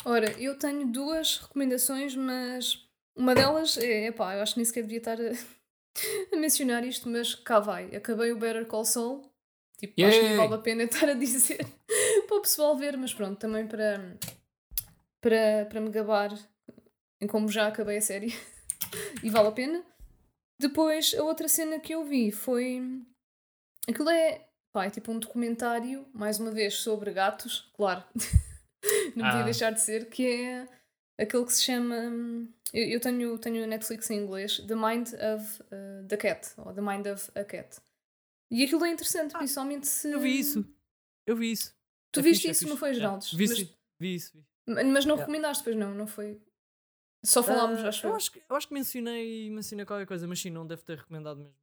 [0.08, 2.82] Ora, eu tenho duas recomendações, mas
[3.14, 5.32] uma delas é, pá, eu acho que nem sequer devia estar a,
[6.34, 7.94] a mencionar isto, mas cá vai.
[7.94, 9.30] Acabei o Better Call Saul.
[9.78, 11.58] Tipo, acho que não vale a pena estar a dizer
[12.26, 14.18] para o pessoal ver, mas pronto, também para,
[15.20, 16.30] para, para me gabar
[17.22, 18.28] em como já acabei a série
[19.24, 19.84] e vale a pena.
[20.60, 22.82] Depois, a outra cena que eu vi foi.
[23.88, 28.04] Aquilo é, pá, é tipo um documentário, mais uma vez, sobre gatos, claro.
[29.16, 29.44] não podia Ah.
[29.44, 30.68] deixar de ser, que é
[31.20, 31.96] aquele que se chama.
[32.74, 36.74] Eu, eu tenho, tenho a Netflix em inglês, The Mind of uh, the Cat, ou
[36.74, 37.78] The Mind of a Cat.
[38.52, 40.08] E aquilo é interessante, principalmente se.
[40.08, 40.66] Ah, eu vi isso.
[41.28, 41.74] Eu vi isso.
[42.14, 42.70] Tu É viste fixe, é isso, fixe.
[42.72, 43.06] não foi, Yeah.
[43.08, 43.34] Geraldes?
[43.34, 44.32] Vi, Mas- vi isso.
[44.36, 44.44] vi.
[44.68, 45.16] Mas não Yeah.
[45.18, 46.42] recomendaste, pois não, não foi.
[47.24, 50.40] Só falámos, Ah, acho eu acho, que, eu acho que mencionei, mencionei qualquer coisa, mas
[50.40, 51.56] sim, não deve ter recomendado mesmo.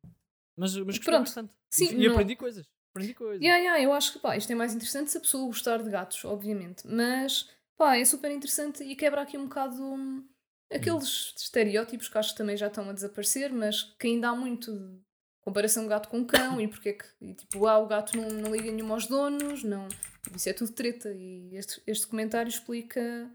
[0.56, 1.20] Mas, mas Pronto.
[1.20, 1.52] bastante.
[1.70, 2.68] Sim, e, não- aprendi coisas.
[2.90, 3.42] Aprendi coisas.
[3.42, 5.90] Yeah, yeah, eu acho que pá, isto é mais interessante se a pessoa gostar de
[5.90, 6.86] gatos, obviamente.
[6.86, 10.24] Mas pá, é super interessante e quebra aqui um bocado hum,
[10.72, 14.72] aqueles estereótipos que acho que também já estão a desaparecer, mas que ainda há muito
[14.78, 15.00] de
[15.40, 18.54] comparação gato com cão e porque é que, e, tipo, ah, o gato não, não
[18.54, 19.88] liga nenhum aos donos, não.
[20.34, 23.28] Isso é tudo treta e este, este comentário explica,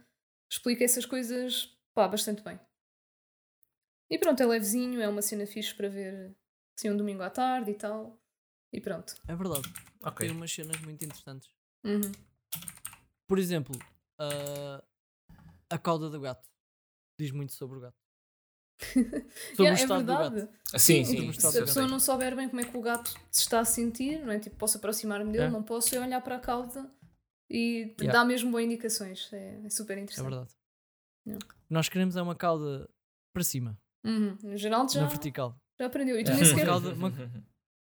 [0.49, 2.57] explica essas coisas pá, bastante bem.
[4.09, 6.33] E pronto, é levezinho, é uma cena fixe para ver
[6.77, 8.17] assim um domingo à tarde e tal.
[8.71, 9.15] E pronto.
[9.27, 9.67] É verdade.
[10.01, 10.25] Ok.
[10.25, 11.49] Tem umas cenas muito interessantes.
[11.83, 12.09] Uhum.
[13.27, 13.77] Por exemplo,
[14.17, 14.81] ah,
[15.69, 16.47] a cauda do gato.
[17.19, 17.97] Diz muito sobre o gato.
[19.57, 20.33] Sobre o Yeah, é estado do gato.
[20.35, 20.57] verdade.
[20.73, 21.33] Ah, Sim, Sim, sim.
[21.33, 24.23] Se a pessoa não souber bem como é que o gato se está a sentir,
[24.23, 24.39] não é?
[24.39, 25.49] Tipo, posso aproximar-me dele, É.
[25.49, 26.89] não posso é olhar para a cauda
[27.49, 28.13] e Yeah.
[28.17, 29.27] dá mesmo boas indicações.
[29.33, 30.29] É, é super É interessante.
[30.29, 30.58] verdade.
[31.27, 31.45] Yeah.
[31.69, 32.89] Nós queremos é uma cauda
[33.33, 34.37] para cima, Uhum.
[34.41, 35.59] No geral, já, na vertical.
[35.79, 36.17] já aprendeu.
[36.19, 36.35] E tu É.
[36.35, 36.63] nem sequer.
[36.63, 37.11] Uma cauda- uma-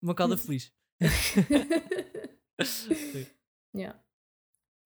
[0.02, 0.72] Uma cauda feliz.
[3.74, 3.98] Yeah.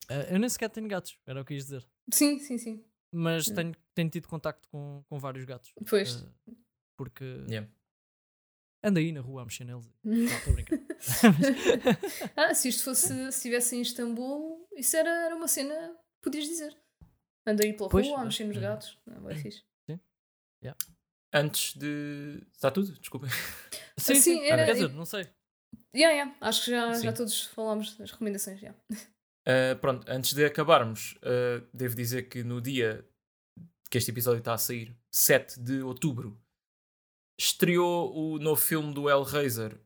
[0.08, 1.86] Eh, eu nem sequer tenho gatos, era o que ia dizer.
[2.12, 2.84] Sim, sim, sim.
[3.12, 5.72] Mas tenho, tenho tido contacto com, com vários gatos.
[5.88, 6.22] Pois.
[6.22, 6.52] eh,
[6.96, 7.70] porque Yeah.
[8.82, 9.86] ando aí na rua a mexer neles.
[10.02, 10.78] Não, estou a brincar.
[12.36, 16.74] ah, se isto fosse, se estivesse em Istambul, isso era, era uma cena, podias dizer.
[17.48, 18.62] Anda aí pela Pois, rua, a mexer nos Uhum.
[18.62, 18.98] gatos.
[19.06, 19.62] Não, é fixe.
[21.32, 22.42] Antes de.
[22.54, 22.92] Está tudo?
[22.98, 23.26] Desculpa.
[23.98, 25.28] sim, Sim, sim, era- Quer dizer, não sei.
[25.94, 26.36] Yeah, yeah.
[26.40, 27.12] Acho que já, já Sim.
[27.16, 28.60] todos falámos das recomendações.
[28.62, 28.78] Yeah.
[29.46, 33.06] Uh, pronto, antes de acabarmos, uh, devo dizer que no dia
[33.90, 36.38] que este episódio está a sair, 7 de outubro,
[37.38, 39.78] estreou o novo filme do Hellraiser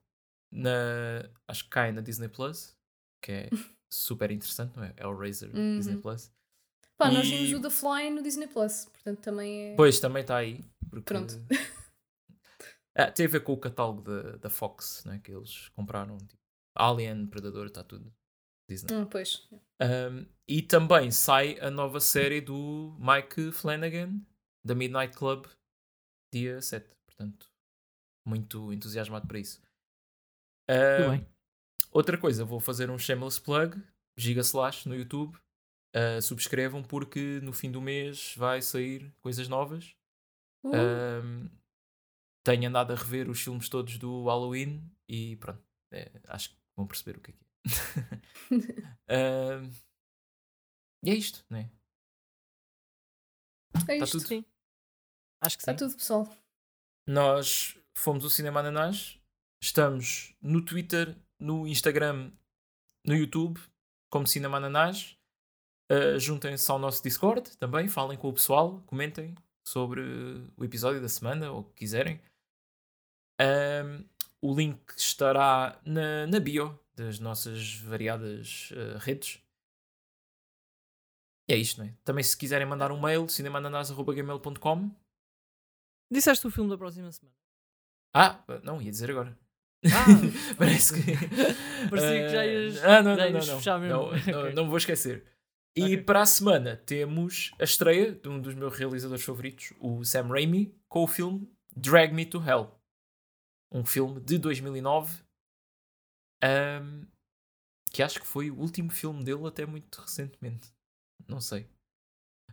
[0.53, 1.29] na.
[1.49, 2.77] Acho que cai na Disney Plus,
[3.21, 3.51] que é
[3.93, 4.95] super interessante, não é?
[4.97, 5.77] Hellraiser Uhum.
[5.79, 6.31] Disney Plus.
[7.03, 9.77] Pá, nós E- vimos o The Fly no Disney Plus, portanto também é.
[9.77, 10.65] Pois também está aí.
[10.89, 11.05] Porque...
[11.05, 11.35] Pronto.
[12.95, 15.19] Ah, tem a ver com o catálogo da, da Fox, né?
[15.25, 16.19] que eles compraram.
[16.19, 16.39] Tipo,
[16.77, 18.13] Alien, Predador, está tudo.
[18.69, 18.95] Disney.
[18.95, 19.49] Hum, pois.
[19.81, 24.21] Um, e também sai a nova série do Mike Flanagan,
[24.63, 25.47] da Midnight Club,
[26.33, 26.87] dia 7.
[27.07, 27.47] Portanto,
[28.27, 29.63] muito entusiasmado para isso.
[30.69, 31.27] Bem.
[31.91, 33.83] outra coisa, vou fazer um shameless plug,
[34.19, 35.37] Giga Slash no YouTube.
[35.95, 39.95] Uh, subscrevam porque no fim do mês vai sair coisas novas.
[40.65, 41.51] Uh, Um,
[42.45, 45.63] tenho andado a rever os filmes todos do Halloween e pronto,
[45.93, 47.47] é, acho que vão perceber o que é que é.
[49.61, 49.71] Um,
[51.05, 51.71] e é isto, né?
[53.75, 54.19] é tá isto.
[54.19, 54.29] tudo.
[54.29, 54.45] Sim.
[55.43, 55.79] Acho que Está sim.
[55.79, 56.29] tudo, pessoal.
[57.07, 59.19] Nós fomos o Cinema Ananás,
[59.63, 62.33] estamos no Twitter, no Instagram,
[63.05, 63.61] no YouTube,
[64.11, 65.19] como Cinema Ananás.
[65.93, 69.35] Uh, Juntem-se ao nosso Discord também, falem com o pessoal, comentem
[69.67, 70.01] sobre
[70.57, 72.21] o episódio da semana ou o que quiserem.
[73.41, 74.05] Um,
[74.41, 79.43] o link estará na, na bio das nossas variadas uh, redes.
[81.49, 81.95] E é isto, não é?
[82.05, 84.91] Também se quiserem mandar um mail, cinemananás.gmail.com
[86.11, 87.35] Disseste o filme da próxima semana.
[88.15, 89.37] Ah, não, ia dizer agora.
[89.87, 90.07] Ah,
[90.57, 91.13] Parece que.
[91.89, 93.47] Parecia que já Eh, ias- Ah, não, já não, não.
[93.47, 93.57] não.
[93.59, 93.97] fechar mesmo.
[93.97, 94.11] Não,
[94.45, 95.25] não, não vou esquecer.
[95.75, 96.03] E Ok.
[96.05, 100.75] para a semana temos a estreia de um dos meus realizadores favoritos, o Sam Raimi,
[100.89, 102.71] com o filme Drag Me to Hell.
[103.73, 105.23] Um filme de 2009
[106.45, 107.07] ahm,
[107.91, 110.71] que acho que foi o último filme dele até muito recentemente.
[111.27, 111.67] Não sei.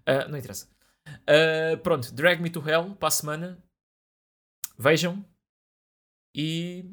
[0.06, 0.70] Ah, não interessa.
[1.28, 3.62] Ah, pronto, Drag Me to Hell para a semana.
[4.78, 5.26] Vejam.
[6.34, 6.86] E.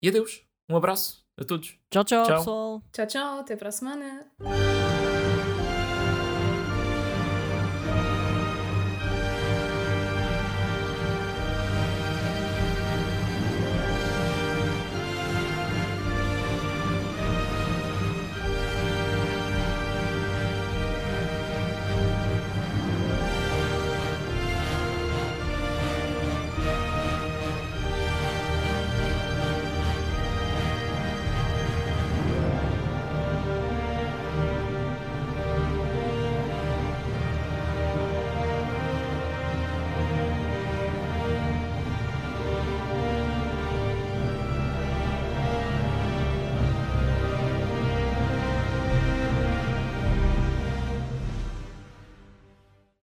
[0.00, 0.44] E adeus.
[0.70, 1.76] Um abraço a todos.
[1.90, 2.36] Tchau, tchau, Tchau.
[2.38, 2.82] pessoal.
[2.92, 3.38] Tchau, tchau.
[3.40, 4.30] Até para a semana.